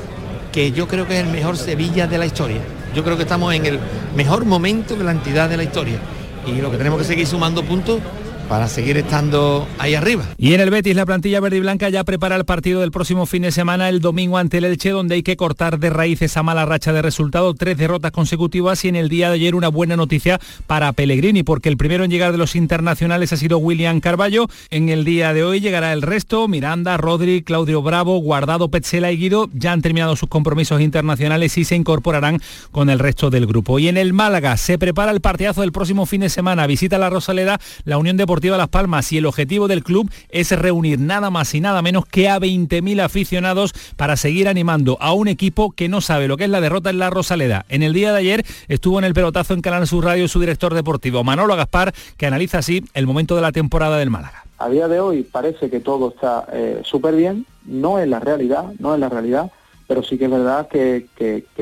que 0.52 0.72
yo 0.72 0.88
creo 0.88 1.08
que 1.08 1.20
es 1.20 1.26
el 1.26 1.32
mejor 1.32 1.58
Sevilla 1.58 2.08
de 2.08 2.18
la 2.18 2.26
historia. 2.26 2.62
Yo 2.96 3.04
creo 3.04 3.18
que 3.18 3.24
estamos 3.24 3.54
en 3.54 3.66
el 3.66 3.80
mejor 4.16 4.46
momento 4.46 4.96
de 4.96 5.04
la 5.04 5.12
entidad 5.12 5.50
de 5.50 5.58
la 5.58 5.64
historia. 5.64 5.98
Y 6.46 6.62
lo 6.62 6.70
que 6.70 6.78
tenemos 6.78 7.00
que 7.00 7.06
seguir 7.06 7.26
sumando 7.26 7.64
puntos 7.64 8.00
para 8.48 8.68
seguir 8.68 8.98
estando 8.98 9.68
ahí 9.78 9.96
arriba. 9.96 10.26
Y 10.38 10.54
en 10.54 10.62
el 10.62 10.70
Betis 10.70 10.96
la 10.96 11.06
plantilla 11.06 11.40
verde 11.40 11.58
y 11.58 11.60
blanca 11.62 11.90
ya 11.90 12.04
prepara 12.04 12.36
el 12.36 12.46
partido 12.46 12.82
del 12.82 12.92
próximo 12.92 13.26
fin 13.26 13.44
de 13.44 13.52
semana 13.52 13.90
el 13.90 14.02
domingo 14.02 14.38
ante 14.38 14.58
el 14.58 14.66
Elche 14.66 14.92
donde 14.92 15.16
hay 15.16 15.24
que 15.24 15.36
cortar 15.36 15.80
de 15.80 15.90
raíz 15.90 16.22
esa 16.22 16.44
mala 16.44 16.66
racha 16.66 16.94
de 16.94 17.02
resultado, 17.02 17.54
tres 17.54 17.78
derrotas 17.78 18.12
consecutivas 18.12 18.84
y 18.86 18.90
en 18.90 18.96
el 18.96 19.10
día 19.10 19.30
de 19.30 19.36
ayer 19.36 19.56
una 19.56 19.70
buena 19.70 19.96
noticia 19.96 20.40
para 20.68 20.92
Pellegrini 20.94 21.44
porque 21.44 21.70
el 21.70 21.78
primero 21.78 22.04
en 22.04 22.12
llegar 22.12 22.32
de 22.32 22.38
los 22.38 22.56
internacionales 22.56 23.34
ha 23.34 23.38
sido 23.38 23.58
William 23.58 24.00
Carballo. 24.00 24.48
En 24.70 24.90
el 24.90 25.06
día 25.06 25.34
de 25.34 25.44
hoy 25.44 25.60
llegará 25.60 25.94
el 25.94 26.02
resto, 26.02 26.48
Miranda, 26.48 26.98
Rodri, 26.98 27.44
Claudio 27.44 27.82
Bravo, 27.82 28.18
Guardado, 28.18 28.70
Petzela 28.70 29.12
y 29.12 29.18
Guido 29.18 29.50
ya 29.54 29.72
han 29.72 29.82
terminado 29.82 30.16
sus 30.16 30.30
compromisos 30.30 30.82
internacionales 30.82 31.58
y 31.58 31.66
se 31.66 31.76
incorporarán 31.76 32.40
con 32.72 32.90
el 32.90 33.00
resto 33.00 33.30
del 33.30 33.46
grupo. 33.46 33.80
Y 33.80 33.88
en 33.88 33.98
el 33.98 34.14
Málaga 34.14 34.58
se 34.58 34.78
prepara 34.78 35.12
el 35.12 35.22
partidazo 35.22 35.62
del 35.62 35.72
próximo 35.72 36.06
fin 36.06 36.22
de 36.22 36.30
semana. 36.30 36.68
Visita 36.68 36.98
la 36.98 37.10
Rosaleda 37.10 37.60
la 37.86 37.98
Unión 37.98 38.18
Deportiva 38.34 38.58
Las 38.58 38.70
Palmas 38.70 39.12
y 39.12 39.20
el 39.20 39.28
objetivo 39.28 39.68
del 39.68 39.84
club 39.84 40.10
es 40.30 40.50
reunir 40.58 41.00
nada 41.00 41.30
más 41.30 41.54
y 41.54 41.62
nada 41.62 41.84
menos 41.84 42.08
que 42.08 42.30
a 42.30 42.40
20.000 42.40 43.00
aficionados 43.00 43.74
para 43.96 44.18
seguir 44.18 44.48
animando 44.48 44.98
a 45.02 45.14
un 45.14 45.28
equipo 45.28 45.72
que 45.72 45.88
no 45.88 46.02
sabe 46.02 46.28
lo 46.28 46.36
que 46.36 46.46
es 46.46 46.50
la 46.50 46.60
derrota 46.60 46.90
en 46.90 46.98
la 46.98 47.12
Rosaleda. 47.12 47.64
En 47.70 47.84
el 47.84 47.94
día 47.94 48.12
de 48.12 48.18
ayer 48.18 48.44
estuvo 48.70 48.98
en 48.98 49.06
el 49.06 49.14
pelotazo 49.14 49.54
en 49.54 49.62
Canal 49.62 49.86
Sur 49.86 50.06
Radio 50.06 50.28
su 50.28 50.40
director 50.40 50.74
deportivo, 50.74 51.24
Manolo 51.24 51.56
Gaspar, 51.56 51.94
que 52.18 52.26
analiza 52.26 52.58
así 52.58 52.84
el 52.96 53.06
momento 53.06 53.36
de 53.36 53.44
la 53.44 53.52
temporada 53.52 54.00
del 54.00 54.10
Málaga. 54.10 54.46
A 54.58 54.68
día 54.68 54.88
de 54.88 55.00
hoy 55.00 55.22
parece 55.22 55.70
que 55.70 55.80
todo 55.80 56.10
está 56.10 56.48
eh, 56.52 56.82
súper 56.84 57.16
bien, 57.16 57.46
no 57.68 58.00
es 58.00 58.08
la 58.08 58.20
realidad, 58.20 58.66
no 58.80 58.96
es 58.96 59.00
la 59.00 59.10
realidad, 59.10 59.52
pero 59.88 60.02
sí 60.02 60.18
que 60.18 60.26
es 60.26 60.32
verdad 60.32 60.68
que, 60.68 61.06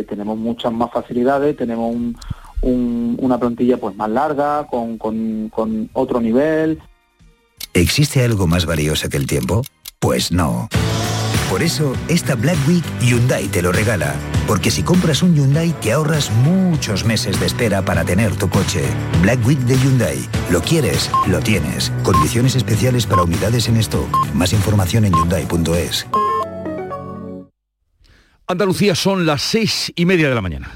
tenemos 0.07 0.37
muchas 0.37 0.71
más 0.71 0.89
facilidades, 0.89 1.57
tenemos 1.57 1.93
un, 1.93 2.15
un, 2.61 3.17
una 3.19 3.37
plantilla 3.39 3.77
pues 3.77 3.95
más 3.95 4.09
larga, 4.09 4.67
con, 4.67 4.97
con, 4.97 5.49
con 5.49 5.89
otro 5.93 6.21
nivel. 6.21 6.79
¿Existe 7.73 8.23
algo 8.23 8.47
más 8.47 8.65
valioso 8.65 9.09
que 9.09 9.17
el 9.17 9.27
tiempo? 9.27 9.61
Pues 9.99 10.31
no. 10.31 10.67
Por 11.49 11.63
eso, 11.63 11.93
esta 12.07 12.35
Black 12.35 12.57
Week 12.65 12.83
Hyundai 13.01 13.47
te 13.47 13.61
lo 13.61 13.73
regala. 13.73 14.15
Porque 14.47 14.71
si 14.71 14.83
compras 14.83 15.21
un 15.21 15.35
Hyundai 15.35 15.73
te 15.81 15.91
ahorras 15.91 16.31
muchos 16.31 17.03
meses 17.03 17.39
de 17.41 17.45
espera 17.45 17.83
para 17.83 18.05
tener 18.05 18.35
tu 18.37 18.49
coche. 18.49 18.83
Black 19.21 19.45
Week 19.45 19.59
de 19.59 19.77
Hyundai. 19.77 20.17
Lo 20.49 20.61
quieres, 20.61 21.11
lo 21.27 21.39
tienes. 21.39 21.91
Condiciones 22.03 22.55
especiales 22.55 23.05
para 23.05 23.23
unidades 23.23 23.67
en 23.67 23.75
stock. 23.77 24.33
Más 24.33 24.53
información 24.53 25.03
en 25.03 25.13
hyundai.es. 25.13 26.07
Andalucía 28.47 28.95
son 28.95 29.25
las 29.25 29.41
seis 29.41 29.91
y 29.95 30.05
media 30.05 30.29
de 30.29 30.35
la 30.35 30.41
mañana. 30.41 30.71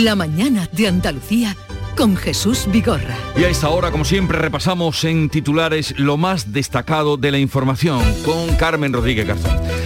La 0.00 0.16
mañana 0.16 0.66
de 0.72 0.88
Andalucía 0.88 1.54
con 1.98 2.16
Jesús 2.16 2.66
Vigorra. 2.72 3.14
Y 3.36 3.44
a 3.44 3.50
esta 3.50 3.68
hora, 3.68 3.90
como 3.90 4.06
siempre, 4.06 4.38
repasamos 4.38 5.04
en 5.04 5.28
titulares 5.28 5.92
lo 5.98 6.16
más 6.16 6.50
destacado 6.50 7.18
de 7.18 7.30
la 7.30 7.38
información 7.38 8.00
con 8.24 8.56
Carmen 8.56 8.94
Rodríguez 8.94 9.26
Garzón. 9.26 9.81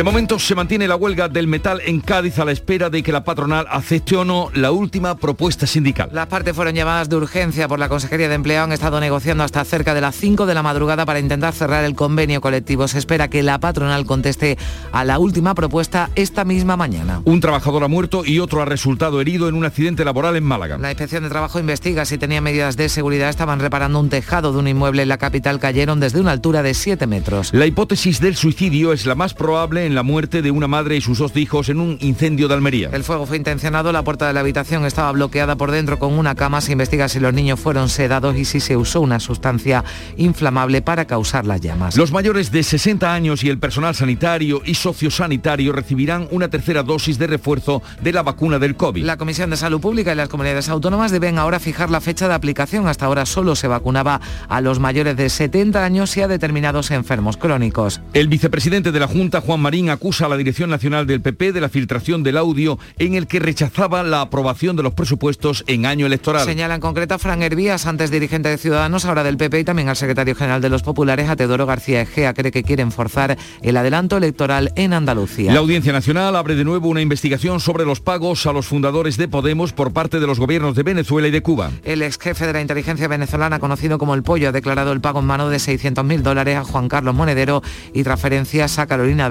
De 0.00 0.04
momento 0.04 0.38
se 0.38 0.54
mantiene 0.54 0.88
la 0.88 0.96
huelga 0.96 1.28
del 1.28 1.46
metal 1.46 1.82
en 1.84 2.00
Cádiz 2.00 2.38
a 2.38 2.46
la 2.46 2.52
espera 2.52 2.88
de 2.88 3.02
que 3.02 3.12
la 3.12 3.22
patronal 3.22 3.66
acepte 3.68 4.16
o 4.16 4.24
no 4.24 4.48
la 4.54 4.72
última 4.72 5.14
propuesta 5.18 5.66
sindical. 5.66 6.08
Las 6.10 6.26
partes 6.26 6.56
fueron 6.56 6.74
llevadas 6.74 7.10
de 7.10 7.16
urgencia 7.16 7.68
por 7.68 7.78
la 7.78 7.90
Consejería 7.90 8.30
de 8.30 8.34
Empleo. 8.34 8.62
Han 8.62 8.72
estado 8.72 8.98
negociando 8.98 9.44
hasta 9.44 9.62
cerca 9.62 9.92
de 9.92 10.00
las 10.00 10.16
5 10.16 10.46
de 10.46 10.54
la 10.54 10.62
madrugada 10.62 11.04
para 11.04 11.18
intentar 11.18 11.52
cerrar 11.52 11.84
el 11.84 11.94
convenio 11.94 12.40
colectivo. 12.40 12.88
Se 12.88 12.96
espera 12.96 13.28
que 13.28 13.42
la 13.42 13.60
patronal 13.60 14.06
conteste 14.06 14.56
a 14.90 15.04
la 15.04 15.18
última 15.18 15.54
propuesta 15.54 16.08
esta 16.14 16.46
misma 16.46 16.78
mañana. 16.78 17.20
Un 17.26 17.40
trabajador 17.42 17.84
ha 17.84 17.88
muerto 17.88 18.24
y 18.24 18.38
otro 18.38 18.62
ha 18.62 18.64
resultado 18.64 19.20
herido 19.20 19.50
en 19.50 19.54
un 19.54 19.66
accidente 19.66 20.06
laboral 20.06 20.34
en 20.34 20.44
Málaga. 20.44 20.78
La 20.78 20.92
Inspección 20.92 21.24
de 21.24 21.28
Trabajo 21.28 21.60
investiga 21.60 22.06
si 22.06 22.16
tenía 22.16 22.40
medidas 22.40 22.78
de 22.78 22.88
seguridad. 22.88 23.28
Estaban 23.28 23.60
reparando 23.60 24.00
un 24.00 24.08
tejado 24.08 24.54
de 24.54 24.60
un 24.60 24.68
inmueble 24.68 25.02
en 25.02 25.10
la 25.10 25.18
capital. 25.18 25.60
Cayeron 25.60 26.00
desde 26.00 26.22
una 26.22 26.32
altura 26.32 26.62
de 26.62 26.72
7 26.72 27.06
metros. 27.06 27.52
La 27.52 27.66
hipótesis 27.66 28.18
del 28.18 28.36
suicidio 28.36 28.94
es 28.94 29.04
la 29.04 29.14
más 29.14 29.34
probable 29.34 29.89
en 29.89 29.89
la 29.94 30.02
muerte 30.02 30.42
de 30.42 30.50
una 30.50 30.68
madre 30.68 30.96
y 30.96 31.00
sus 31.00 31.18
dos 31.18 31.36
hijos 31.36 31.68
en 31.68 31.80
un 31.80 31.98
incendio 32.00 32.48
de 32.48 32.54
Almería. 32.54 32.90
El 32.92 33.04
fuego 33.04 33.26
fue 33.26 33.36
intencionado, 33.36 33.92
la 33.92 34.02
puerta 34.02 34.26
de 34.26 34.32
la 34.32 34.40
habitación 34.40 34.84
estaba 34.84 35.12
bloqueada 35.12 35.56
por 35.56 35.70
dentro 35.70 35.98
con 35.98 36.12
una 36.12 36.34
cama. 36.34 36.60
Se 36.60 36.72
investiga 36.72 37.08
si 37.08 37.20
los 37.20 37.32
niños 37.32 37.60
fueron 37.60 37.88
sedados 37.88 38.36
y 38.36 38.44
si 38.44 38.60
se 38.60 38.76
usó 38.76 39.00
una 39.00 39.20
sustancia 39.20 39.84
inflamable 40.16 40.82
para 40.82 41.06
causar 41.06 41.46
las 41.46 41.60
llamas. 41.60 41.96
Los 41.96 42.12
mayores 42.12 42.50
de 42.50 42.62
60 42.62 43.12
años 43.12 43.44
y 43.44 43.48
el 43.48 43.58
personal 43.58 43.94
sanitario 43.94 44.62
y 44.64 44.74
sociosanitario 44.74 45.72
recibirán 45.72 46.28
una 46.30 46.48
tercera 46.48 46.82
dosis 46.82 47.18
de 47.18 47.26
refuerzo 47.26 47.82
de 48.02 48.12
la 48.12 48.22
vacuna 48.22 48.58
del 48.58 48.76
COVID. 48.76 49.04
La 49.04 49.16
Comisión 49.16 49.50
de 49.50 49.56
Salud 49.56 49.80
Pública 49.80 50.12
y 50.12 50.16
las 50.16 50.28
comunidades 50.28 50.68
autónomas 50.68 51.12
deben 51.12 51.38
ahora 51.38 51.60
fijar 51.60 51.90
la 51.90 52.00
fecha 52.00 52.28
de 52.28 52.34
aplicación. 52.34 52.88
Hasta 52.88 53.06
ahora 53.06 53.26
solo 53.26 53.56
se 53.56 53.68
vacunaba 53.68 54.20
a 54.48 54.60
los 54.60 54.78
mayores 54.78 55.16
de 55.16 55.28
70 55.28 55.84
años 55.84 56.16
y 56.16 56.22
a 56.22 56.28
determinados 56.28 56.90
enfermos 56.90 57.36
crónicos. 57.36 58.00
El 58.12 58.28
vicepresidente 58.28 58.92
de 58.92 59.00
la 59.00 59.06
Junta, 59.06 59.40
Juan 59.40 59.60
Marín, 59.70 59.88
acusa 59.88 60.26
a 60.26 60.28
la 60.28 60.36
Dirección 60.36 60.68
Nacional 60.68 61.06
del 61.06 61.20
PP 61.20 61.52
de 61.52 61.60
la 61.60 61.68
filtración 61.68 62.24
del 62.24 62.38
audio 62.38 62.76
en 62.98 63.14
el 63.14 63.28
que 63.28 63.38
rechazaba 63.38 64.02
la 64.02 64.22
aprobación 64.22 64.74
de 64.74 64.82
los 64.82 64.94
presupuestos 64.94 65.62
en 65.68 65.86
año 65.86 66.06
electoral. 66.06 66.44
Señala 66.44 66.74
en 66.74 66.80
concreto 66.80 67.14
a 67.14 67.18
Fran 67.20 67.40
Hervías, 67.40 67.86
antes 67.86 68.10
dirigente 68.10 68.48
de 68.48 68.58
Ciudadanos, 68.58 69.04
ahora 69.04 69.22
del 69.22 69.36
PP 69.36 69.60
y 69.60 69.64
también 69.64 69.88
al 69.88 69.94
secretario 69.94 70.34
general 70.34 70.60
de 70.60 70.70
los 70.70 70.82
Populares, 70.82 71.28
a 71.28 71.36
Teodoro 71.36 71.66
García 71.66 72.00
Egea, 72.00 72.34
cree 72.34 72.50
que 72.50 72.64
quieren 72.64 72.90
forzar 72.90 73.38
el 73.62 73.76
adelanto 73.76 74.16
electoral 74.16 74.72
en 74.74 74.92
Andalucía. 74.92 75.52
La 75.52 75.60
Audiencia 75.60 75.92
Nacional 75.92 76.34
abre 76.34 76.56
de 76.56 76.64
nuevo 76.64 76.88
una 76.88 77.00
investigación 77.00 77.60
sobre 77.60 77.84
los 77.84 78.00
pagos 78.00 78.46
a 78.46 78.52
los 78.52 78.66
fundadores 78.66 79.18
de 79.18 79.28
Podemos 79.28 79.72
por 79.72 79.92
parte 79.92 80.18
de 80.18 80.26
los 80.26 80.40
gobiernos 80.40 80.74
de 80.74 80.82
Venezuela 80.82 81.28
y 81.28 81.30
de 81.30 81.42
Cuba. 81.42 81.70
El 81.84 82.02
ex 82.02 82.18
jefe 82.18 82.48
de 82.48 82.54
la 82.54 82.60
inteligencia 82.60 83.06
venezolana, 83.06 83.60
conocido 83.60 83.98
como 83.98 84.16
El 84.16 84.24
Pollo, 84.24 84.48
ha 84.48 84.52
declarado 84.52 84.90
el 84.90 85.00
pago 85.00 85.20
en 85.20 85.26
mano 85.26 85.48
de 85.48 85.58
600.000 85.58 86.22
dólares 86.22 86.56
a 86.56 86.64
Juan 86.64 86.88
Carlos 86.88 87.14
Monedero 87.14 87.62
y 87.94 88.02
transferencias 88.02 88.80
a 88.80 88.88
Carolina 88.88 89.30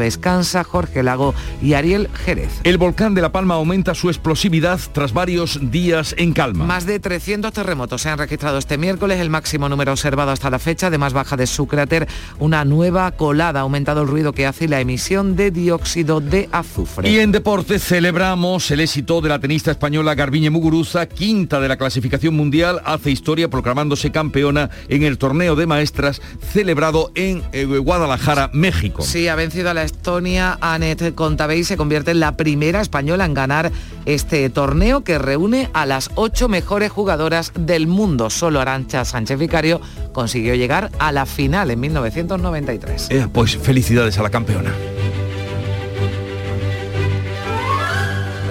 Jorge 0.64 1.02
Lago 1.02 1.34
y 1.60 1.74
Ariel 1.74 2.08
Jerez. 2.14 2.62
El 2.64 2.78
volcán 2.78 3.16
de 3.16 3.22
La 3.22 3.32
Palma 3.32 3.56
aumenta 3.56 3.96
su 3.96 4.10
explosividad 4.10 4.80
tras 4.94 5.12
varios 5.12 5.72
días 5.72 6.14
en 6.18 6.34
calma. 6.34 6.66
Más 6.66 6.86
de 6.86 7.00
300 7.00 7.52
terremotos 7.52 8.04
se 8.04 8.10
han 8.10 8.20
registrado 8.20 8.60
este 8.60 8.78
miércoles, 8.78 9.20
el 9.20 9.32
máximo 9.32 9.70
número 9.70 9.92
observado 9.92 10.30
hasta 10.30 10.52
la 10.52 10.60
fecha. 10.60 10.88
Además 10.88 11.14
baja 11.14 11.36
de 11.36 11.48
su 11.48 11.66
cráter 11.66 12.08
una 12.38 12.64
nueva 12.64 13.12
colada, 13.12 13.60
ha 13.60 13.64
aumentado 13.64 14.04
el 14.04 14.08
ruido 14.08 14.34
que 14.34 14.46
hace 14.46 14.66
y 14.66 14.68
la 14.68 14.80
emisión 14.80 15.36
de 15.36 15.50
dióxido 15.50 16.20
de 16.22 16.48
azufre. 16.52 17.10
Y 17.10 17.18
en 17.18 17.32
deportes 17.32 17.84
celebramos 17.84 18.70
el 18.70 18.82
éxito 18.82 19.22
de 19.22 19.30
la 19.30 19.40
tenista 19.40 19.72
española 19.72 20.14
Garbiñe 20.14 20.52
Muguruza, 20.52 21.08
quinta 21.08 21.60
de 21.60 21.70
la 21.70 21.78
clasificación 21.78 22.36
mundial, 22.36 22.82
hace 22.86 23.10
historia 23.10 23.50
proclamándose 23.50 24.12
campeona 24.12 24.70
en 24.90 25.02
el 25.02 25.18
torneo 25.18 25.56
de 25.56 25.66
maestras 25.66 26.22
celebrado 26.52 27.12
en 27.16 27.42
eh, 27.52 27.66
Guadalajara, 27.66 28.52
México. 28.54 29.02
Sí, 29.02 29.28
ha 29.28 29.36
vencido 29.36 29.72
a 29.72 29.74
la 29.74 29.84
Anet 30.20 31.16
Contabey 31.16 31.64
se 31.64 31.78
convierte 31.78 32.12
en 32.12 32.20
la 32.20 32.36
primera 32.36 32.82
española 32.82 33.24
en 33.26 33.34
ganar 33.34 33.72
este 34.06 34.50
torneo 34.50 35.04
que 35.04 35.18
reúne 35.18 35.70
a 35.74 35.86
las 35.86 36.12
ocho 36.16 36.50
mejores 36.50 36.92
jugadoras 36.92 37.54
del 37.56 37.88
mundo. 37.88 38.30
Solo 38.30 38.60
Arancha 38.60 39.06
Sánchez 39.06 39.40
Vicario 39.40 39.80
consiguió 40.12 40.56
llegar 40.56 40.92
a 41.00 41.14
la 41.14 41.26
final 41.26 41.72
en 41.72 41.80
1993. 41.80 43.08
Eh, 43.12 43.28
pues 43.32 43.58
felicidades 43.58 44.18
a 44.18 44.24
la 44.24 44.30
campeona. 44.30 44.74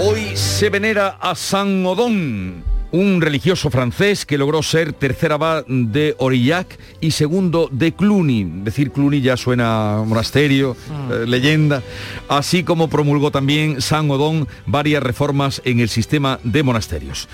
Hoy 0.01 0.37
se 0.37 0.71
venera 0.71 1.19
a 1.21 1.35
San 1.35 1.85
Odón, 1.85 2.65
un 2.91 3.21
religioso 3.21 3.71
francés 3.71 4.25
que 4.25 4.39
logró 4.39 4.63
ser 4.63 4.93
tercer 4.93 5.33
abad 5.33 5.65
de 5.67 6.17
Aurillac 6.19 6.79
y 7.01 7.11
segundo 7.11 7.69
de 7.71 7.93
Cluny. 7.93 8.45
Decir 8.63 8.91
Cluny 8.91 9.21
ya 9.21 9.37
suena 9.37 9.99
a 9.99 10.05
monasterio, 10.05 10.77
eh, 11.11 11.25
leyenda. 11.27 11.83
Así 12.29 12.63
como 12.63 12.89
promulgó 12.89 13.31
también 13.31 13.81
San 13.81 14.11
Odón 14.11 14.49
varias 14.67 15.03
reformas 15.03 15.61
en 15.65 15.81
el 15.81 15.89
sistema 15.89 16.41
de 16.45 16.63
monasterios. 16.63 17.29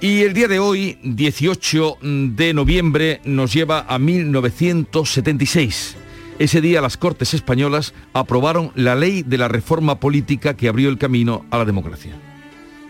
Y 0.00 0.22
el 0.22 0.32
día 0.32 0.46
de 0.46 0.60
hoy, 0.60 0.96
18 1.02 1.98
de 2.00 2.54
noviembre, 2.54 3.20
nos 3.24 3.52
lleva 3.52 3.84
a 3.88 3.98
1976. 3.98 5.96
Ese 6.38 6.60
día 6.60 6.80
las 6.80 6.96
Cortes 6.96 7.34
Españolas 7.34 7.94
aprobaron 8.12 8.70
la 8.76 8.94
ley 8.94 9.24
de 9.24 9.38
la 9.38 9.48
reforma 9.48 9.98
política 9.98 10.54
que 10.54 10.68
abrió 10.68 10.88
el 10.88 10.98
camino 10.98 11.44
a 11.50 11.58
la 11.58 11.64
democracia. 11.64 12.27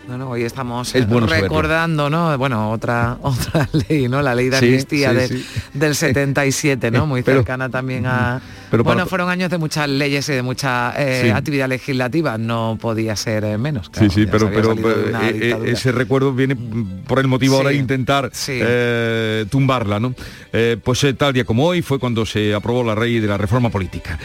Bueno, 0.09 0.27
hoy 0.31 0.41
estamos 0.43 0.95
Es 0.95 1.07
bueno 1.07 1.27
recordando, 1.27 2.09
¿no? 2.09 2.35
Bueno, 2.39 2.71
otra 2.71 3.19
otra 3.21 3.69
ley, 3.87 4.07
¿no? 4.07 4.23
La 4.23 4.33
ley 4.33 4.49
de 4.49 4.57
Sí, 4.57 4.65
amnistía 4.65 5.11
sí, 5.11 5.15
de- 5.15 5.27
sí. 5.27 5.45
del 5.75 5.93
77, 5.93 6.89
¿no? 6.89 7.05
Muy 7.05 7.21
Pero- 7.21 7.37
cercana 7.41 7.69
también 7.69 8.07
a... 8.07 8.41
pero 8.71 8.83
para- 8.83 8.95
bueno, 8.95 9.07
fueron 9.07 9.29
años 9.29 9.51
de 9.51 9.59
muchas 9.59 9.87
leyes 9.87 10.27
y 10.29 10.33
de 10.33 10.41
mucha 10.41 10.93
eh, 10.97 11.21
Sí. 11.25 11.29
actividad 11.29 11.69
legislativa, 11.69 12.39
no 12.39 12.79
podía 12.81 13.15
ser 13.15 13.43
eh, 13.43 13.57
menos. 13.59 13.85
Sí, 13.93 14.07
claro, 14.07 14.09
sí, 14.09 14.25
ya 14.25 14.31
pero, 14.31 14.49
pero 14.51 14.73
eh, 14.73 15.39
eh, 15.41 15.57
ese 15.67 15.91
recuerdo 15.91 16.33
viene 16.33 16.55
por 17.07 17.19
el 17.19 17.27
motivo 17.27 17.57
ahora 17.57 17.69
de 17.69 17.75
Sí. 17.75 17.81
intentar 17.81 18.31
eh, 18.47 19.45
tumbarla, 19.51 19.99
¿no? 19.99 20.15
Eh, 20.51 20.77
pues 20.83 21.03
eh, 21.03 21.13
tal 21.13 21.33
día 21.33 21.43
como 21.45 21.65
hoy 21.67 21.83
fue 21.83 21.99
cuando 21.99 22.25
se 22.25 22.55
aprobó 22.55 22.83
la 22.83 22.95
ley 22.99 23.19
de 23.19 23.27
la 23.27 23.37
reforma 23.37 23.69
política. 23.69 24.17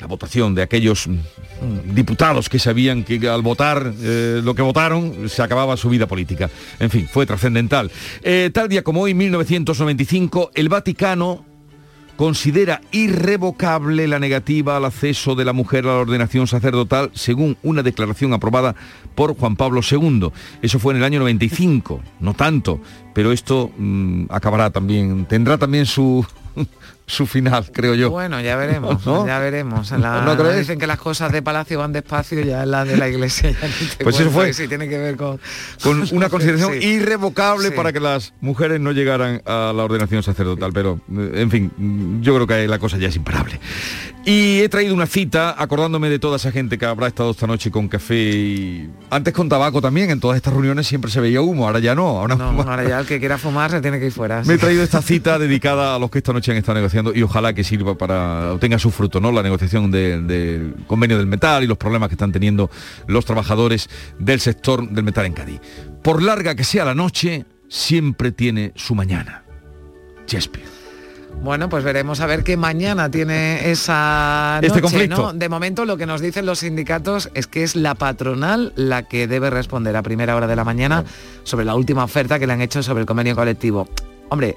La 0.00 0.06
votación 0.06 0.54
de 0.54 0.62
aquellos 0.62 1.08
diputados 1.84 2.48
que 2.48 2.58
sabían 2.58 3.02
que 3.02 3.28
al 3.28 3.42
votar 3.42 3.92
eh, 4.00 4.40
lo 4.42 4.54
que 4.54 4.62
votaron 4.62 5.28
se 5.28 5.42
acababa 5.42 5.76
su 5.76 5.88
vida 5.88 6.06
política. 6.06 6.48
En 6.78 6.90
fin, 6.90 7.08
fue 7.10 7.26
trascendental. 7.26 7.90
Eh, 8.22 8.50
tal 8.52 8.68
día 8.68 8.82
como 8.82 9.02
hoy, 9.02 9.14
1995, 9.14 10.52
el 10.54 10.68
Vaticano 10.68 11.44
considera 12.18 12.80
irrevocable 12.90 14.08
la 14.08 14.18
negativa 14.18 14.76
al 14.76 14.84
acceso 14.84 15.36
de 15.36 15.44
la 15.44 15.52
mujer 15.52 15.84
a 15.84 15.88
la 15.88 15.98
ordenación 15.98 16.48
sacerdotal 16.48 17.12
según 17.14 17.56
una 17.62 17.84
declaración 17.84 18.32
aprobada 18.32 18.74
por 19.14 19.36
Juan 19.36 19.54
Pablo 19.54 19.82
II. 19.88 20.30
Eso 20.60 20.80
fue 20.80 20.94
en 20.94 20.98
el 20.98 21.04
año 21.04 21.20
95, 21.20 22.02
no 22.18 22.34
tanto, 22.34 22.80
pero 23.14 23.30
esto 23.30 23.70
mm, 23.76 24.24
acabará 24.30 24.70
también, 24.70 25.26
tendrá 25.26 25.58
también 25.58 25.86
su, 25.86 26.26
su 27.08 27.26
final, 27.26 27.64
creo 27.72 27.94
yo. 27.94 28.10
Bueno, 28.10 28.40
ya 28.40 28.54
veremos, 28.54 29.04
¿No? 29.04 29.26
ya 29.26 29.38
veremos. 29.40 29.90
La- 29.92 30.20
¿No 30.22 30.36
crees? 30.36 30.58
Dicen 30.58 30.78
que 30.78 30.86
las 30.86 30.98
cosas 30.98 31.32
de 31.32 31.42
palacio 31.42 31.78
van 31.78 31.92
despacio, 31.92 32.40
ya 32.42 32.62
en 32.62 32.70
la 32.70 32.84
de 32.84 32.96
la 32.96 33.08
iglesia. 33.08 33.50
ya 33.50 33.66
ni 33.66 33.86
te 33.96 34.04
Pues 34.04 34.20
eso 34.20 34.30
fue. 34.30 34.52
sí 34.52 34.68
tiene 34.68 34.88
que 34.88 34.98
ver 34.98 35.16
con... 35.16 35.40
con 35.82 36.04
una 36.12 36.28
consideración 36.30 36.74
Sí. 36.80 36.86
irrevocable 36.86 37.70
Sí. 37.70 37.74
para 37.74 37.92
que 37.92 38.00
las 38.00 38.34
mujeres 38.40 38.78
no 38.80 38.92
llegaran 38.92 39.42
a 39.46 39.72
la 39.74 39.82
ordenación 39.84 40.22
sacerdotal. 40.22 40.70
Pero, 40.72 41.00
en 41.10 41.50
fin, 41.50 42.20
yo 42.22 42.34
creo 42.34 42.46
que 42.46 42.68
la 42.68 42.78
cosa 42.78 42.98
ya 42.98 43.08
es 43.08 43.16
imparable. 43.16 43.58
Y 44.24 44.60
he 44.60 44.68
traído 44.68 44.92
una 44.94 45.06
cita 45.06 45.54
acordándome 45.56 46.10
de 46.10 46.18
toda 46.18 46.36
esa 46.36 46.52
gente 46.52 46.76
que 46.76 46.84
habrá 46.84 47.06
estado 47.06 47.30
esta 47.30 47.46
noche 47.46 47.70
con 47.70 47.88
café 47.88 48.14
y... 48.30 48.90
Antes 49.08 49.32
con 49.32 49.48
tabaco 49.48 49.80
también, 49.80 50.10
en 50.10 50.20
todas 50.20 50.36
estas 50.36 50.52
reuniones 50.52 50.86
siempre 50.86 51.10
se 51.10 51.18
veía 51.20 51.40
humo, 51.40 51.66
ahora 51.66 51.78
ya 51.78 51.94
no. 51.94 52.06
Ahora, 52.18 52.34
No, 52.36 52.44
ahora 52.60 52.86
ya 52.86 53.00
el 53.00 53.06
que 53.06 53.18
quiera 53.18 53.38
fumar 53.38 53.70
se 53.70 53.80
tiene 53.80 53.98
que 53.98 54.06
ir 54.06 54.12
fuera. 54.12 54.42
Me 54.44 54.54
he 54.54 54.58
traído 54.58 54.82
esta 54.82 55.00
cita 55.00 55.38
dedicada 55.38 55.94
a 55.94 55.98
los 55.98 56.10
que 56.10 56.18
esta 56.18 56.34
noche 56.34 56.50
han 56.50 56.58
estado 56.58 56.74
negociando 56.76 56.97
y 57.14 57.22
ojalá 57.22 57.52
que 57.52 57.64
sirva 57.64 57.96
para 57.96 58.52
obtenga 58.52 58.78
su 58.78 58.90
fruto, 58.90 59.20
¿no? 59.20 59.32
La 59.32 59.42
negociación 59.42 59.90
de- 59.90 60.20
del 60.22 60.74
convenio 60.86 61.16
del 61.18 61.26
metal 61.26 61.62
y 61.64 61.66
los 61.66 61.78
problemas 61.78 62.08
que 62.08 62.14
están 62.14 62.32
teniendo 62.32 62.70
los 63.06 63.24
trabajadores 63.24 63.88
del 64.18 64.40
sector 64.40 64.88
del 64.88 65.04
metal 65.04 65.26
en 65.26 65.32
Cádiz. 65.32 65.60
Por 66.02 66.22
larga 66.22 66.54
que 66.54 66.64
sea 66.64 66.84
la 66.84 66.94
noche, 66.94 67.44
siempre 67.68 68.32
tiene 68.32 68.72
su 68.76 68.94
mañana. 68.94 69.42
Shakespeare. 70.26 70.66
Bueno, 71.42 71.68
pues 71.68 71.84
veremos 71.84 72.20
a 72.20 72.26
ver 72.26 72.42
qué 72.42 72.56
mañana 72.56 73.10
tiene 73.10 73.70
esa 73.70 74.58
Este 74.60 74.80
conflicto. 74.80 75.16
¿no? 75.16 75.32
De 75.34 75.48
momento 75.48 75.84
lo 75.84 75.96
que 75.96 76.04
nos 76.06 76.20
dicen 76.20 76.46
los 76.46 76.60
sindicatos 76.60 77.30
es 77.34 77.46
que 77.46 77.62
es 77.62 77.76
la 77.76 77.94
patronal 77.94 78.72
la 78.74 79.04
que 79.04 79.28
debe 79.28 79.48
responder 79.48 79.94
a 79.96 80.02
primera 80.02 80.34
hora 80.34 80.48
de 80.48 80.56
la 80.56 80.64
mañana 80.64 81.04
sobre 81.44 81.64
la 81.64 81.76
última 81.76 82.02
oferta 82.02 82.38
que 82.40 82.46
le 82.48 82.54
han 82.54 82.60
hecho 82.60 82.82
sobre 82.82 83.00
el 83.02 83.06
convenio 83.06 83.36
colectivo. 83.36 83.88
Hombre, 84.30 84.56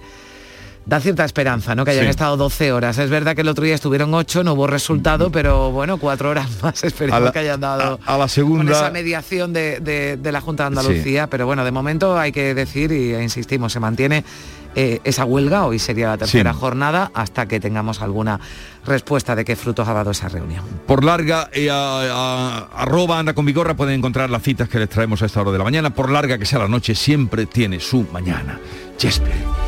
da 0.86 1.00
cierta 1.00 1.24
esperanza, 1.26 1.76
¿no? 1.76 1.86
Que 1.86 1.92
hayan 1.92 2.06
Sí. 2.06 2.10
estado 2.10 2.38
12 2.38 2.72
horas. 2.74 2.98
Es 2.98 3.10
verdad 3.10 3.36
que 3.36 3.42
el 3.42 3.48
otro 3.48 3.64
día 3.64 3.76
estuvieron 3.76 4.14
8, 4.14 4.44
no 4.44 4.54
hubo 4.54 4.68
resultado, 4.68 5.32
pero 5.32 5.72
bueno, 5.72 5.98
cuatro 5.98 6.30
horas 6.32 6.48
más 6.64 6.84
esperemos 6.84 7.22
la- 7.22 7.32
que 7.32 7.40
hayan 7.40 7.60
dado 7.62 8.00
a- 8.06 8.16
a 8.16 8.18
la 8.18 8.28
segunda- 8.28 8.66
con 8.66 8.74
esa 8.74 8.92
mediación 8.92 9.54
de, 9.54 9.80
de- 9.80 10.18
de 10.18 10.32
la 10.32 10.42
Junta 10.42 10.64
de 10.64 10.68
Andalucía. 10.68 11.28
Pero 11.28 11.46
bueno, 11.46 11.64
de 11.64 11.72
momento 11.72 12.18
hay 12.18 12.32
que 12.32 12.54
decir, 12.54 12.92
y 12.92 13.14
insistimos, 13.16 13.72
se 13.74 13.80
mantiene 13.80 14.24
eh, 14.74 15.02
esa 15.04 15.26
huelga, 15.26 15.66
hoy 15.66 15.80
sería 15.80 16.08
la 16.08 16.18
tercera 16.18 16.54
Sí. 16.54 16.60
jornada, 16.60 17.12
hasta 17.14 17.46
que 17.46 17.60
tengamos 17.60 18.02
alguna 18.02 18.40
respuesta 18.86 19.36
de 19.36 19.44
qué 19.44 19.58
frutos 19.58 19.86
ha 19.88 19.94
dado 19.94 20.12
esa 20.12 20.30
reunión. 20.30 20.64
Por 20.88 21.04
larga, 21.04 21.50
eh, 21.52 21.70
a- 21.70 21.76
a- 21.76 22.82
arroba 22.82 23.20
anda 23.20 23.34
con 23.34 23.46
Vigorra 23.46 23.76
pueden 23.76 23.96
encontrar 23.96 24.30
las 24.30 24.42
citas 24.44 24.70
que 24.70 24.80
les 24.80 24.88
traemos 24.90 25.22
a 25.22 25.26
esta 25.26 25.42
hora 25.42 25.52
de 25.52 25.58
la 25.58 25.66
mañana. 25.66 25.90
Por 25.94 26.10
larga 26.10 26.38
que 26.38 26.46
sea 26.46 26.60
la 26.60 26.70
noche, 26.70 26.96
siempre 26.96 27.46
tiene 27.48 27.82
su 27.82 28.08
mañana. 28.14 28.60
Shakespeare. 28.98 29.61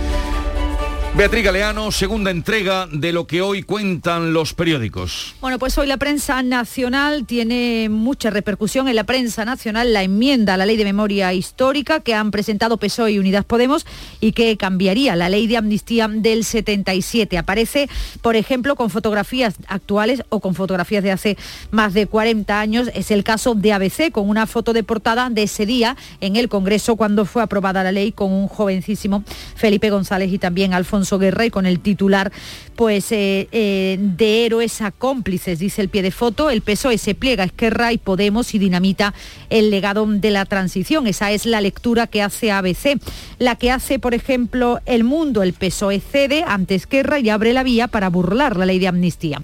Beatriz 1.16 1.44
Galeano, 1.44 1.92
segunda 1.92 2.32
entrega 2.32 2.88
de 2.92 3.14
lo 3.14 3.28
que 3.28 3.44
hoy 3.44 3.62
cuentan 3.62 4.34
los 4.34 4.56
periódicos. 4.56 5.36
Bueno, 5.42 5.60
pues 5.60 5.78
hoy 5.78 5.86
la 5.86 5.98
prensa 5.98 6.42
nacional 6.42 7.28
tiene 7.28 7.88
mucha 7.88 8.32
repercusión 8.32 8.88
en 8.88 8.96
la 8.96 9.04
prensa 9.04 9.46
nacional 9.46 9.94
la 9.94 10.02
enmienda 10.02 10.56
a 10.56 10.58
la 10.58 10.66
ley 10.66 10.76
de 10.76 10.86
memoria 10.86 11.32
histórica 11.32 12.00
que 12.00 12.16
han 12.16 12.32
presentado 12.32 12.78
PSOE 12.78 13.12
y 13.12 13.20
Unidas 13.20 13.46
Podemos 13.46 13.86
y 14.22 14.32
que 14.32 14.58
cambiaría 14.58 15.16
la 15.16 15.30
ley 15.30 15.46
de 15.46 15.58
amnistía 15.58 16.08
del 16.08 16.44
77. 16.44 17.38
Aparece, 17.38 17.90
por 18.24 18.36
ejemplo, 18.36 18.76
con 18.76 18.90
fotografías 18.90 19.54
actuales 19.68 20.24
o 20.30 20.40
con 20.40 20.56
fotografías 20.56 21.04
de 21.04 21.12
hace 21.12 21.38
más 21.70 21.94
de 21.94 22.08
40 22.08 22.60
años. 22.60 22.90
Es 22.96 23.12
el 23.12 23.24
caso 23.24 23.54
de 23.54 23.72
ABC 23.72 24.12
con 24.12 24.28
una 24.28 24.48
foto 24.48 24.74
de 24.74 24.82
portada 24.82 25.30
de 25.30 25.44
ese 25.44 25.68
día 25.68 25.96
en 26.22 26.38
el 26.38 26.50
Congreso 26.50 26.96
cuando 26.96 27.26
fue 27.26 27.44
aprobada 27.44 27.84
la 27.84 27.92
ley 27.92 28.12
con 28.14 28.32
un 28.32 28.48
jovencísimo 28.48 29.24
Felipe 29.56 29.92
González 29.92 30.34
y 30.34 30.40
también 30.40 30.74
Alfonso 30.74 31.03
Guerra 31.04 31.46
y 31.46 31.50
con 31.50 31.66
el 31.66 31.80
titular 31.80 32.32
pues 32.76 33.12
eh, 33.12 33.48
eh, 33.52 33.98
de 34.00 34.46
héroes 34.46 34.82
a 34.82 34.92
cómplices, 34.92 35.60
dice 35.60 35.82
el 35.82 35.90
pie 35.90 36.02
de 36.02 36.12
foto. 36.12 36.50
El 36.50 36.62
PSOE 36.62 36.98
se 36.98 37.16
pliega 37.16 37.44
Esquerra 37.44 37.94
y 37.94 37.98
Podemos 37.98 38.54
y 38.54 38.60
dinamita 38.60 39.14
el 39.50 39.70
legado 39.70 40.06
de 40.08 40.32
la 40.32 40.46
transición. 40.46 41.08
Esa 41.08 41.32
es 41.32 41.46
la 41.46 41.62
lectura 41.62 42.08
que 42.08 42.22
hace 42.22 42.52
ABC. 42.52 43.00
La 43.40 43.56
que 43.56 43.72
hace, 43.72 44.00
por 44.00 44.14
ejemplo, 44.14 44.80
El 44.86 45.04
Mundo, 45.04 45.44
el 45.44 45.54
PSOE 45.54 46.00
cede 46.00 46.44
ante 46.46 46.76
Esquerra 46.76 47.20
y 47.20 47.30
abre 47.30 47.54
la 47.54 47.64
vía 47.64 47.88
para 47.88 48.10
burlar 48.10 48.58
la 48.58 48.66
ley 48.66 48.80
de 48.80 48.88
amnistía. 48.88 49.42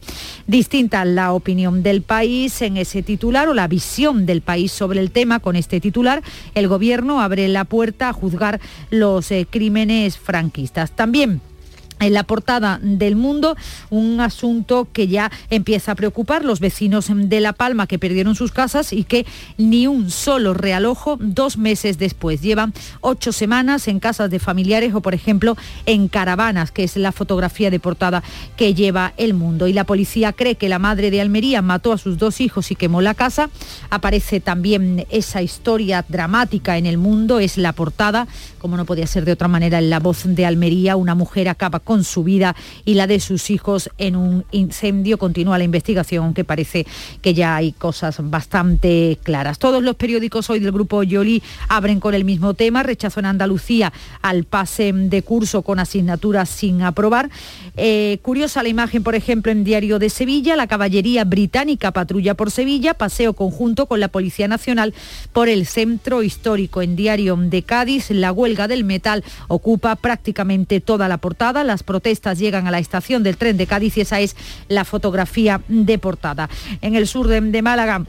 Distinta 0.48 1.06
la 1.06 1.34
opinión 1.34 1.84
del 1.84 2.02
país 2.02 2.62
en 2.62 2.78
ese 2.78 3.04
titular 3.04 3.48
o 3.48 3.54
la 3.54 3.68
visión 3.68 4.26
del 4.26 4.42
país 4.42 4.72
sobre 4.72 5.00
el 5.00 5.12
tema 5.12 5.40
con 5.40 5.56
este 5.56 5.80
titular. 5.80 6.24
El 6.56 6.68
gobierno 6.68 7.22
abre 7.22 7.48
la 7.48 7.66
puerta 7.66 8.10
a 8.10 8.14
juzgar 8.14 8.60
los 8.90 9.32
eh, 9.32 9.48
crímenes 9.50 10.18
franquistas. 10.18 10.92
También 10.92 11.42
en 12.00 12.14
la 12.14 12.24
portada 12.24 12.80
del 12.82 13.16
mundo, 13.16 13.56
un 13.90 14.20
asunto 14.22 14.88
que 14.92 15.08
ya 15.08 15.32
empieza 15.50 15.92
a 15.92 15.96
preocupar 15.96 16.46
los 16.46 16.60
vecinos 16.60 17.08
de 17.10 17.40
La 17.40 17.54
Palma 17.54 17.88
que 17.88 18.00
perdieron 18.00 18.36
sus 18.36 18.52
casas 18.52 18.94
y 18.94 19.04
que 19.04 19.26
ni 19.58 19.88
un 19.88 20.10
solo 20.10 20.54
realojo 20.54 21.18
dos 21.20 21.58
meses 21.58 21.98
después. 21.98 22.42
Llevan 22.42 22.74
ocho 23.02 23.32
semanas 23.32 23.88
en 23.88 24.00
casas 24.00 24.30
de 24.30 24.40
familiares 24.40 24.94
o, 24.94 25.02
por 25.02 25.14
ejemplo, 25.14 25.58
en 25.86 26.08
caravanas, 26.08 26.72
que 26.72 26.84
es 26.84 26.96
la 26.96 27.12
fotografía 27.12 27.70
de 27.70 27.80
portada 27.80 28.24
que 28.56 28.74
lleva 28.74 29.14
el 29.18 29.34
mundo. 29.34 29.68
Y 29.68 29.74
la 29.74 29.84
policía 29.84 30.34
cree 30.34 30.56
que 30.56 30.70
la 30.70 30.80
madre 30.80 31.12
de 31.12 31.22
Almería 31.22 31.62
mató 31.62 31.94
a 31.94 31.98
sus 31.98 32.18
dos 32.18 32.42
hijos 32.42 32.72
y 32.72 32.76
quemó 32.76 33.02
la 33.02 33.14
casa. 33.14 33.50
Aparece 33.90 34.40
también 34.40 35.06
esa 35.10 35.42
historia 35.42 36.06
dramática 36.08 36.78
en 36.78 36.86
el 36.86 36.98
mundo, 36.98 37.40
es 37.40 37.58
la 37.58 37.74
portada, 37.74 38.28
como 38.60 38.78
no 38.78 38.86
podía 38.86 39.08
ser 39.08 39.26
de 39.26 39.32
otra 39.32 39.48
manera, 39.48 39.80
en 39.80 39.90
la 39.90 40.00
voz 40.00 40.24
de 40.26 40.46
Almería, 40.46 40.96
una 40.96 41.16
mujer 41.16 41.50
acaba 41.50 41.80
con 41.80 42.04
su 42.04 42.24
vida 42.24 42.56
y 42.86 42.94
la 42.94 43.08
de 43.08 43.20
sus 43.20 43.50
hijos 43.50 43.90
en 43.98 44.16
un 44.16 44.46
incendio. 44.52 45.18
Continúa 45.18 45.58
la 45.58 45.64
investigación, 45.64 46.26
aunque 46.26 46.44
parece 46.44 46.86
que 47.22 47.34
ya 47.34 47.56
hay 47.56 47.72
cosas 47.72 48.18
bastante 48.30 49.18
claras. 49.24 49.60
Todos 49.60 49.82
los 49.82 49.96
periódicos 49.96 50.50
hoy 50.50 50.60
del 50.60 50.72
grupo 50.72 51.04
Yoli 51.04 51.42
abren 51.68 52.00
con 52.00 52.14
el 52.14 52.26
mismo 52.26 52.54
tema, 52.54 52.84
rechazo 52.84 53.20
en 53.20 53.26
Andalucía 53.26 53.92
al 54.22 54.44
pase 54.44 54.92
de 54.94 55.22
curso 55.22 55.62
con 55.62 55.80
asignaturas 55.80 56.50
sin 56.50 56.82
aprobar. 56.82 57.30
Eh, 57.78 58.20
curiosa 58.22 58.64
la 58.64 58.70
imagen, 58.70 59.04
por 59.04 59.16
ejemplo, 59.16 59.52
en 59.52 59.64
Diario 59.64 60.00
de 60.00 60.10
Sevilla, 60.10 60.56
la 60.56 60.68
caballería 60.68 61.24
británica 61.24 61.92
patrulla 61.92 62.34
por 62.34 62.52
Sevilla, 62.52 62.94
paseo 62.94 63.34
conjunto 63.34 63.86
con 63.86 64.00
la 64.00 64.08
Policía 64.08 64.48
Nacional 64.48 64.94
por 65.32 65.50
el 65.50 65.66
centro 65.66 66.24
histórico. 66.24 66.82
En 66.82 66.96
Diario 66.96 67.38
de 67.38 67.64
Cádiz, 67.64 68.10
la 68.10 68.32
huelga 68.32 68.49
del 68.56 68.84
metal 68.84 69.24
ocupa 69.48 69.96
prácticamente 69.96 70.82
toda 70.82 71.08
la 71.08 71.18
portada. 71.18 71.64
Las 71.64 71.84
protestas 71.84 72.40
llegan 72.40 72.68
a 72.68 72.72
la 72.72 72.80
estación 72.80 73.24
del 73.24 73.38
tren 73.38 73.58
de 73.58 73.68
Cádiz 73.68 73.98
y 73.98 74.02
esa 74.02 74.20
es 74.20 74.36
la 74.68 74.86
fotografía 74.86 75.62
de 75.68 75.98
portada. 75.98 76.50
En 76.82 76.96
el 76.96 77.08
sur 77.08 77.28
de 77.28 77.62
Málaga, 77.62 78.06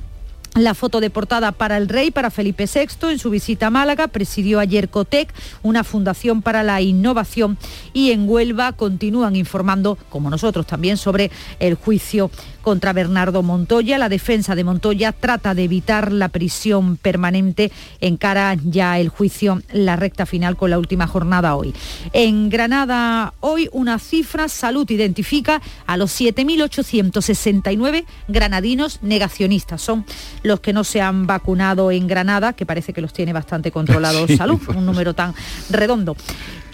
la 0.54 0.74
foto 0.74 1.00
de 1.00 1.10
portada 1.10 1.52
para 1.52 1.76
el 1.76 1.88
rey, 1.88 2.10
para 2.10 2.30
Felipe 2.30 2.66
VI, 2.66 3.10
en 3.10 3.18
su 3.18 3.30
visita 3.30 3.68
a 3.68 3.70
Málaga, 3.70 4.08
presidió 4.08 4.58
ayer 4.58 4.88
COTEC, 4.88 5.32
una 5.62 5.84
fundación 5.84 6.42
para 6.42 6.62
la 6.62 6.80
innovación, 6.80 7.56
y 7.92 8.10
en 8.10 8.28
Huelva 8.28 8.72
continúan 8.72 9.36
informando, 9.36 9.96
como 10.08 10.30
nosotros 10.30 10.66
también, 10.66 10.96
sobre 10.96 11.30
el 11.60 11.74
juicio 11.74 12.30
contra 12.62 12.92
Bernardo 12.92 13.42
Montoya. 13.42 13.98
La 13.98 14.08
defensa 14.08 14.54
de 14.54 14.64
Montoya 14.64 15.12
trata 15.12 15.54
de 15.54 15.64
evitar 15.64 16.12
la 16.12 16.28
prisión 16.28 16.96
permanente 16.96 17.72
en 18.00 18.16
cara 18.16 18.56
ya 18.62 18.98
el 18.98 19.08
juicio, 19.08 19.62
la 19.72 19.96
recta 19.96 20.26
final 20.26 20.56
con 20.56 20.70
la 20.70 20.78
última 20.78 21.06
jornada 21.06 21.54
hoy. 21.54 21.74
En 22.12 22.50
Granada 22.50 23.34
hoy 23.40 23.68
una 23.72 23.98
cifra, 23.98 24.48
salud 24.48 24.90
identifica 24.90 25.62
a 25.86 25.96
los 25.96 26.18
7.869 26.20 28.04
granadinos 28.28 29.02
negacionistas. 29.02 29.80
Son 29.80 30.04
los 30.42 30.60
que 30.60 30.72
no 30.72 30.84
se 30.84 31.00
han 31.00 31.26
vacunado 31.26 31.90
en 31.90 32.06
Granada, 32.06 32.52
que 32.52 32.66
parece 32.66 32.92
que 32.92 33.00
los 33.00 33.12
tiene 33.12 33.32
bastante 33.32 33.70
controlados 33.70 34.26
Sí, 34.30 34.36
salud, 34.36 34.60
un 34.68 34.86
número 34.86 35.14
tan 35.14 35.34
redondo. 35.70 36.16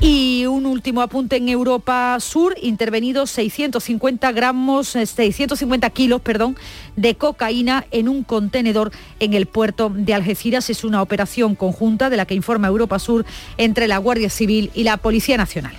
Y 0.01 0.45
un 0.47 0.67
último 0.67 1.01
apunte 1.01 1.37
en 1.37 1.49
Europa 1.49 2.19
Sur, 2.21 2.55
intervenidos 2.61 3.31
650 3.31 4.31
gramos, 4.33 4.95
eh, 4.95 5.07
650 5.07 5.89
kilos, 5.91 6.21
perdón, 6.21 6.57
de 6.97 7.15
cocaína 7.15 7.87
en 7.91 8.09
un 8.09 8.23
contenedor 8.23 8.93
en 9.21 9.33
el 9.33 9.47
puerto 9.47 9.91
de 9.95 10.13
Algeciras. 10.13 10.69
Es 10.69 10.85
una 10.85 11.01
operación 11.01 11.55
conjunta 11.55 12.11
de 12.11 12.19
la 12.19 12.27
que 12.27 12.35
informa 12.35 12.69
Europa 12.69 12.99
Sur 12.99 13.25
entre 13.57 13.89
la 13.89 13.97
Guardia 13.99 14.29
Civil 14.29 14.71
y 14.75 14.85
la 14.85 14.99
Policía 14.99 15.39
Nacional. 15.39 15.75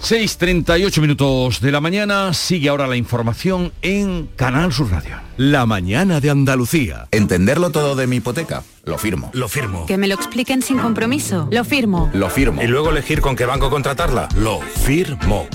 6.38 0.00 1.00
minutos 1.00 1.60
de 1.60 1.72
la 1.72 1.80
mañana, 1.80 2.32
sigue 2.32 2.68
ahora 2.68 2.86
la 2.86 2.96
información 2.96 3.72
en 3.82 4.28
Canal 4.36 4.72
Sur 4.72 4.90
Radio. 4.90 5.16
La 5.36 5.66
mañana 5.66 6.20
de 6.20 6.30
Andalucía. 6.30 7.08
Entenderlo 7.10 7.70
todo 7.70 7.96
de 7.96 8.06
mi 8.06 8.16
hipoteca. 8.16 8.62
Lo 8.84 8.98
firmo. 8.98 9.30
Lo 9.34 9.48
firmo. 9.48 9.84
Que 9.86 9.98
me 9.98 10.06
lo 10.06 10.14
expliquen 10.14 10.62
sin 10.62 10.78
compromiso. 10.78 11.48
Lo 11.50 11.64
firmo. 11.64 12.08
Lo 12.14 12.30
firmo. 12.30 12.62
Y 12.62 12.68
luego 12.68 12.90
elegir 12.90 13.20
con 13.20 13.34
qué 13.34 13.44
banco 13.46 13.68
contratarla. 13.68 14.28
Lo 14.36 14.60
firmo. 14.60 15.48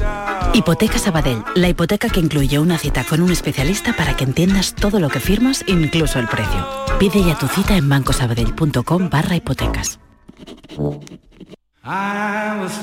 Hipoteca 0.53 0.99
Sabadell. 0.99 1.43
La 1.55 1.69
hipoteca 1.69 2.09
que 2.09 2.19
incluye 2.19 2.59
una 2.59 2.77
cita 2.77 3.05
con 3.05 3.21
un 3.21 3.31
especialista 3.31 3.93
para 3.93 4.17
que 4.17 4.25
entiendas 4.25 4.75
todo 4.75 4.99
lo 4.99 5.09
que 5.09 5.19
firmas, 5.19 5.63
incluso 5.67 6.19
el 6.19 6.27
precio. 6.27 6.67
Pide 6.99 7.23
ya 7.23 7.37
tu 7.37 7.47
cita 7.47 7.77
en 7.77 7.87
bancosabadell.com 7.87 9.09
barra 9.09 9.35
hipotecas. 9.35 9.99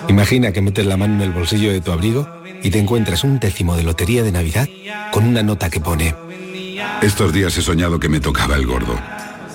Imagina 0.09 0.51
que 0.53 0.61
metes 0.61 0.85
la 0.85 0.97
mano 0.97 1.15
en 1.15 1.21
el 1.21 1.33
bolsillo 1.33 1.71
de 1.71 1.81
tu 1.81 1.93
abrigo 1.93 2.29
y 2.63 2.71
te 2.71 2.79
encuentras 2.81 3.23
un 3.23 3.39
décimo 3.39 3.77
de 3.77 3.85
lotería 3.85 4.25
de 4.25 4.33
Navidad 4.33 4.69
con 5.13 5.25
una 5.25 5.43
nota 5.43 5.71
que 5.71 5.81
pone... 5.81 6.15
Estos 7.01 7.33
días 7.33 7.57
he 7.57 7.63
soñado 7.63 8.01
que 8.01 8.09
me 8.09 8.19
tocaba 8.19 8.57
el 8.57 8.67
gordo. 8.67 8.99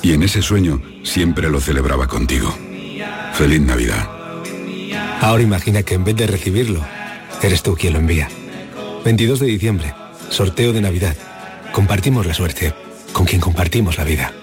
Y 0.01 0.13
en 0.13 0.23
ese 0.23 0.41
sueño 0.41 0.81
siempre 1.03 1.49
lo 1.49 1.59
celebraba 1.59 2.07
contigo. 2.07 2.55
Feliz 3.33 3.61
Navidad. 3.61 4.07
Ahora 5.19 5.43
imagina 5.43 5.83
que 5.83 5.95
en 5.95 6.05
vez 6.05 6.15
de 6.15 6.27
recibirlo, 6.27 6.81
eres 7.41 7.63
tú 7.63 7.75
quien 7.75 7.93
lo 7.93 7.99
envía. 7.99 8.29
22 9.03 9.39
de 9.41 9.47
diciembre, 9.47 9.93
sorteo 10.29 10.71
de 10.71 10.81
Navidad. 10.81 11.15
Compartimos 11.73 12.25
la 12.25 12.33
suerte 12.33 12.73
con 13.11 13.25
quien 13.25 13.41
compartimos 13.41 13.97
la 13.97 14.05
vida. 14.05 14.33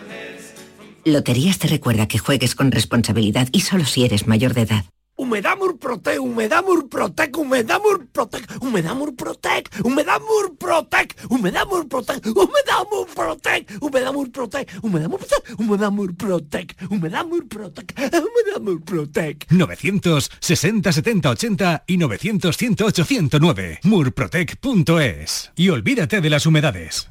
Loterías 1.05 1.59
te 1.59 1.69
recuerda 1.69 2.09
que 2.09 2.19
juegues 2.19 2.55
con 2.55 2.71
responsabilidad 2.71 3.49
y 3.53 3.61
solo 3.61 3.85
si 3.85 4.05
eres 4.05 4.27
mayor 4.27 4.55
de 4.55 4.63
edad. 4.63 4.85
Humedad 5.21 5.59
Murprotec, 5.59 6.19
Humedad 6.19 6.65
Murprotec, 6.65 7.37
Humedad 7.37 7.79
Murprotec, 7.83 8.63
Humedad 8.63 8.95
Murprotec, 8.95 9.69
Humedad 9.85 10.19
Murprotec, 10.19 11.19
Humedad 11.29 11.67
Murprotec, 11.67 12.27
Humedad 12.41 12.83
Murprotec, 12.93 13.61
Humedad 13.71 14.13
Murprotec, 14.15 14.69
Humedad 14.83 15.11
Murprotec, 15.11 15.47
Humedad 15.59 15.91
Murprotec, 15.93 16.77
Humedad 16.89 17.27
Murprotec, 17.27 17.95
Humedad 17.99 18.61
Murprotec. 18.63 19.47
960 19.51 20.93
70 20.93 21.31
80 21.31 21.85
y 21.87 21.97
900 21.99 22.57
108 22.57 23.05
109. 23.05 23.81
Murprotec.es. 23.83 25.53
Y 25.55 25.69
olvídate 25.69 26.23
de 26.23 26.31
las 26.31 26.47
humedades. 26.47 27.11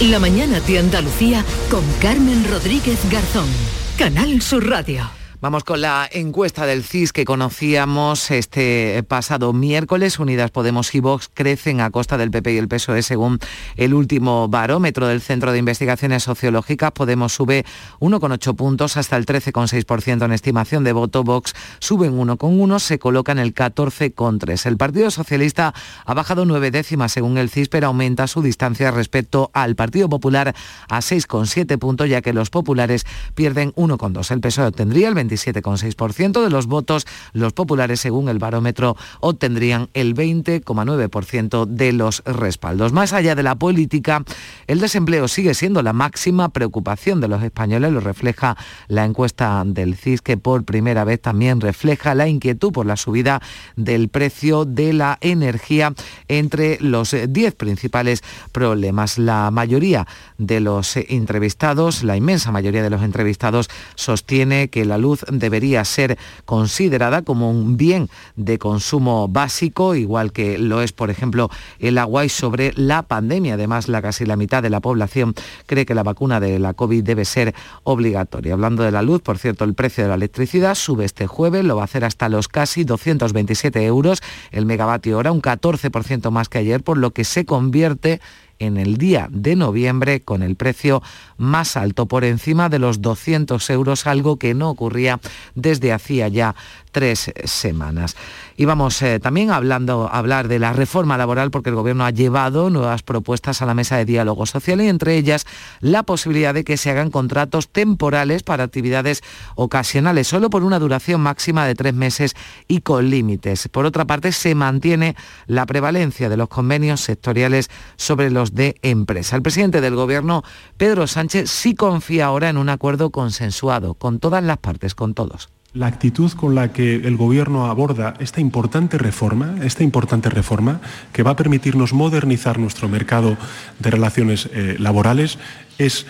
La 0.00 0.18
mañana 0.18 0.60
de 0.60 0.78
Andalucía 0.78 1.42
con 1.70 1.82
Carmen 2.02 2.46
Rodríguez 2.50 2.98
Garzón. 3.10 3.48
Canal 3.96 4.42
Sur 4.42 4.68
Radio. 4.68 5.15
Vamos 5.38 5.64
con 5.64 5.82
la 5.82 6.08
encuesta 6.10 6.64
del 6.64 6.82
CIS 6.82 7.12
que 7.12 7.26
conocíamos 7.26 8.30
este 8.30 9.02
pasado 9.06 9.52
miércoles. 9.52 10.18
Unidas 10.18 10.50
Podemos 10.50 10.94
y 10.94 11.00
Vox 11.00 11.28
crecen 11.32 11.82
a 11.82 11.90
costa 11.90 12.16
del 12.16 12.30
PP 12.30 12.54
y 12.54 12.56
el 12.56 12.68
PSOE 12.68 13.02
según 13.02 13.38
el 13.76 13.92
último 13.92 14.48
barómetro 14.48 15.06
del 15.06 15.20
Centro 15.20 15.52
de 15.52 15.58
Investigaciones 15.58 16.22
Sociológicas. 16.22 16.92
Podemos 16.92 17.34
sube 17.34 17.66
1,8 18.00 18.56
puntos 18.56 18.96
hasta 18.96 19.18
el 19.18 19.26
13,6% 19.26 20.24
en 20.24 20.32
estimación 20.32 20.84
de 20.84 20.92
voto. 20.92 21.22
Vox 21.22 21.52
sube 21.80 22.06
en 22.06 22.16
1,1, 22.16 22.78
se 22.78 22.98
coloca 22.98 23.32
en 23.32 23.38
el 23.38 23.54
14,3. 23.54 24.64
El 24.64 24.78
Partido 24.78 25.10
Socialista 25.10 25.74
ha 26.06 26.14
bajado 26.14 26.46
nueve 26.46 26.70
décimas 26.70 27.12
según 27.12 27.36
el 27.36 27.50
CIS, 27.50 27.68
pero 27.68 27.88
aumenta 27.88 28.26
su 28.26 28.40
distancia 28.40 28.90
respecto 28.90 29.50
al 29.52 29.76
Partido 29.76 30.08
Popular 30.08 30.54
a 30.88 31.00
6,7 31.00 31.78
puntos, 31.78 32.08
ya 32.08 32.22
que 32.22 32.32
los 32.32 32.48
populares 32.48 33.04
pierden 33.34 33.74
1,2. 33.74 34.30
El 34.30 34.40
PSOE 34.40 34.68
obtendría 34.68 35.08
el 35.08 35.25
27,6% 35.28 36.42
de 36.42 36.50
los 36.50 36.66
votos. 36.66 37.06
Los 37.32 37.52
populares, 37.52 38.00
según 38.00 38.28
el 38.28 38.38
barómetro, 38.38 38.96
obtendrían 39.20 39.88
el 39.94 40.14
20,9% 40.14 41.66
de 41.66 41.92
los 41.92 42.22
respaldos. 42.24 42.92
Más 42.92 43.12
allá 43.12 43.34
de 43.34 43.42
la 43.42 43.54
política, 43.54 44.24
el 44.66 44.80
desempleo 44.80 45.28
sigue 45.28 45.54
siendo 45.54 45.82
la 45.82 45.92
máxima 45.92 46.48
preocupación 46.50 47.20
de 47.20 47.28
los 47.28 47.42
españoles, 47.42 47.92
lo 47.92 48.00
refleja 48.00 48.56
la 48.88 49.04
encuesta 49.04 49.62
del 49.66 49.96
CIS, 49.96 50.22
que 50.22 50.36
por 50.36 50.64
primera 50.64 51.04
vez 51.04 51.20
también 51.20 51.60
refleja 51.60 52.14
la 52.14 52.28
inquietud 52.28 52.72
por 52.72 52.86
la 52.86 52.96
subida 52.96 53.40
del 53.76 54.08
precio 54.08 54.64
de 54.64 54.92
la 54.92 55.18
energía 55.20 55.94
entre 56.28 56.78
los 56.80 57.14
10 57.28 57.54
principales 57.54 58.22
problemas. 58.52 59.18
La 59.18 59.50
mayoría 59.50 60.06
de 60.38 60.60
los 60.60 60.96
entrevistados, 60.96 62.02
la 62.02 62.16
inmensa 62.16 62.52
mayoría 62.52 62.82
de 62.82 62.90
los 62.90 63.02
entrevistados, 63.02 63.68
sostiene 63.94 64.68
que 64.68 64.84
la 64.84 64.98
luz 64.98 65.15
debería 65.30 65.84
ser 65.84 66.18
considerada 66.44 67.22
como 67.22 67.50
un 67.50 67.76
bien 67.76 68.08
de 68.36 68.58
consumo 68.58 69.28
básico, 69.28 69.94
igual 69.94 70.32
que 70.32 70.58
lo 70.58 70.82
es, 70.82 70.92
por 70.92 71.10
ejemplo, 71.10 71.50
el 71.78 71.98
agua 71.98 72.24
y 72.24 72.28
sobre 72.28 72.72
la 72.74 73.02
pandemia. 73.02 73.54
Además, 73.54 73.88
la 73.88 74.02
casi 74.02 74.26
la 74.26 74.36
mitad 74.36 74.62
de 74.62 74.70
la 74.70 74.80
población 74.80 75.34
cree 75.66 75.86
que 75.86 75.94
la 75.94 76.02
vacuna 76.02 76.40
de 76.40 76.58
la 76.58 76.74
COVID 76.74 77.02
debe 77.02 77.24
ser 77.24 77.54
obligatoria. 77.84 78.54
Hablando 78.54 78.82
de 78.82 78.90
la 78.90 79.02
luz, 79.02 79.22
por 79.22 79.38
cierto, 79.38 79.64
el 79.64 79.74
precio 79.74 80.04
de 80.04 80.08
la 80.08 80.16
electricidad 80.16 80.74
sube 80.74 81.04
este 81.04 81.26
jueves, 81.26 81.64
lo 81.64 81.76
va 81.76 81.82
a 81.82 81.84
hacer 81.86 82.04
hasta 82.04 82.28
los 82.28 82.48
casi 82.48 82.84
227 82.84 83.84
euros 83.84 84.20
el 84.50 84.66
megavatio 84.66 85.18
hora, 85.18 85.32
un 85.32 85.42
14% 85.42 86.30
más 86.30 86.48
que 86.48 86.58
ayer, 86.58 86.82
por 86.82 86.98
lo 86.98 87.10
que 87.10 87.24
se 87.24 87.44
convierte 87.44 88.20
en 88.58 88.76
el 88.76 88.96
día 88.96 89.28
de 89.30 89.56
noviembre 89.56 90.22
con 90.22 90.42
el 90.42 90.56
precio 90.56 91.02
más 91.36 91.76
alto, 91.76 92.06
por 92.06 92.24
encima 92.24 92.68
de 92.68 92.78
los 92.78 93.02
200 93.02 93.68
euros, 93.70 94.06
algo 94.06 94.36
que 94.38 94.54
no 94.54 94.70
ocurría 94.70 95.20
desde 95.54 95.92
hacía 95.92 96.28
ya 96.28 96.54
tres 96.92 97.30
semanas. 97.44 98.16
Y 98.56 98.64
vamos 98.64 99.02
eh, 99.02 99.20
también 99.20 99.50
hablando, 99.50 100.08
hablar 100.10 100.48
de 100.48 100.58
la 100.58 100.72
reforma 100.72 101.18
laboral 101.18 101.50
porque 101.50 101.68
el 101.68 101.76
Gobierno 101.76 102.06
ha 102.06 102.10
llevado 102.10 102.70
nuevas 102.70 103.02
propuestas 103.02 103.60
a 103.60 103.66
la 103.66 103.74
mesa 103.74 103.98
de 103.98 104.06
diálogo 104.06 104.46
social 104.46 104.80
y 104.80 104.88
entre 104.88 105.16
ellas 105.16 105.46
la 105.80 106.04
posibilidad 106.04 106.54
de 106.54 106.64
que 106.64 106.78
se 106.78 106.90
hagan 106.90 107.10
contratos 107.10 107.68
temporales 107.68 108.42
para 108.42 108.64
actividades 108.64 109.22
ocasionales, 109.56 110.26
solo 110.26 110.48
por 110.48 110.64
una 110.64 110.78
duración 110.78 111.20
máxima 111.20 111.66
de 111.66 111.74
tres 111.74 111.92
meses 111.92 112.34
y 112.66 112.80
con 112.80 113.10
límites. 113.10 113.68
Por 113.68 113.84
otra 113.84 114.06
parte, 114.06 114.32
se 114.32 114.54
mantiene 114.54 115.16
la 115.46 115.66
prevalencia 115.66 116.30
de 116.30 116.38
los 116.38 116.48
convenios 116.48 117.02
sectoriales 117.02 117.68
sobre 117.96 118.30
los 118.30 118.45
de 118.54 118.76
empresa. 118.82 119.36
El 119.36 119.42
presidente 119.42 119.80
del 119.80 119.94
Gobierno, 119.94 120.42
Pedro 120.76 121.06
Sánchez, 121.06 121.50
sí 121.50 121.74
confía 121.74 122.26
ahora 122.26 122.48
en 122.48 122.56
un 122.56 122.68
acuerdo 122.68 123.10
consensuado 123.10 123.94
con 123.94 124.18
todas 124.18 124.42
las 124.42 124.58
partes, 124.58 124.94
con 124.94 125.14
todos 125.14 125.48
la 125.76 125.88
actitud 125.88 126.32
con 126.32 126.54
la 126.54 126.72
que 126.72 126.94
el 126.94 127.18
Gobierno 127.18 127.66
aborda 127.66 128.14
esta 128.18 128.40
importante 128.40 128.96
reforma, 128.96 129.56
esta 129.62 129.82
importante 129.82 130.30
reforma 130.30 130.80
que 131.12 131.22
va 131.22 131.32
a 131.32 131.36
permitirnos 131.36 131.92
modernizar 131.92 132.58
nuestro 132.58 132.88
mercado 132.88 133.36
de 133.78 133.90
relaciones 133.90 134.48
eh, 134.54 134.76
laborales, 134.78 135.38
es 135.76 136.06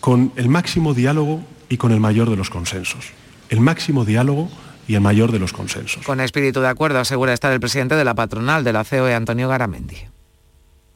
con 0.00 0.32
el 0.36 0.50
máximo 0.50 0.92
diálogo 0.92 1.42
y 1.70 1.78
con 1.78 1.92
el 1.92 2.00
mayor 2.00 2.28
de 2.28 2.36
los 2.36 2.50
consensos. 2.50 3.12
El 3.48 3.60
máximo 3.60 4.04
diálogo 4.04 4.50
y 4.86 4.94
el 4.94 5.00
mayor 5.00 5.32
de 5.32 5.38
los 5.38 5.52
consensos. 5.52 6.04
Con 6.04 6.20
espíritu 6.20 6.60
de 6.60 6.68
acuerdo 6.68 6.98
asegura 6.98 7.32
estar 7.32 7.52
el 7.52 7.60
presidente 7.60 7.94
de 7.94 8.04
la 8.04 8.14
patronal 8.14 8.62
de 8.62 8.72
la 8.74 8.84
COE, 8.84 9.14
Antonio 9.14 9.48
Garamendi. 9.48 9.96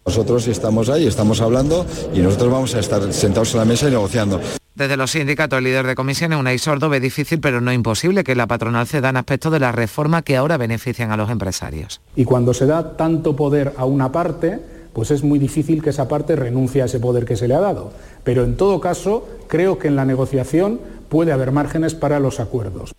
Nosotros 0.04 0.48
estamos 0.48 0.88
ahí, 0.88 1.06
estamos 1.06 1.40
hablando 1.40 1.86
y 2.12 2.18
nosotros 2.20 2.52
vamos 2.52 2.74
a 2.74 2.80
estar 2.80 3.12
sentados 3.12 3.52
en 3.54 3.60
la 3.60 3.64
mesa 3.64 3.88
y 3.88 3.92
negociando. 3.92 4.40
Desde 4.74 4.96
los 4.96 5.10
sindicatos, 5.10 5.58
el 5.58 5.64
líder 5.64 5.86
de 5.86 5.94
comisiones, 5.94 6.38
Unai 6.38 6.58
Sordo, 6.58 6.88
ve 6.88 6.98
difícil 6.98 7.40
pero 7.40 7.60
no 7.60 7.72
imposible 7.72 8.24
que 8.24 8.34
la 8.34 8.46
patronal 8.46 8.86
ceda 8.86 9.10
en 9.10 9.18
aspectos 9.18 9.52
de 9.52 9.60
la 9.60 9.70
reforma 9.70 10.22
que 10.22 10.36
ahora 10.36 10.56
benefician 10.56 11.12
a 11.12 11.16
los 11.16 11.30
empresarios. 11.30 12.00
Y 12.16 12.24
cuando 12.24 12.52
se 12.52 12.66
da 12.66 12.96
tanto 12.96 13.36
poder 13.36 13.74
a 13.76 13.84
una 13.84 14.10
parte, 14.10 14.58
pues 14.92 15.10
es 15.10 15.22
muy 15.22 15.38
difícil 15.38 15.82
que 15.82 15.90
esa 15.90 16.08
parte 16.08 16.36
renuncie 16.36 16.82
a 16.82 16.86
ese 16.86 17.00
poder 17.00 17.24
que 17.24 17.36
se 17.36 17.46
le 17.46 17.54
ha 17.54 17.60
dado. 17.60 17.92
Pero 18.24 18.44
en 18.44 18.56
todo 18.56 18.80
caso, 18.80 19.28
creo 19.46 19.78
que 19.78 19.88
en 19.88 19.96
la 19.96 20.04
negociación 20.04 20.80
puede 21.08 21.32
haber 21.32 21.52
márgenes 21.52 21.94
para 21.94 22.18
los 22.18 22.40
acuerdos 22.40 22.92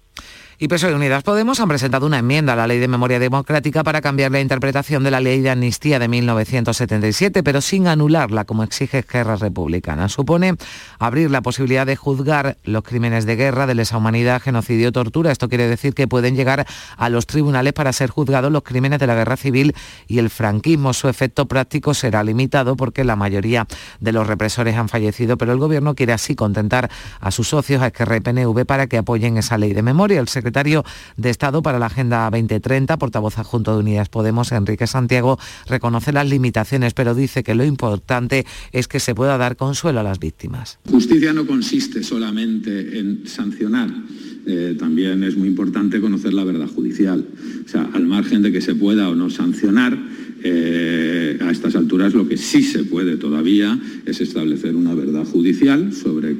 y 0.64 0.70
PSOE 0.70 0.92
y 0.92 0.94
Unidas 0.94 1.24
Podemos 1.24 1.60
han 1.60 1.68
presentado 1.68 2.06
una 2.06 2.20
enmienda 2.20 2.54
a 2.54 2.56
la 2.56 2.68
Ley 2.68 2.80
de 2.80 2.88
Memoria 2.88 3.20
Democrática 3.20 3.84
para 3.84 4.00
cambiar 4.00 4.32
la 4.32 4.40
interpretación 4.40 5.04
de 5.04 5.12
la 5.12 5.20
Ley 5.20 5.42
de 5.42 5.50
Amnistía 5.50 6.00
de 6.00 6.08
1977, 6.08 7.44
pero 7.44 7.60
sin 7.60 7.86
anularla, 7.86 8.46
como 8.46 8.64
exige 8.64 9.00
Esquerra 9.00 9.36
Republicana. 9.36 10.08
Supone 10.08 10.56
abrir 11.00 11.32
la 11.32 11.42
posibilidad 11.42 11.86
de 11.86 11.98
juzgar 11.98 12.56
los 12.64 12.84
crímenes 12.84 13.26
de 13.26 13.36
guerra, 13.36 13.68
de 13.68 13.76
lesa 13.76 13.98
humanidad, 13.98 14.42
genocidio, 14.42 14.94
tortura. 14.94 15.34
Esto 15.34 15.50
quiere 15.50 15.68
decir 15.68 15.94
que 15.94 16.08
pueden 16.08 16.38
llegar 16.38 16.66
a 16.96 17.10
los 17.10 17.28
tribunales 17.28 17.74
para 17.74 17.92
ser 17.92 18.10
juzgados 18.10 18.50
los 18.50 18.64
crímenes 18.64 19.00
de 19.00 19.08
la 19.08 19.16
guerra 19.16 19.36
civil 19.36 19.76
y 20.08 20.20
el 20.20 20.30
franquismo. 20.30 20.94
Su 20.94 21.10
efecto 21.10 21.46
práctico 21.46 21.94
será 21.94 22.24
limitado 22.24 22.78
porque 22.78 23.04
la 23.04 23.18
mayoría 23.18 23.68
de 24.00 24.14
los 24.14 24.28
represores 24.28 24.78
han 24.78 24.88
fallecido, 24.88 25.38
pero 25.38 25.52
el 25.52 25.60
Gobierno 25.60 25.94
quiere 25.94 26.14
así 26.14 26.36
contentar 26.36 26.90
a 27.20 27.32
sus 27.32 27.50
socios, 27.50 27.82
a 27.82 27.88
Esquerra 27.88 28.16
y 28.16 28.22
PNV, 28.22 28.66
para 28.66 28.88
que 28.88 28.98
apoyen 28.98 29.36
esa 29.36 29.58
ley 29.58 29.74
de 29.74 29.82
memoria. 29.82 30.22
El 30.22 30.30
secretario 30.30 30.53
de 30.54 31.30
Estado 31.30 31.62
para 31.62 31.80
la 31.80 31.88
Agenda 31.88 32.30
2030, 32.32 32.98
portavoz 32.98 33.38
adjunto 33.38 33.74
de 33.74 33.80
Unidas 33.80 34.10
Podemos, 34.10 34.52
Enrique 34.52 34.88
Santiago, 34.88 35.40
reconoce 35.68 36.14
las 36.14 36.30
limitaciones, 36.30 36.94
pero 36.94 37.16
dice 37.16 37.44
que 37.44 37.56
lo 37.56 37.66
importante 37.66 38.46
es 38.72 38.88
que 38.88 39.00
se 39.00 39.16
pueda 39.16 39.38
dar 39.38 39.58
consuelo 39.58 40.00
a 40.00 40.04
las 40.04 40.20
víctimas. 40.20 40.80
Justicia 40.90 41.34
no 41.34 41.46
consiste 41.48 42.04
solamente 42.04 43.00
en 43.00 43.28
sancionar 43.28 43.90
eh, 44.46 44.76
también 44.78 45.24
es 45.24 45.38
muy 45.38 45.48
importante 45.48 46.02
conocer 46.02 46.34
la 46.34 46.44
verdad 46.44 46.68
judicial. 46.68 47.26
O 47.66 47.70
sea, 47.70 47.90
al 47.94 48.06
margen 48.06 48.42
de 48.42 48.52
que 48.52 48.62
se 48.62 48.76
pueda 48.76 49.10
o 49.10 49.16
no 49.16 49.30
sancionar, 49.30 49.98
eh, 50.44 51.38
a 51.42 51.52
estas 51.52 51.76
alturas 51.76 52.14
lo 52.14 52.28
que 52.28 52.38
sí 52.38 52.64
se 52.64 52.84
puede 52.84 53.18
todavía 53.18 53.80
es 54.06 54.20
establecer 54.22 54.76
una 54.76 54.94
verdad 54.94 55.26
judicial 55.26 55.94
sobre 55.94 56.38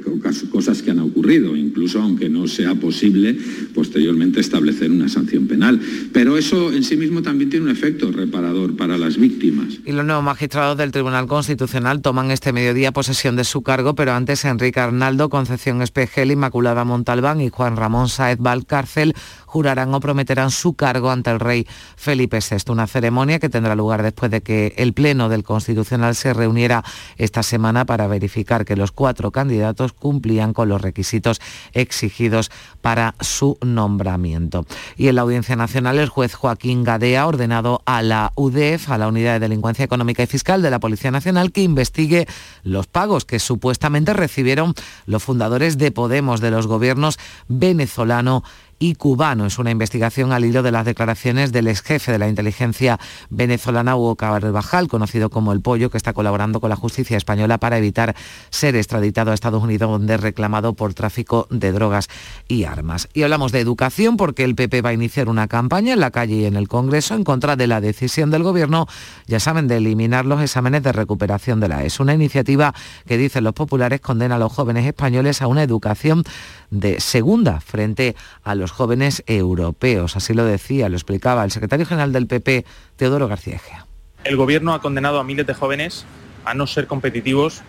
cosas 0.50 0.82
que 0.82 0.90
han 0.90 0.98
ocurrido, 0.98 1.56
incluso 1.56 2.00
aunque 2.00 2.28
no 2.28 2.46
sea 2.46 2.74
posible 2.74 3.36
posteriormente 3.74 4.40
establecer 4.40 4.90
una 4.90 5.08
sanción 5.08 5.46
penal. 5.46 5.80
Pero 6.12 6.36
eso 6.36 6.72
en 6.72 6.84
sí 6.84 6.96
mismo 6.96 7.22
también 7.22 7.50
tiene 7.50 7.66
un 7.66 7.72
efecto 7.72 8.12
reparador 8.12 8.76
para 8.76 8.98
las 8.98 9.16
víctimas. 9.16 9.80
Y 9.84 9.92
los 9.92 10.04
nuevos 10.04 10.24
magistrados 10.24 10.76
del 10.76 10.92
Tribunal 10.92 11.26
Constitucional 11.26 12.02
toman 12.02 12.30
este 12.30 12.52
mediodía 12.52 12.92
posesión 12.92 13.36
de 13.36 13.44
su 13.44 13.62
cargo, 13.62 13.94
pero 13.94 14.12
antes 14.12 14.44
Enrique 14.44 14.80
Arnaldo, 14.80 15.28
Concepción 15.28 15.82
Espejel, 15.82 16.30
Inmaculada 16.30 16.84
Montalbán 16.84 17.40
y 17.40 17.48
Juan 17.48 17.76
Ramón 17.76 18.08
Saez 18.08 18.38
Valcárcel 18.38 19.14
jurarán 19.46 19.94
o 19.94 20.00
prometerán 20.00 20.50
su 20.50 20.74
cargo 20.74 21.10
ante 21.10 21.30
el 21.30 21.38
rey 21.38 21.66
Felipe 21.96 22.38
VI, 22.38 22.72
una 22.72 22.86
ceremonia 22.86 23.38
que 23.38 23.48
tendrá 23.48 23.76
lugar 23.76 23.93
después 24.02 24.30
de 24.30 24.42
que 24.42 24.74
el 24.76 24.92
Pleno 24.92 25.28
del 25.28 25.44
Constitucional 25.44 26.14
se 26.14 26.34
reuniera 26.34 26.84
esta 27.16 27.42
semana 27.42 27.84
para 27.84 28.06
verificar 28.06 28.64
que 28.64 28.76
los 28.76 28.92
cuatro 28.92 29.30
candidatos 29.30 29.92
cumplían 29.92 30.52
con 30.52 30.68
los 30.68 30.80
requisitos 30.80 31.40
exigidos 31.72 32.50
para 32.80 33.14
su 33.20 33.58
nombramiento. 33.64 34.66
Y 34.96 35.08
en 35.08 35.16
la 35.16 35.22
Audiencia 35.22 35.56
Nacional, 35.56 35.98
el 35.98 36.08
juez 36.08 36.34
Joaquín 36.34 36.84
Gadea 36.84 37.22
ha 37.22 37.26
ordenado 37.26 37.82
a 37.86 38.02
la 38.02 38.32
UDEF, 38.36 38.90
a 38.90 38.98
la 38.98 39.08
Unidad 39.08 39.34
de 39.34 39.40
Delincuencia 39.40 39.84
Económica 39.84 40.22
y 40.22 40.26
Fiscal 40.26 40.62
de 40.62 40.70
la 40.70 40.80
Policía 40.80 41.10
Nacional, 41.10 41.52
que 41.52 41.62
investigue 41.62 42.26
los 42.62 42.86
pagos 42.86 43.24
que 43.24 43.38
supuestamente 43.38 44.12
recibieron 44.12 44.74
los 45.06 45.22
fundadores 45.22 45.78
de 45.78 45.90
Podemos 45.90 46.40
de 46.40 46.50
los 46.50 46.66
gobiernos 46.66 47.18
venezolano 47.48 48.42
y 48.78 48.94
cubano. 48.94 49.46
Es 49.46 49.58
una 49.58 49.70
investigación 49.70 50.32
al 50.32 50.44
hilo 50.44 50.62
de 50.62 50.72
las 50.72 50.84
declaraciones 50.84 51.52
del 51.52 51.68
ex 51.68 51.82
jefe 51.82 52.12
de 52.12 52.18
la 52.18 52.28
inteligencia 52.28 52.98
venezolana 53.30 53.96
Hugo 53.96 54.16
Carvajal, 54.16 54.88
conocido 54.88 55.30
como 55.30 55.52
El 55.52 55.60
Pollo, 55.60 55.90
que 55.90 55.96
está 55.96 56.12
colaborando 56.12 56.60
con 56.60 56.70
la 56.70 56.76
justicia 56.76 57.16
española 57.16 57.58
para 57.58 57.78
evitar 57.78 58.14
ser 58.50 58.76
extraditado 58.76 59.30
a 59.30 59.34
Estados 59.34 59.62
Unidos, 59.62 59.90
donde 59.90 60.14
es 60.14 60.20
reclamado 60.20 60.74
por 60.74 60.94
tráfico 60.94 61.46
de 61.50 61.72
drogas 61.72 62.08
y 62.48 62.64
armas. 62.64 63.08
Y 63.14 63.22
hablamos 63.22 63.52
de 63.52 63.60
educación 63.60 64.16
porque 64.16 64.44
el 64.44 64.54
PP 64.54 64.82
va 64.82 64.90
a 64.90 64.94
iniciar 64.94 65.28
una 65.28 65.48
campaña 65.48 65.92
en 65.92 66.00
la 66.00 66.10
calle 66.10 66.36
y 66.36 66.44
en 66.44 66.56
el 66.56 66.68
Congreso 66.68 67.14
en 67.14 67.24
contra 67.24 67.56
de 67.56 67.66
la 67.66 67.80
decisión 67.80 68.30
del 68.30 68.42
Gobierno, 68.42 68.86
ya 69.26 69.40
saben, 69.40 69.68
de 69.68 69.78
eliminar 69.78 70.24
los 70.24 70.40
exámenes 70.40 70.82
de 70.82 70.92
recuperación 70.92 71.60
de 71.60 71.68
la 71.68 71.84
ES. 71.84 72.00
Una 72.00 72.14
iniciativa 72.14 72.74
que, 73.06 73.16
dicen 73.16 73.44
los 73.44 73.54
populares, 73.54 74.00
condena 74.00 74.36
a 74.36 74.38
los 74.38 74.52
jóvenes 74.52 74.86
españoles 74.86 75.42
a 75.42 75.46
una 75.46 75.62
educación 75.62 76.24
de 76.70 77.00
segunda 77.00 77.60
frente 77.60 78.16
a 78.42 78.54
los 78.54 78.63
jóvenes 78.70 79.22
europeos. 79.26 80.16
Así 80.16 80.34
lo 80.34 80.44
decía, 80.44 80.88
lo 80.88 80.96
explicaba 80.96 81.44
el 81.44 81.50
secretario 81.50 81.86
general 81.86 82.12
del 82.12 82.26
PP, 82.26 82.64
Teodoro 82.96 83.28
García. 83.28 83.60
El 84.24 84.36
gobierno 84.36 84.74
ha 84.74 84.80
condenado 84.80 85.18
a 85.18 85.24
miles 85.24 85.46
de 85.46 85.54
jóvenes 85.54 86.06
a 86.44 86.54
no 86.54 86.66
ser 86.66 86.86
competitivos 86.86 87.62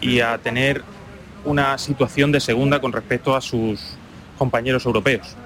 y 0.00 0.20
a 0.20 0.38
tener 0.38 0.82
una 1.44 1.78
situación 1.78 2.32
de 2.32 2.40
segunda 2.40 2.80
con 2.80 2.92
respecto 2.92 3.34
a 3.34 3.40
sus 3.40 3.96
compañeros 4.38 4.86
europeos. 4.86 5.36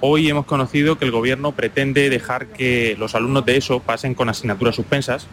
Hoy 0.00 0.28
hemos 0.28 0.46
conocido 0.46 0.98
que 0.98 1.04
el 1.04 1.10
gobierno 1.10 1.52
pretende 1.52 2.10
dejar 2.10 2.46
que 2.46 2.96
los 2.98 3.14
alumnos 3.14 3.44
de 3.46 3.56
ESO 3.56 3.80
pasen 3.80 4.14
con 4.14 4.28
asignaturas 4.28 4.74
suspensas 4.74 5.26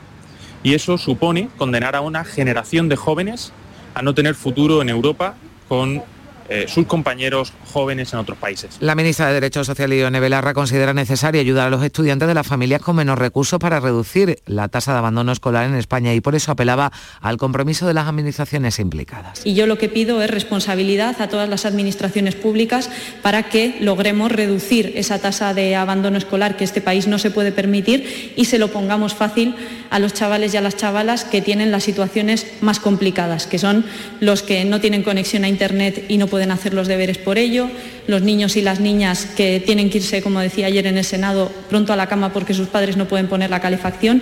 y 0.61 0.73
eso 0.73 0.97
supone 0.97 1.49
condenar 1.57 1.95
a 1.95 2.01
una 2.01 2.23
generación 2.23 2.89
de 2.89 2.95
jóvenes 2.95 3.51
a 3.95 4.01
no 4.01 4.13
tener 4.13 4.35
futuro 4.35 4.81
en 4.81 4.89
Europa 4.89 5.35
con 5.67 6.03
eh, 6.49 6.65
sus 6.67 6.85
compañeros 6.87 7.53
jóvenes 7.71 8.11
en 8.13 8.19
otros 8.19 8.37
países. 8.37 8.77
La 8.79 8.95
ministra 8.95 9.27
de 9.27 9.35
Derechos 9.35 9.67
Sociales, 9.67 9.99
Ione 9.99 10.19
Belarra, 10.19 10.53
considera 10.53 10.93
necesario 10.93 11.39
ayudar 11.41 11.67
a 11.67 11.69
los 11.69 11.83
estudiantes 11.83 12.27
de 12.27 12.33
las 12.33 12.47
familias 12.47 12.81
con 12.81 12.95
menos 12.95 13.19
recursos 13.19 13.59
para 13.59 13.79
reducir 13.79 14.39
la 14.45 14.67
tasa 14.67 14.93
de 14.93 14.97
abandono 14.97 15.31
escolar 15.31 15.67
en 15.67 15.75
España 15.75 16.13
y 16.13 16.21
por 16.21 16.35
eso 16.35 16.51
apelaba 16.51 16.91
al 17.21 17.37
compromiso 17.37 17.85
de 17.85 17.93
las 17.93 18.07
administraciones 18.07 18.79
implicadas. 18.79 19.45
Y 19.45 19.53
yo 19.53 19.67
lo 19.67 19.77
que 19.77 19.89
pido 19.89 20.21
es 20.23 20.31
responsabilidad 20.31 21.21
a 21.21 21.29
todas 21.29 21.49
las 21.49 21.65
administraciones 21.65 22.33
públicas 22.35 22.89
para 23.21 23.43
que 23.43 23.77
logremos 23.79 24.31
reducir 24.31 24.93
esa 24.95 25.19
tasa 25.19 25.53
de 25.53 25.75
abandono 25.75 26.17
escolar 26.17 26.57
que 26.57 26.63
este 26.63 26.81
país 26.81 27.07
no 27.07 27.19
se 27.19 27.31
puede 27.31 27.51
permitir 27.51 28.33
y 28.35 28.45
se 28.45 28.57
lo 28.57 28.69
pongamos 28.69 29.13
fácil 29.13 29.55
a 29.89 29.99
los 29.99 30.13
chavales 30.13 30.53
y 30.53 30.57
a 30.57 30.61
las 30.61 30.77
chavalas 30.77 31.25
que 31.25 31.41
tienen 31.41 31.71
las 31.71 31.83
situaciones 31.83 32.47
más 32.61 32.79
complicadas, 32.79 33.47
que 33.47 33.59
son 33.59 33.85
los 34.19 34.41
que 34.41 34.65
no 34.65 34.81
tienen 34.81 35.03
conexión 35.03 35.43
a 35.43 35.49
Internet 35.49 36.05
y 36.07 36.17
no 36.17 36.27
pueden 36.27 36.38
pueden 36.39 36.51
hacer 36.51 36.73
los 36.73 36.87
deberes 36.87 37.17
por 37.17 37.37
ello, 37.37 37.69
los 38.07 38.21
niños 38.21 38.55
y 38.55 38.61
las 38.61 38.79
niñas 38.79 39.25
que 39.35 39.59
tienen 39.59 39.89
que 39.89 39.97
irse, 39.97 40.21
como 40.21 40.39
decía 40.39 40.67
ayer 40.67 40.87
en 40.87 40.97
el 40.97 41.03
Senado, 41.03 41.51
pronto 41.67 41.91
a 41.91 41.97
la 41.97 42.07
cama 42.07 42.31
porque 42.31 42.53
sus 42.53 42.69
padres 42.69 42.95
no 42.95 43.09
pueden 43.09 43.27
poner 43.27 43.49
la 43.49 43.59
calefacción. 43.59 44.21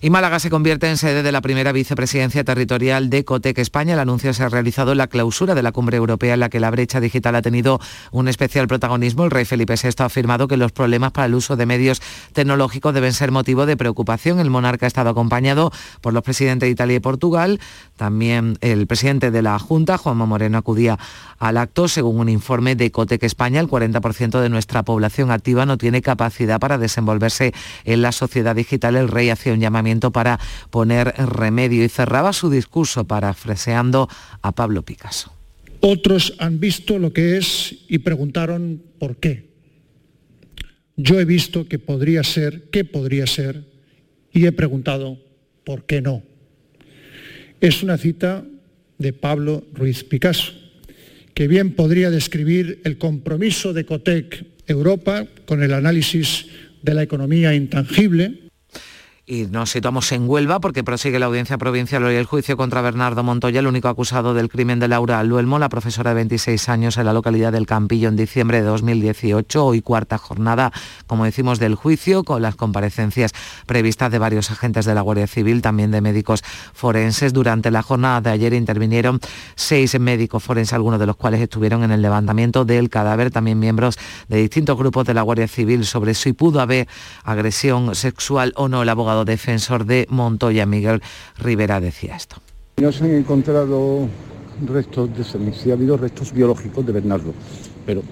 Y 0.00 0.10
Málaga 0.10 0.38
se 0.38 0.50
convierte 0.50 0.88
en 0.88 0.96
sede 0.96 1.24
de 1.24 1.32
la 1.32 1.40
primera 1.40 1.72
vicepresidencia 1.72 2.44
territorial 2.44 3.10
de 3.10 3.24
Cotec 3.24 3.58
España. 3.58 3.94
El 3.94 3.98
anuncio 3.98 4.32
se 4.32 4.44
ha 4.44 4.48
realizado 4.48 4.92
en 4.92 4.98
la 4.98 5.08
clausura 5.08 5.56
de 5.56 5.62
la 5.62 5.72
cumbre 5.72 5.96
europea 5.96 6.34
en 6.34 6.40
la 6.40 6.48
que 6.48 6.60
la 6.60 6.70
brecha 6.70 7.00
digital 7.00 7.34
ha 7.34 7.42
tenido 7.42 7.80
un 8.12 8.28
especial 8.28 8.68
protagonismo. 8.68 9.24
El 9.24 9.32
rey 9.32 9.44
Felipe 9.44 9.74
VI 9.74 9.90
ha 9.98 10.04
afirmado 10.04 10.46
que 10.46 10.56
los 10.56 10.70
problemas 10.70 11.10
para 11.10 11.26
el 11.26 11.34
uso 11.34 11.56
de 11.56 11.66
medios 11.66 12.00
tecnológicos 12.32 12.94
deben 12.94 13.12
ser 13.12 13.32
motivo 13.32 13.66
de 13.66 13.76
preocupación. 13.76 14.38
El 14.38 14.50
monarca 14.50 14.86
ha 14.86 14.88
estado 14.88 15.10
acompañado 15.10 15.72
por 16.00 16.12
los 16.12 16.22
presidentes 16.22 16.68
de 16.68 16.70
Italia 16.70 16.96
y 16.96 17.00
Portugal. 17.00 17.58
También 17.98 18.56
el 18.60 18.86
presidente 18.86 19.30
de 19.30 19.42
la 19.42 19.58
Junta, 19.58 19.98
Juanma 19.98 20.24
Moreno, 20.24 20.56
acudía 20.56 20.98
al 21.38 21.58
acto. 21.58 21.88
Según 21.88 22.20
un 22.20 22.28
informe 22.28 22.76
de 22.76 22.90
Cotec 22.90 23.24
España, 23.24 23.60
el 23.60 23.66
40% 23.66 24.40
de 24.40 24.48
nuestra 24.48 24.84
población 24.84 25.30
activa 25.32 25.66
no 25.66 25.76
tiene 25.76 26.00
capacidad 26.00 26.60
para 26.60 26.78
desenvolverse 26.78 27.52
en 27.84 28.00
la 28.00 28.12
sociedad 28.12 28.56
digital. 28.56 28.96
El 28.96 29.08
rey 29.08 29.30
hacía 29.30 29.52
un 29.52 29.60
llamamiento 29.60 30.12
para 30.12 30.38
poner 30.70 31.12
remedio 31.18 31.84
y 31.84 31.88
cerraba 31.88 32.32
su 32.32 32.50
discurso 32.50 33.04
parafraseando 33.04 34.08
a 34.42 34.52
Pablo 34.52 34.82
Picasso. 34.82 35.32
Otros 35.80 36.34
han 36.38 36.60
visto 36.60 36.98
lo 36.98 37.12
que 37.12 37.36
es 37.36 37.74
y 37.88 37.98
preguntaron 37.98 38.80
por 39.00 39.16
qué. 39.16 39.48
Yo 40.96 41.18
he 41.18 41.24
visto 41.24 41.66
que 41.66 41.80
podría 41.80 42.22
ser, 42.22 42.70
qué 42.70 42.84
podría 42.84 43.26
ser, 43.26 43.64
y 44.32 44.46
he 44.46 44.52
preguntado 44.52 45.18
por 45.64 45.84
qué 45.84 46.00
no. 46.00 46.22
Es 47.60 47.82
una 47.82 47.98
cita 47.98 48.44
de 48.98 49.12
Pablo 49.12 49.64
Ruiz 49.74 50.04
Picasso, 50.04 50.52
que 51.34 51.48
bien 51.48 51.72
podría 51.72 52.10
describir 52.10 52.80
el 52.84 52.98
compromiso 52.98 53.72
de 53.72 53.84
Cotec 53.84 54.44
Europa 54.66 55.26
con 55.44 55.62
el 55.62 55.72
análisis 55.72 56.46
de 56.82 56.94
la 56.94 57.02
economía 57.02 57.54
intangible, 57.54 58.47
y 59.28 59.44
nos 59.44 59.70
situamos 59.70 60.10
en 60.12 60.28
Huelva 60.28 60.58
porque 60.58 60.82
prosigue 60.82 61.18
la 61.18 61.26
audiencia 61.26 61.58
provincial 61.58 62.02
hoy 62.02 62.14
el 62.14 62.24
juicio 62.24 62.56
contra 62.56 62.80
Bernardo 62.80 63.22
Montoya, 63.22 63.60
el 63.60 63.66
único 63.66 63.88
acusado 63.88 64.32
del 64.32 64.48
crimen 64.48 64.80
de 64.80 64.88
Laura 64.88 65.22
Luelmo, 65.22 65.58
la 65.58 65.68
profesora 65.68 66.10
de 66.10 66.14
26 66.14 66.68
años 66.70 66.96
en 66.96 67.04
la 67.04 67.12
localidad 67.12 67.52
del 67.52 67.66
Campillo 67.66 68.08
en 68.08 68.16
diciembre 68.16 68.62
de 68.62 68.66
2018. 68.66 69.66
Hoy 69.66 69.82
cuarta 69.82 70.16
jornada, 70.16 70.72
como 71.06 71.26
decimos, 71.26 71.58
del 71.58 71.74
juicio 71.74 72.24
con 72.24 72.40
las 72.40 72.56
comparecencias 72.56 73.32
previstas 73.66 74.10
de 74.10 74.18
varios 74.18 74.50
agentes 74.50 74.86
de 74.86 74.94
la 74.94 75.02
Guardia 75.02 75.26
Civil, 75.26 75.60
también 75.60 75.90
de 75.90 76.00
médicos 76.00 76.42
forenses. 76.72 77.34
Durante 77.34 77.70
la 77.70 77.82
jornada 77.82 78.22
de 78.22 78.30
ayer 78.30 78.54
intervinieron 78.54 79.20
seis 79.56 80.00
médicos 80.00 80.42
forenses, 80.42 80.72
algunos 80.72 80.98
de 80.98 81.06
los 81.06 81.16
cuales 81.16 81.42
estuvieron 81.42 81.84
en 81.84 81.90
el 81.90 82.00
levantamiento 82.00 82.64
del 82.64 82.88
cadáver, 82.88 83.30
también 83.30 83.58
miembros 83.58 83.98
de 84.28 84.38
distintos 84.38 84.78
grupos 84.78 85.04
de 85.06 85.12
la 85.12 85.20
Guardia 85.20 85.48
Civil 85.48 85.84
sobre 85.84 86.14
si 86.14 86.32
pudo 86.32 86.62
haber 86.62 86.88
agresión 87.24 87.94
sexual 87.94 88.54
o 88.56 88.68
no. 88.68 88.82
El 88.82 88.88
abogado 88.88 89.17
defensor 89.24 89.84
de 89.84 90.06
Montoya, 90.08 90.66
Miguel 90.66 91.02
Rivera, 91.38 91.80
decía 91.80 92.16
esto. 92.16 92.36
No 92.78 92.92
se 92.92 93.04
han 93.04 93.10
encontrado 93.10 94.08
restos 94.66 95.16
de 95.16 95.24
semen, 95.24 95.54
sí 95.54 95.70
ha 95.70 95.74
habido 95.74 95.96
restos 95.96 96.32
biológicos 96.32 96.84
de 96.86 96.92
Bernardo, 96.92 97.32
pero 97.86 98.02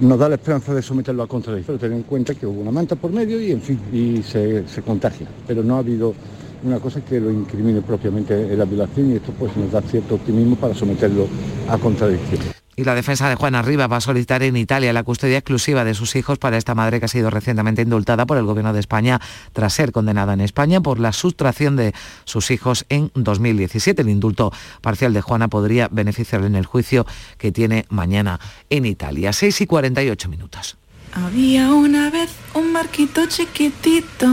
nos 0.00 0.18
da 0.18 0.28
la 0.28 0.36
esperanza 0.36 0.74
de 0.74 0.82
someterlo 0.82 1.22
a 1.22 1.26
contradicción, 1.26 1.78
tener 1.78 1.96
en 1.96 2.04
cuenta 2.04 2.34
que 2.34 2.46
hubo 2.46 2.60
una 2.60 2.70
manta 2.70 2.96
por 2.96 3.12
medio 3.12 3.40
y 3.40 3.52
en 3.52 3.60
fin, 3.60 3.80
y 3.92 4.22
se, 4.22 4.66
se 4.66 4.82
contagia, 4.82 5.26
pero 5.46 5.62
no 5.62 5.76
ha 5.76 5.78
habido 5.78 6.14
una 6.62 6.78
cosa 6.78 7.00
que 7.02 7.20
lo 7.20 7.30
incrimine 7.30 7.80
propiamente 7.80 8.34
en 8.34 8.58
la 8.58 8.64
violación 8.64 9.12
y 9.12 9.16
esto 9.16 9.32
pues 9.38 9.56
nos 9.56 9.72
da 9.72 9.80
cierto 9.82 10.16
optimismo 10.16 10.56
para 10.56 10.74
someterlo 10.74 11.26
a 11.68 11.78
contradicción. 11.78 12.59
Y 12.76 12.84
la 12.84 12.94
defensa 12.94 13.28
de 13.28 13.34
Juana 13.34 13.62
Rivas 13.62 13.90
va 13.90 13.96
a 13.96 14.00
solicitar 14.00 14.42
en 14.42 14.56
Italia 14.56 14.92
la 14.92 15.02
custodia 15.02 15.38
exclusiva 15.38 15.84
de 15.84 15.94
sus 15.94 16.16
hijos 16.16 16.38
para 16.38 16.56
esta 16.56 16.74
madre 16.74 16.98
que 16.98 17.06
ha 17.06 17.08
sido 17.08 17.28
recientemente 17.28 17.82
indultada 17.82 18.26
por 18.26 18.38
el 18.38 18.44
Gobierno 18.44 18.72
de 18.72 18.80
España 18.80 19.20
tras 19.52 19.74
ser 19.74 19.92
condenada 19.92 20.32
en 20.32 20.40
España 20.40 20.80
por 20.80 20.98
la 20.98 21.12
sustracción 21.12 21.76
de 21.76 21.92
sus 22.24 22.50
hijos 22.50 22.86
en 22.88 23.10
2017. 23.14 24.02
El 24.02 24.08
indulto 24.08 24.52
parcial 24.80 25.12
de 25.12 25.20
Juana 25.20 25.48
podría 25.48 25.88
beneficiarle 25.88 26.46
en 26.46 26.54
el 26.54 26.66
juicio 26.66 27.06
que 27.38 27.52
tiene 27.52 27.86
mañana 27.90 28.40
en 28.70 28.86
Italia. 28.86 29.32
6 29.32 29.60
y 29.60 29.66
48 29.66 30.28
minutos. 30.28 30.76
Había 31.12 31.74
una 31.74 32.08
vez 32.08 32.30
un 32.54 32.72
barquito 32.72 33.26
chiquitito 33.26 34.28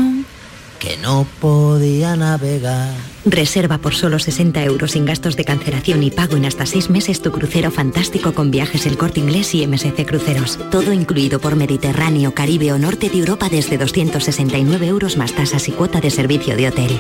que 0.80 0.98
no 0.98 1.26
podía 1.40 2.16
navegar. 2.16 2.94
Reserva 3.26 3.78
por 3.78 3.94
solo 3.94 4.20
60 4.20 4.64
euros 4.64 4.92
sin 4.92 5.06
gastos 5.06 5.36
de 5.36 5.44
cancelación 5.44 6.02
y 6.04 6.12
pago 6.12 6.38
en 6.38 6.46
hasta 6.46 6.66
6 6.66 6.90
meses 6.90 7.22
tu 7.22 7.32
crucero 7.32 7.72
fantástico 7.72 8.34
con 8.34 8.52
viajes 8.52 8.86
El 8.86 8.98
Corte 8.98 9.20
Inglés 9.20 9.54
y 9.54 9.68
MSC 9.68 10.06
Cruceros. 10.06 10.58
Todo 10.72 10.94
incluido 10.94 11.40
por 11.40 11.56
Mediterráneo, 11.56 12.34
Caribe 12.34 12.72
o 12.72 12.78
Norte 12.78 13.10
de 13.10 13.20
Europa 13.20 13.50
desde 13.50 13.78
269 13.78 14.88
euros 14.88 15.18
más 15.18 15.34
tasas 15.34 15.68
y 15.68 15.72
cuota 15.72 16.00
de 16.00 16.10
servicio 16.10 16.56
de 16.56 16.68
hotel. 16.70 17.00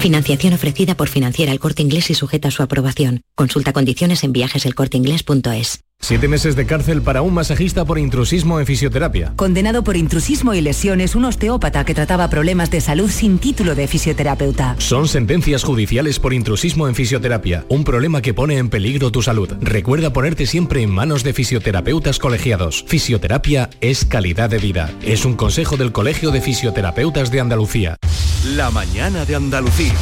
Financiación 0.00 0.54
ofrecida 0.54 0.96
por 0.96 1.08
Financiera 1.08 1.52
El 1.52 1.60
Corte 1.60 1.82
Inglés 1.82 2.08
y 2.08 2.14
sujeta 2.14 2.48
a 2.48 2.50
su 2.50 2.62
aprobación. 2.62 3.20
Consulta 3.34 3.74
condiciones 3.74 4.24
en 4.24 4.32
viajeselcorteinglés.es. 4.32 5.80
Siete 6.02 6.26
meses 6.26 6.56
de 6.56 6.64
cárcel 6.64 7.02
para 7.02 7.20
un 7.20 7.34
masajista 7.34 7.84
por 7.84 7.98
intrusismo 7.98 8.58
en 8.58 8.64
fisioterapia. 8.64 9.34
Condenado 9.36 9.84
por 9.84 9.98
intrusismo 9.98 10.54
y 10.54 10.62
lesiones, 10.62 11.14
un 11.14 11.26
osteópata 11.26 11.84
que 11.84 11.94
trataba 11.94 12.30
problemas 12.30 12.70
de 12.70 12.80
salud 12.80 13.10
sin 13.10 13.38
título 13.38 13.74
de 13.74 13.86
fisioterapeuta. 13.86 14.76
Son 14.78 15.06
sentencias 15.06 15.64
judiciales 15.64 16.18
por 16.18 16.32
intrusismo 16.32 16.88
en 16.88 16.94
fisioterapia, 16.94 17.66
un 17.68 17.84
problema 17.84 18.22
que 18.22 18.32
pone 18.32 18.56
en 18.56 18.70
peligro 18.70 19.12
tu 19.12 19.20
salud. 19.20 19.52
Recuerda 19.60 20.14
ponerte 20.14 20.46
siempre 20.46 20.82
en 20.82 20.88
manos 20.88 21.22
de 21.22 21.34
fisioterapeutas 21.34 22.18
colegiados. 22.18 22.86
Fisioterapia 22.88 23.68
es 23.82 24.06
calidad 24.06 24.48
de 24.48 24.58
vida. 24.58 24.90
Es 25.02 25.26
un 25.26 25.34
consejo 25.34 25.76
del 25.76 25.92
Colegio 25.92 26.30
de 26.30 26.40
Fisioterapeutas 26.40 27.30
de 27.30 27.40
Andalucía. 27.40 27.98
La 28.44 28.70
mañana 28.70 29.26
de 29.26 29.36
Andalucía. 29.36 29.94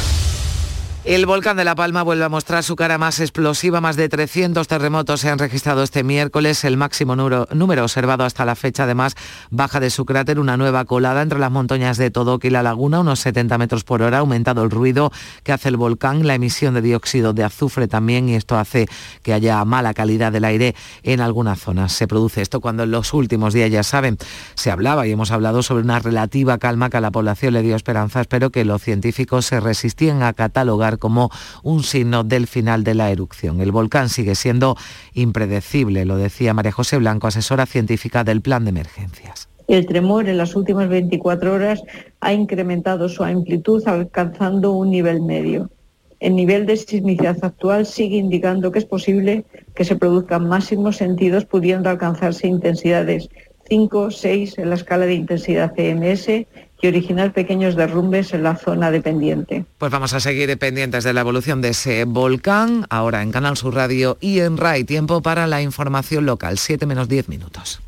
El 1.09 1.25
volcán 1.25 1.57
de 1.57 1.63
La 1.63 1.73
Palma 1.73 2.03
vuelve 2.03 2.23
a 2.23 2.29
mostrar 2.29 2.63
su 2.63 2.75
cara 2.75 2.99
más 2.99 3.19
explosiva. 3.19 3.81
Más 3.81 3.95
de 3.95 4.09
300 4.09 4.67
terremotos 4.67 5.21
se 5.21 5.31
han 5.31 5.39
registrado 5.39 5.81
este 5.81 6.03
miércoles, 6.03 6.63
el 6.63 6.77
máximo 6.77 7.15
número, 7.15 7.47
observado 7.83 8.25
hasta 8.25 8.45
la 8.45 8.53
fecha. 8.53 8.83
Además, 8.83 9.15
baja 9.49 9.79
de 9.79 9.89
su 9.89 10.05
cráter 10.05 10.39
una 10.39 10.55
nueva 10.55 10.85
colada 10.85 11.23
entre 11.23 11.39
las 11.39 11.49
montañas 11.49 11.97
de 11.97 12.11
Todoque 12.11 12.49
y 12.49 12.51
la 12.51 12.61
laguna, 12.61 12.99
unos 12.99 13.21
70 13.21 13.57
metros 13.57 13.83
por 13.83 14.03
hora. 14.03 14.17
Ha 14.17 14.19
aumentado 14.19 14.63
el 14.63 14.69
ruido 14.69 15.11
que 15.41 15.51
hace 15.51 15.69
el 15.69 15.77
volcán, 15.77 16.27
la 16.27 16.35
emisión 16.35 16.75
de 16.75 16.83
dióxido 16.83 17.33
de 17.33 17.43
azufre 17.43 17.87
también, 17.87 18.29
y 18.29 18.35
esto 18.35 18.55
hace 18.59 18.87
que 19.23 19.33
haya 19.33 19.65
mala 19.65 19.95
calidad 19.95 20.31
del 20.31 20.45
aire 20.45 20.75
en 21.01 21.21
algunas 21.21 21.59
zonas. 21.59 21.91
Se 21.91 22.05
produce 22.05 22.43
esto 22.43 22.61
cuando 22.61 22.83
en 22.83 22.91
los 22.91 23.15
últimos 23.15 23.55
días, 23.55 23.71
ya 23.71 23.81
saben, 23.81 24.19
se 24.53 24.69
hablaba 24.69 25.07
y 25.07 25.13
hemos 25.13 25.31
hablado 25.31 25.63
sobre 25.63 25.81
una 25.81 25.97
relativa 25.97 26.59
calma 26.59 26.91
que 26.91 26.97
a 26.97 27.01
la 27.01 27.09
población 27.09 27.55
le 27.55 27.63
dio 27.63 27.75
esperanzas, 27.75 28.27
pero 28.27 28.51
que 28.51 28.63
los 28.63 28.83
científicos 28.83 29.47
se 29.47 29.59
resistían 29.59 30.21
a 30.21 30.33
catalogar 30.33 30.98
como 30.99 31.31
un 31.63 31.83
signo 31.83 32.23
del 32.23 32.47
final 32.47 32.83
de 32.83 32.93
la 32.93 33.09
erupción. 33.11 33.61
El 33.61 33.71
volcán 33.71 34.09
sigue 34.09 34.35
siendo 34.35 34.77
impredecible, 35.13 36.05
lo 36.05 36.17
decía 36.17 36.53
María 36.53 36.71
José 36.71 36.97
Blanco, 36.97 37.27
asesora 37.27 37.65
científica 37.65 38.23
del 38.23 38.41
plan 38.41 38.65
de 38.65 38.69
emergencias. 38.69 39.49
El 39.67 39.85
tremor 39.85 40.27
en 40.27 40.37
las 40.37 40.55
últimas 40.55 40.89
24 40.89 41.53
horas 41.53 41.83
ha 42.21 42.33
incrementado 42.33 43.07
su 43.07 43.23
amplitud 43.23 43.87
alcanzando 43.87 44.73
un 44.73 44.89
nivel 44.89 45.21
medio. 45.21 45.69
El 46.19 46.35
nivel 46.35 46.65
de 46.65 46.75
sismicidad 46.75 47.37
actual 47.43 47.85
sigue 47.85 48.17
indicando 48.17 48.71
que 48.71 48.79
es 48.79 48.85
posible 48.85 49.45
que 49.75 49.85
se 49.85 49.95
produzcan 49.95 50.49
máximos 50.49 50.97
sentidos 50.97 51.45
pudiendo 51.45 51.89
alcanzarse 51.89 52.47
intensidades 52.47 53.29
5, 53.69 54.11
6 54.11 54.57
en 54.57 54.69
la 54.69 54.75
escala 54.75 55.05
de 55.05 55.13
intensidad 55.13 55.73
CMS 55.75 56.47
y 56.81 56.87
originar 56.87 57.33
pequeños 57.33 57.75
derrumbes 57.75 58.33
en 58.33 58.43
la 58.43 58.55
zona 58.55 58.91
dependiente. 58.91 59.65
Pues 59.77 59.91
vamos 59.91 60.13
a 60.13 60.19
seguir 60.19 60.57
pendientes 60.57 61.03
de 61.03 61.13
la 61.13 61.21
evolución 61.21 61.61
de 61.61 61.69
ese 61.69 62.05
volcán, 62.05 62.85
ahora 62.89 63.21
en 63.21 63.31
Canal 63.31 63.57
Sur 63.57 63.75
Radio 63.75 64.17
y 64.21 64.39
en 64.39 64.57
RAI. 64.57 64.83
Tiempo 64.83 65.21
para 65.21 65.47
la 65.47 65.61
información 65.61 66.25
local, 66.25 66.57
7 66.57 66.85
menos 66.85 67.09
10 67.09 67.29
minutos. 67.29 67.81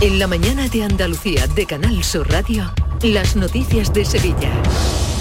En 0.00 0.18
la 0.18 0.26
mañana 0.26 0.68
de 0.68 0.82
Andalucía 0.82 1.46
de 1.46 1.64
Canal 1.64 2.02
Sur 2.02 2.28
Radio, 2.28 2.72
las 3.02 3.36
noticias 3.36 3.92
de 3.94 4.04
Sevilla, 4.04 4.50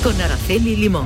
con 0.03 0.19
Araceli 0.19 0.75
Limón. 0.75 1.05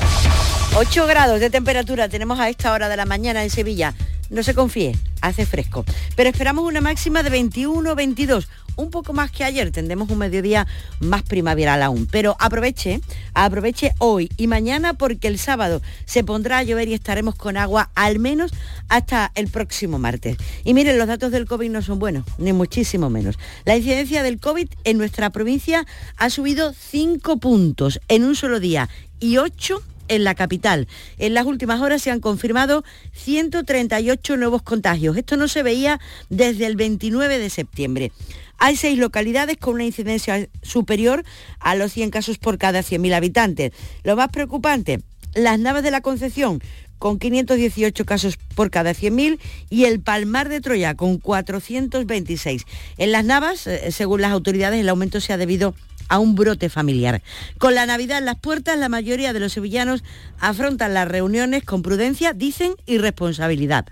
8 0.78 1.08
grados 1.08 1.40
de 1.40 1.50
temperatura 1.50 2.10
tenemos 2.10 2.40
a 2.40 2.50
esta 2.50 2.72
hora 2.72 2.90
de 2.90 2.98
la 2.98 3.06
mañana 3.06 3.44
en 3.44 3.50
Sevilla. 3.50 3.94
No 4.30 4.44
se 4.44 4.56
confíe, 4.56 4.98
hace 5.22 5.46
fresco. 5.46 5.86
Pero 6.16 6.30
esperamos 6.30 6.66
una 6.66 6.82
máxima 6.82 7.22
de 7.22 7.32
21-22, 7.32 8.48
un 8.76 8.90
poco 8.90 9.14
más 9.14 9.32
que 9.32 9.44
ayer. 9.44 9.72
Tendremos 9.72 10.10
un 10.10 10.18
mediodía 10.18 10.68
más 11.00 11.24
primaveral 11.24 11.82
aún. 11.84 12.08
Pero 12.12 12.36
aproveche, 12.40 13.02
aproveche 13.34 13.94
hoy 14.00 14.30
y 14.38 14.48
mañana 14.48 14.94
porque 14.94 15.28
el 15.28 15.40
sábado 15.40 15.82
se 16.06 16.24
pondrá 16.24 16.60
a 16.60 16.64
llover 16.64 16.88
y 16.88 16.94
estaremos 16.94 17.36
con 17.36 17.58
agua 17.58 17.90
al 17.96 18.20
menos 18.20 18.52
hasta 18.90 19.32
el 19.36 19.48
próximo 19.48 20.00
martes. 20.00 20.38
Y 20.64 20.74
miren, 20.74 20.98
los 20.98 21.08
datos 21.08 21.32
del 21.32 21.46
COVID 21.46 21.70
no 21.70 21.82
son 21.82 22.00
buenos, 22.00 22.26
ni 22.38 22.54
muchísimo 22.54 23.10
menos. 23.10 23.38
La 23.66 23.76
incidencia 23.76 24.24
del 24.24 24.40
COVID 24.40 24.68
en 24.84 24.98
nuestra 24.98 25.30
provincia 25.30 25.86
ha 26.18 26.30
subido 26.30 26.74
5 26.74 27.38
puntos 27.38 28.00
en 28.08 28.24
un 28.24 28.36
solo 28.36 28.60
día 28.60 28.90
y 29.20 29.38
8 29.38 29.82
en 30.08 30.24
la 30.24 30.36
capital. 30.36 30.88
En 31.18 31.34
las 31.34 31.46
últimas 31.46 31.82
horas 31.82 32.02
se 32.02 32.12
han 32.12 32.20
confirmado 32.20 32.84
138 33.14 34.38
nuevos 34.38 34.62
contagios. 34.62 35.18
Esto 35.18 35.38
no 35.38 35.48
se 35.48 35.64
veía 35.64 36.00
desde 36.30 36.66
el 36.66 36.76
29 36.76 37.40
de 37.40 37.50
septiembre. 37.50 38.12
Hay 38.58 38.76
seis 38.76 38.98
localidades 38.98 39.58
con 39.58 39.76
una 39.76 39.84
incidencia 39.84 40.48
superior 40.62 41.24
a 41.60 41.76
los 41.76 41.92
100 41.92 42.10
casos 42.10 42.38
por 42.38 42.58
cada 42.58 42.80
100.000 42.80 43.14
habitantes. 43.14 43.72
Lo 44.04 44.16
más 44.16 44.30
preocupante, 44.30 45.02
las 45.34 45.60
Navas 45.60 45.84
de 45.84 45.92
la 45.92 46.02
Concepción 46.02 46.62
con 46.98 47.20
518 47.20 48.06
casos 48.06 48.38
por 48.56 48.72
cada 48.72 48.92
100.000 48.92 49.40
y 49.70 49.84
el 49.86 50.00
Palmar 50.00 50.50
de 50.50 50.62
Troya 50.62 50.96
con 50.96 51.18
426. 51.18 52.64
En 52.98 53.12
las 53.12 53.26
Navas, 53.26 53.68
eh, 53.68 53.92
según 53.92 54.22
las 54.22 54.32
autoridades, 54.32 54.80
el 54.80 54.90
aumento 54.90 55.20
se 55.20 55.34
ha 55.34 55.38
debido 55.38 55.76
a 56.10 56.20
un 56.20 56.36
brote 56.36 56.70
familiar. 56.70 57.22
Con 57.58 57.76
la 57.76 57.86
Navidad 57.86 58.20
en 58.20 58.26
las 58.26 58.40
puertas, 58.40 58.78
la 58.78 58.90
mayoría 58.90 59.34
de 59.34 59.40
los 59.40 59.54
sevillanos 59.54 60.04
afrontan 60.40 60.94
las 60.94 61.08
reuniones 61.08 61.64
con 61.64 61.82
prudencia, 61.82 62.34
dicen, 62.34 62.74
y 62.86 62.98
responsabilidad. 62.98 63.86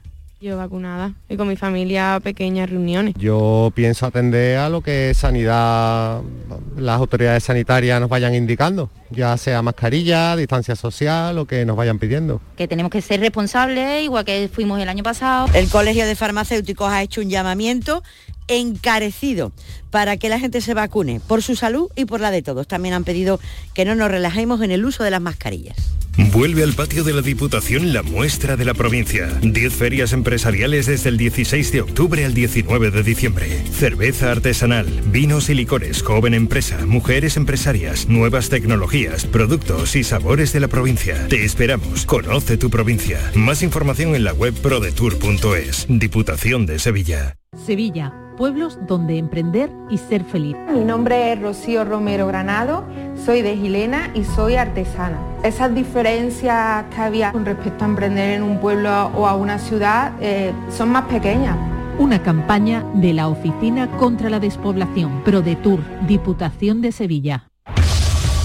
Yo 0.43 0.57
vacunada 0.57 1.13
y 1.29 1.37
con 1.37 1.47
mi 1.47 1.55
familia 1.55 2.19
pequeñas 2.21 2.69
reuniones. 2.69 3.13
Yo 3.17 3.71
pienso 3.73 4.05
atender 4.05 4.57
a 4.57 4.67
lo 4.67 4.81
que 4.81 5.13
sanidad, 5.13 6.19
las 6.75 6.97
autoridades 6.97 7.45
sanitarias 7.45 8.01
nos 8.01 8.09
vayan 8.09 8.35
indicando, 8.35 8.89
ya 9.09 9.37
sea 9.37 9.61
mascarilla, 9.61 10.35
distancia 10.35 10.75
social, 10.75 11.33
lo 11.33 11.45
que 11.45 11.63
nos 11.63 11.77
vayan 11.77 11.97
pidiendo. 11.97 12.41
Que 12.57 12.67
tenemos 12.67 12.91
que 12.91 13.01
ser 13.01 13.21
responsables, 13.21 14.03
igual 14.03 14.25
que 14.25 14.49
fuimos 14.51 14.81
el 14.81 14.89
año 14.89 15.01
pasado. 15.01 15.47
El 15.53 15.69
Colegio 15.69 16.05
de 16.05 16.13
Farmacéuticos 16.13 16.91
ha 16.91 17.01
hecho 17.01 17.21
un 17.21 17.29
llamamiento 17.29 18.03
encarecido 18.47 19.51
para 19.89 20.17
que 20.17 20.29
la 20.29 20.39
gente 20.39 20.61
se 20.61 20.73
vacune 20.73 21.21
por 21.27 21.43
su 21.43 21.55
salud 21.55 21.89
y 21.95 22.05
por 22.05 22.19
la 22.19 22.31
de 22.31 22.41
todos. 22.41 22.67
También 22.67 22.95
han 22.95 23.03
pedido 23.03 23.39
que 23.73 23.85
no 23.85 23.95
nos 23.95 24.09
relajemos 24.09 24.61
en 24.61 24.71
el 24.71 24.85
uso 24.85 25.03
de 25.03 25.11
las 25.11 25.21
mascarillas. 25.21 25.77
Vuelve 26.31 26.63
al 26.63 26.73
patio 26.73 27.03
de 27.03 27.13
la 27.13 27.21
Diputación 27.21 27.91
la 27.91 28.03
muestra 28.03 28.55
de 28.55 28.65
la 28.65 28.73
provincia. 28.73 29.27
10 29.41 29.73
ferias 29.73 30.13
empresariales 30.13 30.85
desde 30.85 31.09
el 31.09 31.17
16 31.17 31.71
de 31.71 31.81
octubre 31.81 32.23
al 32.23 32.33
19 32.33 32.91
de 32.91 33.03
diciembre. 33.03 33.63
Cerveza 33.71 34.31
artesanal, 34.31 34.87
vinos 35.07 35.49
y 35.49 35.55
licores, 35.55 36.03
joven 36.03 36.33
empresa, 36.35 36.85
mujeres 36.85 37.35
empresarias, 37.37 38.07
nuevas 38.09 38.49
tecnologías, 38.49 39.25
productos 39.25 39.95
y 39.95 40.03
sabores 40.03 40.53
de 40.53 40.59
la 40.59 40.67
provincia. 40.67 41.27
Te 41.27 41.45
esperamos. 41.45 42.05
Conoce 42.05 42.57
tu 42.57 42.69
provincia. 42.69 43.19
Más 43.33 43.63
información 43.63 44.15
en 44.15 44.23
la 44.23 44.33
web 44.33 44.53
prodetour.es. 44.53 45.87
Diputación 45.89 46.65
de 46.67 46.79
Sevilla. 46.79 47.37
Sevilla, 47.55 48.13
pueblos 48.37 48.79
donde 48.87 49.17
emprender 49.17 49.69
y 49.89 49.97
ser 49.97 50.23
feliz. 50.23 50.55
Mi 50.73 50.83
nombre 50.83 51.33
es 51.33 51.41
Rocío 51.41 51.85
Romero 51.85 52.27
Granado, 52.27 52.83
soy 53.25 53.41
de 53.41 53.55
Gilena 53.55 54.11
y 54.13 54.23
soy 54.23 54.55
artesana. 54.55 55.19
Esas 55.43 55.73
diferencias 55.73 56.85
que 56.93 57.01
había 57.01 57.31
con 57.31 57.45
respecto 57.45 57.83
a 57.83 57.87
emprender 57.87 58.31
en 58.31 58.43
un 58.43 58.59
pueblo 58.59 59.07
o 59.15 59.27
a 59.27 59.35
una 59.35 59.59
ciudad 59.59 60.13
eh, 60.19 60.53
son 60.69 60.89
más 60.89 61.05
pequeñas. 61.05 61.57
Una 61.99 62.23
campaña 62.23 62.83
de 62.95 63.13
la 63.13 63.27
Oficina 63.27 63.89
contra 63.97 64.29
la 64.29 64.39
Despoblación, 64.39 65.23
ProDetour, 65.23 65.79
Diputación 66.07 66.81
de 66.81 66.91
Sevilla. 66.91 67.49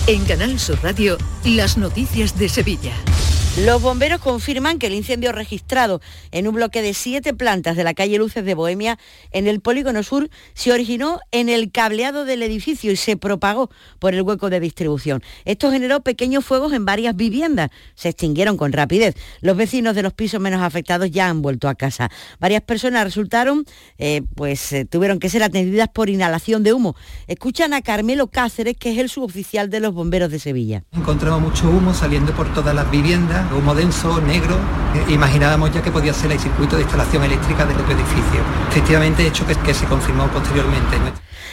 En 0.06 0.24
Canal 0.24 0.59
Sur 0.59 0.78
Radio, 0.82 1.16
las 1.44 1.78
noticias 1.78 2.38
de 2.38 2.48
Sevilla. 2.48 2.92
Los 3.57 3.82
bomberos 3.82 4.20
confirman 4.20 4.78
que 4.78 4.86
el 4.86 4.94
incendio 4.94 5.32
registrado 5.32 6.01
en 6.30 6.46
un 6.46 6.55
bloque 6.55 6.80
de 6.80 6.94
siete 6.94 7.34
plantas 7.34 7.76
de 7.76 7.82
la 7.82 7.92
calle 7.92 8.16
Luces 8.16 8.44
de 8.44 8.55
Bohemia, 8.55 8.99
en 9.32 9.49
el 9.49 9.61
Polígono 9.61 10.05
Sur, 10.05 10.30
se 10.55 10.70
originó 10.70 11.18
en 11.32 11.49
el 11.49 11.72
cableado 11.72 12.24
del 12.24 12.44
edificio 12.44 12.92
y 12.92 12.96
se 12.96 13.16
propagó 13.16 13.68
por 13.99 14.14
el 14.14 14.22
hueco 14.22 14.49
de 14.49 14.61
distribución. 14.61 15.24
Esto 15.44 15.72
generó 15.72 16.03
pequeños 16.03 16.44
fuegos 16.44 16.72
en 16.72 16.84
varias 16.84 17.16
viviendas. 17.16 17.70
Se 17.96 18.11
extinguieron 18.11 18.57
con 18.57 18.72
rapidez. 18.72 19.16
Los 19.40 19.57
vecinos 19.57 19.96
de 19.96 20.05
los 20.05 20.12
pisos 20.12 20.40
menos 20.40 20.62
afectados 20.62 21.11
ya 21.11 21.28
han 21.28 21.42
vuelto 21.42 21.68
a 21.68 21.74
casa. 21.74 22.12
Varias 22.38 22.62
personas 22.62 23.03
resultaron, 23.03 23.64
eh, 23.99 24.22
pues 24.36 24.72
eh, 24.72 24.84
tuvieron 24.84 25.18
que 25.18 25.30
ser 25.30 25.42
atendidas 25.42 25.88
por 25.88 26.11
inhalación 26.11 26.62
de 26.62 26.74
humo. 26.74 26.94
Escuchan 27.26 27.74
a 27.74 27.82
Carmelo 27.82 28.28
Cáceres, 28.28 28.76
que 28.76 28.92
es 28.92 28.99
el 28.99 29.09
suboficial 29.09 29.68
de 29.68 29.80
los 29.80 29.94
bomberos 29.94 30.30
de 30.30 30.38
Sevilla. 30.38 30.84
Encontramos 30.92 31.40
mucho 31.40 31.68
humo 31.68 31.92
saliendo 31.92 32.32
por 32.34 32.55
todas 32.55 32.72
las 32.72 32.88
viviendas 32.88 33.47
humo 33.57 33.74
denso, 33.74 34.20
negro. 34.20 34.57
Eh, 34.94 35.12
imaginábamos 35.12 35.72
ya 35.72 35.82
que 35.82 35.90
podía 35.90 36.12
ser 36.12 36.32
el 36.32 36.38
circuito 36.38 36.76
de 36.76 36.82
instalación 36.82 37.24
eléctrica 37.24 37.64
del 37.66 37.76
otro 37.76 37.94
edificio. 37.94 38.42
Efectivamente, 38.70 39.26
hecho 39.26 39.46
que, 39.46 39.55
que 39.55 39.74
se 39.74 39.86
confirmó 39.86 40.26
posteriormente. 40.28 40.96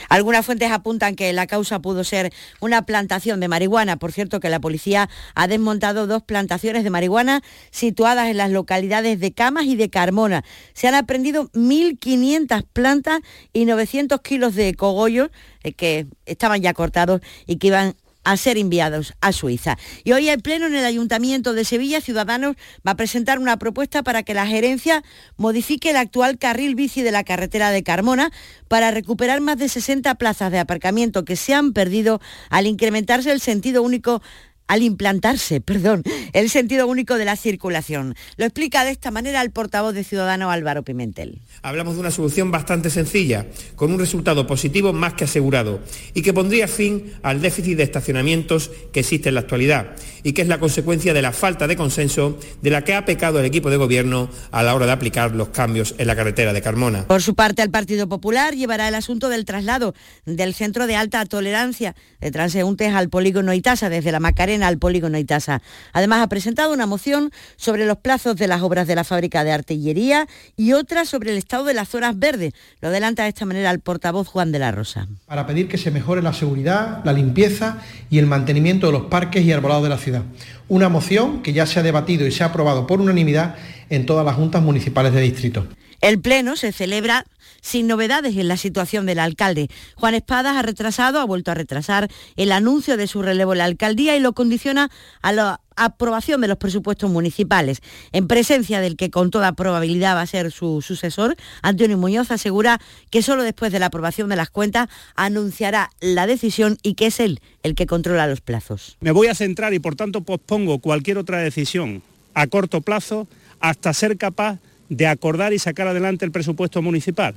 Algunas 0.09 0.45
fuentes 0.45 0.71
apuntan 0.71 1.15
que 1.15 1.33
la 1.33 1.47
causa 1.47 1.79
pudo 1.79 2.03
ser 2.03 2.31
una 2.59 2.83
plantación 2.83 3.39
de 3.39 3.47
marihuana. 3.47 3.97
Por 3.97 4.11
cierto, 4.11 4.39
que 4.39 4.49
la 4.49 4.59
policía 4.59 5.09
ha 5.33 5.47
desmontado 5.47 6.07
dos 6.07 6.23
plantaciones 6.23 6.83
de 6.83 6.89
marihuana 6.89 7.41
situadas 7.71 8.29
en 8.29 8.37
las 8.37 8.51
localidades 8.51 9.19
de 9.19 9.33
Camas 9.33 9.65
y 9.65 9.75
de 9.75 9.89
Carmona. 9.89 10.43
Se 10.73 10.87
han 10.87 10.95
aprendido 10.95 11.49
1.500 11.51 12.65
plantas 12.71 13.21
y 13.53 13.65
900 13.65 14.21
kilos 14.21 14.55
de 14.55 14.73
cogollos 14.75 15.29
eh, 15.63 15.73
que 15.73 16.07
estaban 16.25 16.61
ya 16.61 16.73
cortados 16.73 17.21
y 17.45 17.57
que 17.57 17.67
iban 17.67 17.95
a 18.25 18.35
ser 18.35 18.57
enviados 18.57 19.13
a 19.21 19.31
Suiza. 19.31 19.77
Y 20.03 20.11
hoy 20.11 20.27
el 20.27 20.41
Pleno 20.41 20.65
en 20.65 20.75
el 20.75 20.83
Ayuntamiento 20.83 21.53
de 21.53 21.63
Sevilla, 21.63 22.01
Ciudadanos 22.01 22.57
va 22.85 22.91
a 22.91 22.95
presentar 22.97 23.39
una 23.39 23.57
propuesta 23.57 24.03
para 24.03 24.23
que 24.23 24.33
la 24.33 24.47
gerencia 24.47 25.03
modifique 25.37 25.91
el 25.91 25.97
actual 25.97 26.37
carril 26.37 26.75
bici 26.75 27.01
de 27.01 27.11
la 27.11 27.23
carretera 27.23 27.69
de 27.69 27.83
Carmona 27.83 28.31
para 28.67 28.91
recuperar 28.91 29.39
más 29.39 29.57
de 29.57 29.69
60 29.69 30.15
plazas 30.15 30.51
de 30.51 30.59
aparcamiento 30.59 31.23
que 31.23 31.35
se 31.35 31.53
han 31.53 31.71
perdido 31.71 32.19
al 32.49 32.67
incrementarse 32.67 33.31
el 33.31 33.39
sentido 33.39 33.83
único 33.83 34.21
al 34.67 34.81
implantarse, 34.83 35.61
perdón, 35.61 36.03
el 36.33 36.49
sentido 36.49 36.87
único 36.87 37.17
de 37.17 37.25
la 37.25 37.35
circulación. 37.35 38.15
Lo 38.37 38.45
explica 38.45 38.83
de 38.83 38.91
esta 38.91 39.11
manera 39.11 39.41
el 39.41 39.51
portavoz 39.51 39.93
de 39.93 40.03
Ciudadano 40.03 40.51
Álvaro 40.51 40.83
Pimentel. 40.83 41.39
Hablamos 41.61 41.95
de 41.95 42.01
una 42.01 42.11
solución 42.11 42.51
bastante 42.51 42.89
sencilla, 42.89 43.47
con 43.75 43.91
un 43.91 43.99
resultado 43.99 44.47
positivo 44.47 44.93
más 44.93 45.13
que 45.13 45.25
asegurado, 45.25 45.81
y 46.13 46.21
que 46.21 46.33
pondría 46.33 46.67
fin 46.67 47.13
al 47.23 47.41
déficit 47.41 47.77
de 47.77 47.83
estacionamientos 47.83 48.71
que 48.91 49.01
existe 49.01 49.29
en 49.29 49.35
la 49.35 49.41
actualidad, 49.41 49.95
y 50.23 50.33
que 50.33 50.41
es 50.41 50.47
la 50.47 50.59
consecuencia 50.59 51.13
de 51.13 51.21
la 51.21 51.31
falta 51.31 51.67
de 51.67 51.75
consenso 51.75 52.37
de 52.61 52.69
la 52.69 52.83
que 52.83 52.93
ha 52.93 53.05
pecado 53.05 53.39
el 53.39 53.45
equipo 53.45 53.69
de 53.69 53.77
gobierno 53.77 54.29
a 54.51 54.63
la 54.63 54.75
hora 54.75 54.85
de 54.85 54.91
aplicar 54.91 55.35
los 55.35 55.49
cambios 55.49 55.95
en 55.97 56.07
la 56.07 56.15
carretera 56.15 56.53
de 56.53 56.61
Carmona. 56.61 57.07
Por 57.07 57.21
su 57.21 57.35
parte, 57.35 57.61
el 57.61 57.69
Partido 57.69 58.07
Popular 58.07 58.55
llevará 58.55 58.87
el 58.87 58.95
asunto 58.95 59.29
del 59.29 59.45
traslado 59.45 59.93
del 60.25 60.53
centro 60.53 60.87
de 60.87 60.95
alta 60.95 61.25
tolerancia 61.25 61.95
de 62.19 62.31
transeúntes 62.31 62.93
al 62.93 63.09
polígono 63.09 63.53
Itasa 63.53 63.89
desde 63.89 64.11
la 64.11 64.19
Macarena 64.19 64.54
al 64.63 64.77
polígono 64.77 65.17
Itasa. 65.17 65.61
Además, 65.93 66.21
ha 66.21 66.27
presentado 66.27 66.73
una 66.73 66.85
moción 66.85 67.31
sobre 67.55 67.85
los 67.85 67.97
plazos 67.97 68.35
de 68.35 68.47
las 68.47 68.61
obras 68.61 68.87
de 68.87 68.95
la 68.95 69.03
fábrica 69.03 69.43
de 69.43 69.51
artillería 69.51 70.27
y 70.55 70.73
otra 70.73 71.05
sobre 71.05 71.31
el 71.31 71.37
estado 71.37 71.65
de 71.65 71.73
las 71.73 71.89
zonas 71.89 72.17
verdes. 72.17 72.53
Lo 72.81 72.89
adelanta 72.89 73.23
de 73.23 73.29
esta 73.29 73.45
manera 73.45 73.71
el 73.71 73.79
portavoz 73.79 74.27
Juan 74.27 74.51
de 74.51 74.59
la 74.59 74.71
Rosa. 74.71 75.07
Para 75.25 75.45
pedir 75.47 75.67
que 75.67 75.77
se 75.77 75.91
mejore 75.91 76.21
la 76.21 76.33
seguridad, 76.33 77.01
la 77.03 77.13
limpieza 77.13 77.77
y 78.09 78.19
el 78.19 78.25
mantenimiento 78.25 78.87
de 78.87 78.93
los 78.93 79.03
parques 79.03 79.43
y 79.43 79.51
arbolados 79.51 79.83
de 79.83 79.89
la 79.89 79.97
ciudad. 79.97 80.23
Una 80.67 80.89
moción 80.89 81.41
que 81.41 81.53
ya 81.53 81.65
se 81.65 81.79
ha 81.79 81.83
debatido 81.83 82.25
y 82.25 82.31
se 82.31 82.43
ha 82.43 82.47
aprobado 82.47 82.87
por 82.87 83.01
unanimidad 83.01 83.55
en 83.89 84.05
todas 84.05 84.25
las 84.25 84.35
juntas 84.35 84.61
municipales 84.61 85.13
de 85.13 85.21
distrito. 85.21 85.67
El 86.01 86.19
Pleno 86.19 86.55
se 86.55 86.71
celebra 86.71 87.25
sin 87.65 87.87
novedades 87.87 88.37
en 88.37 88.47
la 88.47 88.57
situación 88.57 89.07
del 89.07 89.17
alcalde. 89.17 89.69
Juan 89.95 90.13
Espadas 90.13 90.55
ha 90.55 90.61
retrasado, 90.61 91.19
ha 91.19 91.25
vuelto 91.25 91.49
a 91.49 91.55
retrasar 91.55 92.09
el 92.35 92.51
anuncio 92.51 92.95
de 92.95 93.07
su 93.07 93.23
relevo 93.23 93.53
en 93.53 93.57
la 93.57 93.65
alcaldía 93.65 94.15
y 94.15 94.19
lo 94.19 94.33
condiciona 94.33 94.91
a 95.23 95.31
la 95.31 95.61
aprobación 95.75 96.41
de 96.41 96.47
los 96.47 96.57
presupuestos 96.57 97.09
municipales. 97.09 97.81
En 98.11 98.27
presencia 98.27 98.81
del 98.81 98.95
que 98.95 99.09
con 99.09 99.31
toda 99.31 99.53
probabilidad 99.53 100.15
va 100.15 100.21
a 100.21 100.27
ser 100.27 100.51
su 100.51 100.83
sucesor, 100.83 101.35
Antonio 101.63 101.97
Muñoz 101.97 102.29
asegura 102.29 102.79
que 103.09 103.23
solo 103.23 103.41
después 103.41 103.71
de 103.71 103.79
la 103.79 103.87
aprobación 103.87 104.29
de 104.29 104.35
las 104.35 104.51
cuentas 104.51 104.87
anunciará 105.15 105.89
la 106.01 106.27
decisión 106.27 106.77
y 106.83 106.93
que 106.93 107.07
es 107.07 107.19
él 107.19 107.41
el 107.63 107.73
que 107.73 107.87
controla 107.87 108.27
los 108.27 108.41
plazos. 108.41 108.95
Me 109.01 109.11
voy 109.11 109.25
a 109.25 109.33
centrar 109.33 109.73
y 109.73 109.79
por 109.79 109.95
tanto 109.95 110.21
pospongo 110.21 110.77
cualquier 110.77 111.17
otra 111.17 111.39
decisión 111.39 112.03
a 112.35 112.45
corto 112.45 112.81
plazo 112.81 113.27
hasta 113.59 113.91
ser 113.93 114.17
capaz 114.17 114.59
de 114.89 115.07
acordar 115.07 115.51
y 115.51 115.57
sacar 115.57 115.87
adelante 115.87 116.25
el 116.25 116.31
presupuesto 116.31 116.83
municipal. 116.83 117.33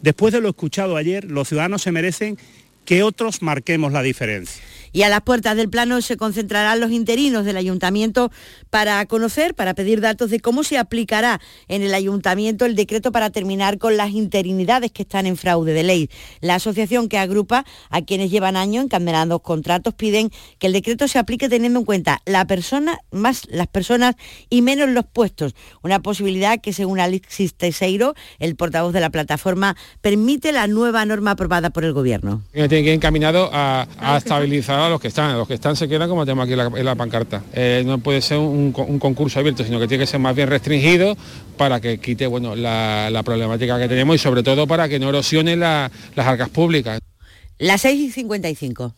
Después 0.00 0.32
de 0.32 0.40
lo 0.40 0.48
escuchado 0.48 0.96
ayer, 0.96 1.24
los 1.24 1.48
ciudadanos 1.48 1.82
se 1.82 1.92
merecen 1.92 2.38
que 2.84 3.02
otros 3.02 3.42
marquemos 3.42 3.92
la 3.92 4.02
diferencia 4.02 4.62
y 4.92 5.02
a 5.02 5.08
las 5.08 5.22
puertas 5.22 5.56
del 5.56 5.68
plano 5.68 6.00
se 6.00 6.16
concentrarán 6.16 6.80
los 6.80 6.90
interinos 6.90 7.44
del 7.44 7.56
ayuntamiento 7.56 8.30
para 8.70 9.04
conocer, 9.06 9.54
para 9.54 9.74
pedir 9.74 10.00
datos 10.00 10.30
de 10.30 10.40
cómo 10.40 10.64
se 10.64 10.78
aplicará 10.78 11.40
en 11.68 11.82
el 11.82 11.94
ayuntamiento 11.94 12.64
el 12.64 12.74
decreto 12.74 13.12
para 13.12 13.30
terminar 13.30 13.78
con 13.78 13.96
las 13.96 14.10
interinidades 14.10 14.92
que 14.92 15.02
están 15.02 15.26
en 15.26 15.36
fraude 15.36 15.72
de 15.72 15.82
ley. 15.82 16.10
La 16.40 16.56
asociación 16.56 17.08
que 17.08 17.18
agrupa 17.18 17.64
a 17.90 18.02
quienes 18.02 18.30
llevan 18.30 18.56
años 18.56 18.84
encadenando 18.84 19.40
contratos 19.40 19.94
piden 19.94 20.30
que 20.58 20.66
el 20.66 20.72
decreto 20.72 21.08
se 21.08 21.18
aplique 21.18 21.48
teniendo 21.48 21.78
en 21.78 21.84
cuenta 21.84 22.20
la 22.26 22.46
persona 22.46 22.98
más 23.10 23.46
las 23.50 23.66
personas 23.66 24.16
y 24.50 24.62
menos 24.62 24.88
los 24.88 25.04
puestos, 25.04 25.54
una 25.82 26.00
posibilidad 26.00 26.60
que 26.60 26.72
según 26.72 27.00
Alexis 27.00 27.54
Teseiro, 27.54 28.14
el 28.38 28.56
portavoz 28.56 28.92
de 28.92 29.00
la 29.00 29.10
plataforma, 29.10 29.76
permite 30.00 30.52
la 30.52 30.66
nueva 30.66 31.04
norma 31.04 31.32
aprobada 31.32 31.70
por 31.70 31.84
el 31.84 31.92
gobierno. 31.92 32.42
Tiene 32.52 32.92
encaminado 32.92 33.50
a 33.52 33.86
estabilizar 34.16 34.87
los 34.90 35.00
que 35.00 35.08
están, 35.08 35.36
los 35.36 35.46
que 35.46 35.54
están 35.54 35.76
se 35.76 35.88
quedan 35.88 36.08
como 36.08 36.24
tenemos 36.24 36.46
aquí 36.46 36.54
la, 36.82 36.94
pancarta. 36.94 37.42
Eh, 37.52 37.82
no 37.86 37.98
puede 37.98 38.20
ser 38.20 38.38
un, 38.38 38.72
concurso 38.72 39.40
abierto, 39.40 39.64
sino 39.64 39.78
que 39.78 39.88
tiene 39.88 40.02
que 40.02 40.06
ser 40.06 40.20
más 40.20 40.34
bien 40.34 40.48
restringido 40.48 41.16
para 41.56 41.80
que 41.80 41.98
quite 41.98 42.26
bueno, 42.26 42.54
la, 42.54 43.22
problemática 43.24 43.78
que 43.78 43.88
tenemos 43.88 44.16
y 44.16 44.18
sobre 44.18 44.42
todo 44.42 44.66
para 44.66 44.88
que 44.88 44.98
no 44.98 45.08
erosione 45.08 45.56
las 45.56 45.90
arcas 46.16 46.48
públicas. 46.48 47.00
Las 47.58 47.80
6 47.82 48.00
y 48.00 48.10
55. 48.10 48.94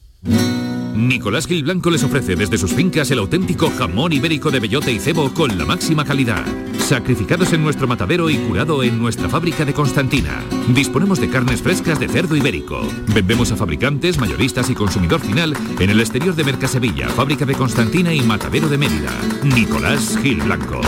Nicolás 1.01 1.47
Gil 1.47 1.63
Blanco 1.63 1.91
les 1.91 2.05
ofrece 2.05 2.37
desde 2.37 2.59
sus 2.59 2.75
fincas 2.75 3.11
el 3.11 3.19
auténtico 3.19 3.71
jamón 3.71 4.13
ibérico 4.13 4.51
de 4.51 4.61
bellota 4.61 4.91
y 4.91 4.99
cebo 4.99 5.33
con 5.33 5.57
la 5.57 5.65
máxima 5.65 6.05
calidad. 6.05 6.45
Sacrificados 6.79 7.53
en 7.55 7.63
nuestro 7.63 7.89
matadero 7.89 8.29
y 8.29 8.37
curado 8.37 8.83
en 8.83 8.99
nuestra 8.99 9.29
fábrica 9.29 9.65
de 9.65 9.73
Constantina. 9.73 10.45
Disponemos 10.75 11.19
de 11.19 11.31
carnes 11.31 11.63
frescas 11.63 11.99
de 11.99 12.09
cerdo 12.09 12.37
ibérico. 12.37 12.83
Vendemos 13.15 13.51
a 13.51 13.57
fabricantes, 13.57 14.19
mayoristas 14.19 14.69
y 14.69 14.75
consumidor 14.75 15.21
final 15.21 15.57
en 15.79 15.91
el 15.91 16.01
exterior 16.01 16.35
de 16.35 16.45
Mercasevilla, 16.45 17.09
fábrica 17.09 17.47
de 17.47 17.55
Constantina 17.55 18.13
y 18.13 18.21
matadero 18.21 18.69
de 18.69 18.79
Mérida. 18.79 19.13
Nicolás 19.43 20.19
Gil 20.23 20.43
Blanco. 20.43 20.83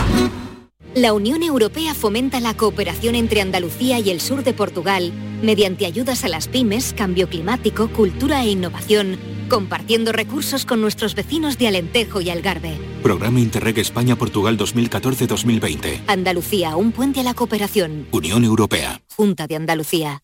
La 0.93 1.13
Unión 1.13 1.41
Europea 1.41 1.95
fomenta 1.95 2.39
la 2.39 2.55
cooperación 2.55 3.15
entre 3.15 3.41
Andalucía 3.41 3.99
y 3.99 4.11
el 4.11 4.21
sur 4.21 4.43
de 4.43 4.53
Portugal 4.53 5.11
mediante 5.41 5.87
ayudas 5.87 6.23
a 6.23 6.27
las 6.27 6.47
pymes, 6.47 6.93
cambio 6.95 7.27
climático, 7.27 7.87
cultura 7.87 8.43
e 8.43 8.51
innovación 8.51 9.32
compartiendo 9.53 10.11
recursos 10.11 10.65
con 10.65 10.81
nuestros 10.81 11.13
vecinos 11.13 11.59
de 11.59 11.67
Alentejo 11.67 12.21
y 12.21 12.31
Algarve. 12.31 12.75
Programa 13.03 13.39
Interreg 13.39 13.77
España-Portugal 13.77 14.57
2014-2020. 14.57 16.01
Andalucía, 16.07 16.75
un 16.75 16.91
puente 16.91 17.19
a 17.19 17.23
la 17.23 17.35
cooperación. 17.35 18.07
Unión 18.11 18.43
Europea. 18.45 19.01
Junta 19.15 19.45
de 19.45 19.55
Andalucía. 19.55 20.23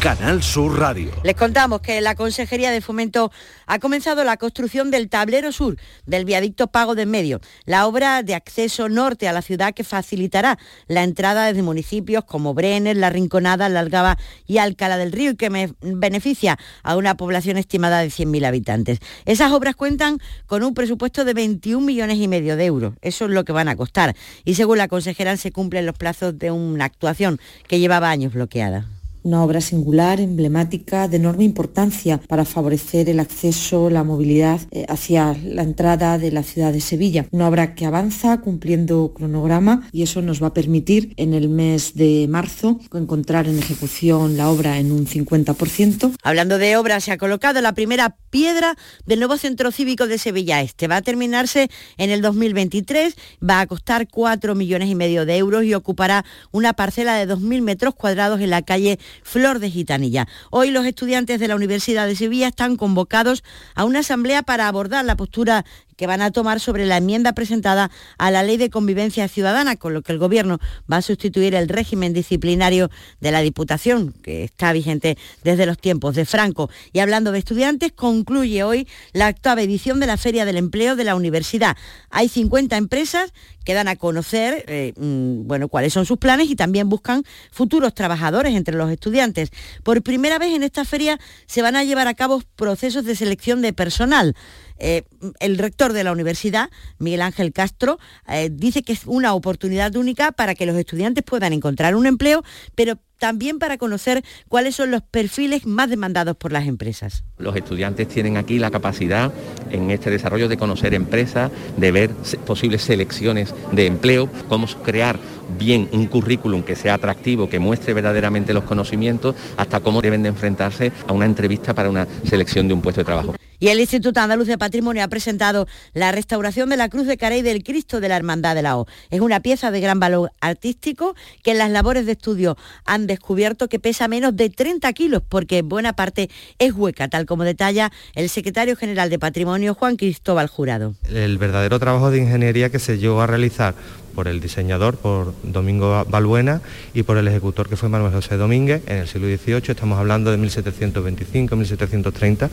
Canal 0.00 0.42
Sur 0.42 0.78
Radio. 0.78 1.10
Les 1.24 1.36
contamos 1.36 1.82
que 1.82 2.00
la 2.00 2.14
Consejería 2.14 2.70
de 2.70 2.80
Fomento 2.80 3.30
ha 3.66 3.78
comenzado 3.78 4.24
la 4.24 4.38
construcción 4.38 4.90
del 4.90 5.10
tablero 5.10 5.52
sur 5.52 5.76
del 6.06 6.24
viaducto 6.24 6.68
Pago 6.68 6.94
de 6.94 7.04
Medio, 7.04 7.42
la 7.66 7.86
obra 7.86 8.22
de 8.22 8.34
acceso 8.34 8.88
norte 8.88 9.28
a 9.28 9.34
la 9.34 9.42
ciudad 9.42 9.74
que 9.74 9.84
facilitará 9.84 10.58
la 10.88 11.02
entrada 11.02 11.44
desde 11.44 11.62
municipios 11.62 12.24
como 12.24 12.54
Brenner, 12.54 12.96
La 12.96 13.10
Rinconada, 13.10 13.68
La 13.68 13.80
Algaba 13.80 14.16
y 14.46 14.56
Alcalá 14.56 14.96
del 14.96 15.12
Río 15.12 15.32
y 15.32 15.36
que 15.36 15.70
beneficia 15.82 16.58
a 16.82 16.96
una 16.96 17.18
población 17.18 17.58
estimada 17.58 17.98
de 17.98 18.08
100.000 18.08 18.46
habitantes. 18.46 19.00
Esas 19.26 19.52
obras 19.52 19.76
cuentan 19.76 20.18
con 20.46 20.62
un 20.62 20.72
presupuesto 20.72 21.26
de 21.26 21.34
21 21.34 21.84
millones 21.84 22.16
y 22.16 22.26
medio 22.26 22.56
de 22.56 22.64
euros. 22.64 22.94
Eso 23.02 23.26
es 23.26 23.32
lo 23.32 23.44
que 23.44 23.52
van 23.52 23.68
a 23.68 23.76
costar. 23.76 24.16
Y 24.46 24.54
según 24.54 24.78
la 24.78 24.88
consejera 24.88 25.36
se 25.36 25.52
cumplen 25.52 25.84
los 25.84 25.98
plazos 25.98 26.38
de 26.38 26.50
una 26.50 26.86
actuación 26.86 27.38
que 27.68 27.78
llevaba 27.78 28.08
años 28.08 28.32
bloqueada. 28.32 28.86
Una 29.22 29.44
obra 29.44 29.60
singular, 29.60 30.20
emblemática, 30.20 31.08
de 31.08 31.16
enorme 31.16 31.44
importancia 31.44 32.20
para 32.28 32.44
favorecer 32.44 33.08
el 33.08 33.20
acceso, 33.20 33.90
la 33.90 34.04
movilidad 34.04 34.60
eh, 34.70 34.86
hacia 34.88 35.36
la 35.44 35.62
entrada 35.62 36.18
de 36.18 36.32
la 36.32 36.42
ciudad 36.42 36.72
de 36.72 36.80
Sevilla. 36.80 37.26
Una 37.30 37.48
obra 37.48 37.74
que 37.74 37.86
avanza 37.86 38.40
cumpliendo 38.40 39.12
cronograma 39.14 39.88
y 39.92 40.02
eso 40.02 40.22
nos 40.22 40.42
va 40.42 40.48
a 40.48 40.54
permitir 40.54 41.12
en 41.16 41.34
el 41.34 41.48
mes 41.48 41.94
de 41.94 42.26
marzo 42.28 42.80
encontrar 42.92 43.48
en 43.48 43.58
ejecución 43.58 44.36
la 44.36 44.50
obra 44.50 44.78
en 44.78 44.92
un 44.92 45.06
50%. 45.06 46.16
Hablando 46.22 46.58
de 46.58 46.76
obra, 46.76 47.00
se 47.00 47.12
ha 47.12 47.18
colocado 47.18 47.60
la 47.60 47.72
primera 47.72 48.16
piedra 48.30 48.76
del 49.06 49.18
nuevo 49.18 49.36
centro 49.36 49.72
cívico 49.72 50.06
de 50.06 50.18
Sevilla 50.18 50.60
Este. 50.60 50.88
Va 50.88 50.96
a 50.96 51.02
terminarse 51.02 51.68
en 51.96 52.10
el 52.10 52.22
2023, 52.22 53.14
va 53.48 53.60
a 53.60 53.66
costar 53.66 54.08
4 54.08 54.54
millones 54.54 54.88
y 54.88 54.94
medio 54.94 55.26
de 55.26 55.36
euros 55.36 55.64
y 55.64 55.74
ocupará 55.74 56.24
una 56.52 56.72
parcela 56.72 57.14
de 57.14 57.32
2.000 57.32 57.62
metros 57.62 57.94
cuadrados 57.94 58.40
en 58.40 58.50
la 58.50 58.62
calle 58.62 58.98
Flor 59.22 59.58
de 59.58 59.70
Gitanilla. 59.70 60.26
Hoy 60.50 60.70
los 60.70 60.86
estudiantes 60.86 61.40
de 61.40 61.48
la 61.48 61.56
Universidad 61.56 62.06
de 62.06 62.16
Sevilla 62.16 62.48
están 62.48 62.76
convocados 62.76 63.44
a 63.74 63.84
una 63.84 64.00
asamblea 64.00 64.42
para 64.42 64.68
abordar 64.68 65.04
la 65.04 65.16
postura 65.16 65.64
que 66.00 66.06
van 66.06 66.22
a 66.22 66.30
tomar 66.30 66.60
sobre 66.60 66.86
la 66.86 66.96
enmienda 66.96 67.34
presentada 67.34 67.90
a 68.16 68.30
la 68.30 68.42
Ley 68.42 68.56
de 68.56 68.70
Convivencia 68.70 69.28
Ciudadana, 69.28 69.76
con 69.76 69.92
lo 69.92 70.00
que 70.00 70.12
el 70.12 70.18
Gobierno 70.18 70.58
va 70.90 70.96
a 70.96 71.02
sustituir 71.02 71.54
el 71.54 71.68
régimen 71.68 72.14
disciplinario 72.14 72.90
de 73.20 73.30
la 73.30 73.42
Diputación, 73.42 74.14
que 74.22 74.44
está 74.44 74.72
vigente 74.72 75.18
desde 75.44 75.66
los 75.66 75.76
tiempos 75.76 76.14
de 76.14 76.24
Franco. 76.24 76.70
Y 76.94 77.00
hablando 77.00 77.32
de 77.32 77.38
estudiantes, 77.38 77.92
concluye 77.92 78.62
hoy 78.62 78.88
la 79.12 79.28
octava 79.28 79.60
edición 79.60 80.00
de 80.00 80.06
la 80.06 80.16
Feria 80.16 80.46
del 80.46 80.56
Empleo 80.56 80.96
de 80.96 81.04
la 81.04 81.14
Universidad. 81.14 81.76
Hay 82.08 82.30
50 82.30 82.78
empresas 82.78 83.34
que 83.64 83.74
dan 83.74 83.88
a 83.88 83.96
conocer 83.96 84.64
eh, 84.68 84.94
mm, 84.96 85.46
bueno, 85.46 85.68
cuáles 85.68 85.92
son 85.92 86.06
sus 86.06 86.18
planes 86.18 86.48
y 86.48 86.56
también 86.56 86.88
buscan 86.88 87.24
futuros 87.50 87.94
trabajadores 87.94 88.54
entre 88.54 88.74
los 88.74 88.90
estudiantes. 88.90 89.50
Por 89.82 90.02
primera 90.02 90.38
vez 90.38 90.54
en 90.54 90.62
esta 90.62 90.86
feria 90.86 91.20
se 91.46 91.60
van 91.60 91.76
a 91.76 91.84
llevar 91.84 92.08
a 92.08 92.14
cabo 92.14 92.42
procesos 92.56 93.04
de 93.04 93.14
selección 93.14 93.60
de 93.60 93.74
personal. 93.74 94.34
Eh, 94.80 95.04
el 95.38 95.58
rector 95.58 95.92
de 95.92 96.02
la 96.02 96.12
universidad, 96.12 96.70
Miguel 96.98 97.22
Ángel 97.22 97.52
Castro, 97.52 97.98
eh, 98.28 98.48
dice 98.50 98.82
que 98.82 98.92
es 98.92 99.02
una 99.06 99.34
oportunidad 99.34 99.94
única 99.94 100.32
para 100.32 100.54
que 100.54 100.66
los 100.66 100.76
estudiantes 100.76 101.22
puedan 101.22 101.52
encontrar 101.52 101.94
un 101.94 102.06
empleo, 102.06 102.42
pero 102.74 102.98
también 103.18 103.58
para 103.58 103.76
conocer 103.76 104.24
cuáles 104.48 104.74
son 104.74 104.90
los 104.90 105.02
perfiles 105.02 105.66
más 105.66 105.90
demandados 105.90 106.36
por 106.36 106.52
las 106.52 106.66
empresas. 106.66 107.22
Los 107.36 107.54
estudiantes 107.54 108.08
tienen 108.08 108.38
aquí 108.38 108.58
la 108.58 108.70
capacidad 108.70 109.30
en 109.70 109.90
este 109.90 110.10
desarrollo 110.10 110.48
de 110.48 110.56
conocer 110.56 110.94
empresas, 110.94 111.52
de 111.76 111.92
ver 111.92 112.10
posibles 112.46 112.82
selecciones 112.82 113.54
de 113.72 113.86
empleo, 113.86 114.28
cómo 114.48 114.66
crear 114.82 115.18
bien 115.58 115.88
un 115.92 116.06
currículum 116.06 116.62
que 116.62 116.74
sea 116.74 116.94
atractivo, 116.94 117.48
que 117.48 117.58
muestre 117.58 117.92
verdaderamente 117.92 118.54
los 118.54 118.64
conocimientos, 118.64 119.36
hasta 119.56 119.80
cómo 119.80 120.00
deben 120.00 120.22
de 120.22 120.30
enfrentarse 120.30 120.90
a 121.06 121.12
una 121.12 121.26
entrevista 121.26 121.74
para 121.74 121.90
una 121.90 122.06
selección 122.24 122.68
de 122.68 122.74
un 122.74 122.80
puesto 122.80 123.02
de 123.02 123.04
trabajo. 123.04 123.34
Y 123.62 123.68
el 123.68 123.78
Instituto 123.78 124.20
Andaluz 124.20 124.48
de 124.48 124.56
Patrimonio 124.56 125.04
ha 125.04 125.08
presentado 125.08 125.68
la 125.92 126.12
restauración 126.12 126.70
de 126.70 126.78
la 126.78 126.88
Cruz 126.88 127.06
de 127.06 127.18
Carey 127.18 127.42
del 127.42 127.62
Cristo 127.62 128.00
de 128.00 128.08
la 128.08 128.16
Hermandad 128.16 128.54
de 128.54 128.62
la 128.62 128.78
O. 128.78 128.86
Es 129.10 129.20
una 129.20 129.40
pieza 129.40 129.70
de 129.70 129.82
gran 129.82 130.00
valor 130.00 130.32
artístico 130.40 131.14
que 131.42 131.50
en 131.50 131.58
las 131.58 131.70
labores 131.70 132.06
de 132.06 132.12
estudio 132.12 132.56
han 132.86 133.06
descubierto 133.06 133.68
que 133.68 133.78
pesa 133.78 134.08
menos 134.08 134.34
de 134.34 134.48
30 134.48 134.90
kilos 134.94 135.22
porque 135.28 135.60
buena 135.60 135.92
parte 135.92 136.30
es 136.58 136.72
hueca, 136.72 137.08
tal 137.08 137.26
como 137.26 137.44
detalla 137.44 137.92
el 138.14 138.30
secretario 138.30 138.76
general 138.76 139.10
de 139.10 139.18
Patrimonio 139.18 139.74
Juan 139.74 139.96
Cristóbal 139.96 140.48
Jurado. 140.48 140.94
El 141.10 141.36
verdadero 141.36 141.78
trabajo 141.78 142.10
de 142.10 142.16
ingeniería 142.16 142.70
que 142.70 142.78
se 142.78 142.96
llegó 142.96 143.20
a 143.20 143.26
realizar 143.26 143.74
por 144.14 144.26
el 144.26 144.40
diseñador, 144.40 144.96
por 144.96 145.34
Domingo 145.42 146.04
Balbuena, 146.08 146.62
y 146.94 147.04
por 147.04 147.16
el 147.16 147.28
ejecutor 147.28 147.68
que 147.68 147.76
fue 147.76 147.88
Manuel 147.88 148.12
José 148.12 148.36
Domínguez 148.36 148.82
en 148.86 148.98
el 148.98 149.08
siglo 149.08 149.28
XVIII, 149.28 149.62
estamos 149.68 149.98
hablando 149.98 150.30
de 150.30 150.38
1725-1730 150.38 152.50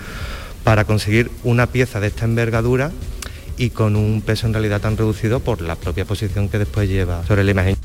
para 0.67 0.83
conseguir 0.83 1.31
una 1.45 1.67
pieza 1.67 2.01
de 2.01 2.07
esta 2.07 2.25
envergadura 2.25 2.91
y 3.57 3.69
con 3.69 3.95
un 3.95 4.21
peso 4.21 4.47
en 4.47 4.53
realidad 4.53 4.81
tan 4.81 4.97
reducido 4.97 5.39
por 5.39 5.61
la 5.61 5.77
propia 5.77 6.03
posición 6.03 6.49
que 6.49 6.59
después 6.59 6.89
lleva 6.89 7.25
sobre 7.25 7.45
la 7.45 7.51
imagen. 7.51 7.77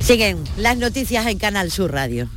Siguen 0.00 0.36
las 0.58 0.76
noticias 0.76 1.26
en 1.26 1.38
Canal 1.38 1.70
Sur 1.70 1.92
Radio. 1.92 2.28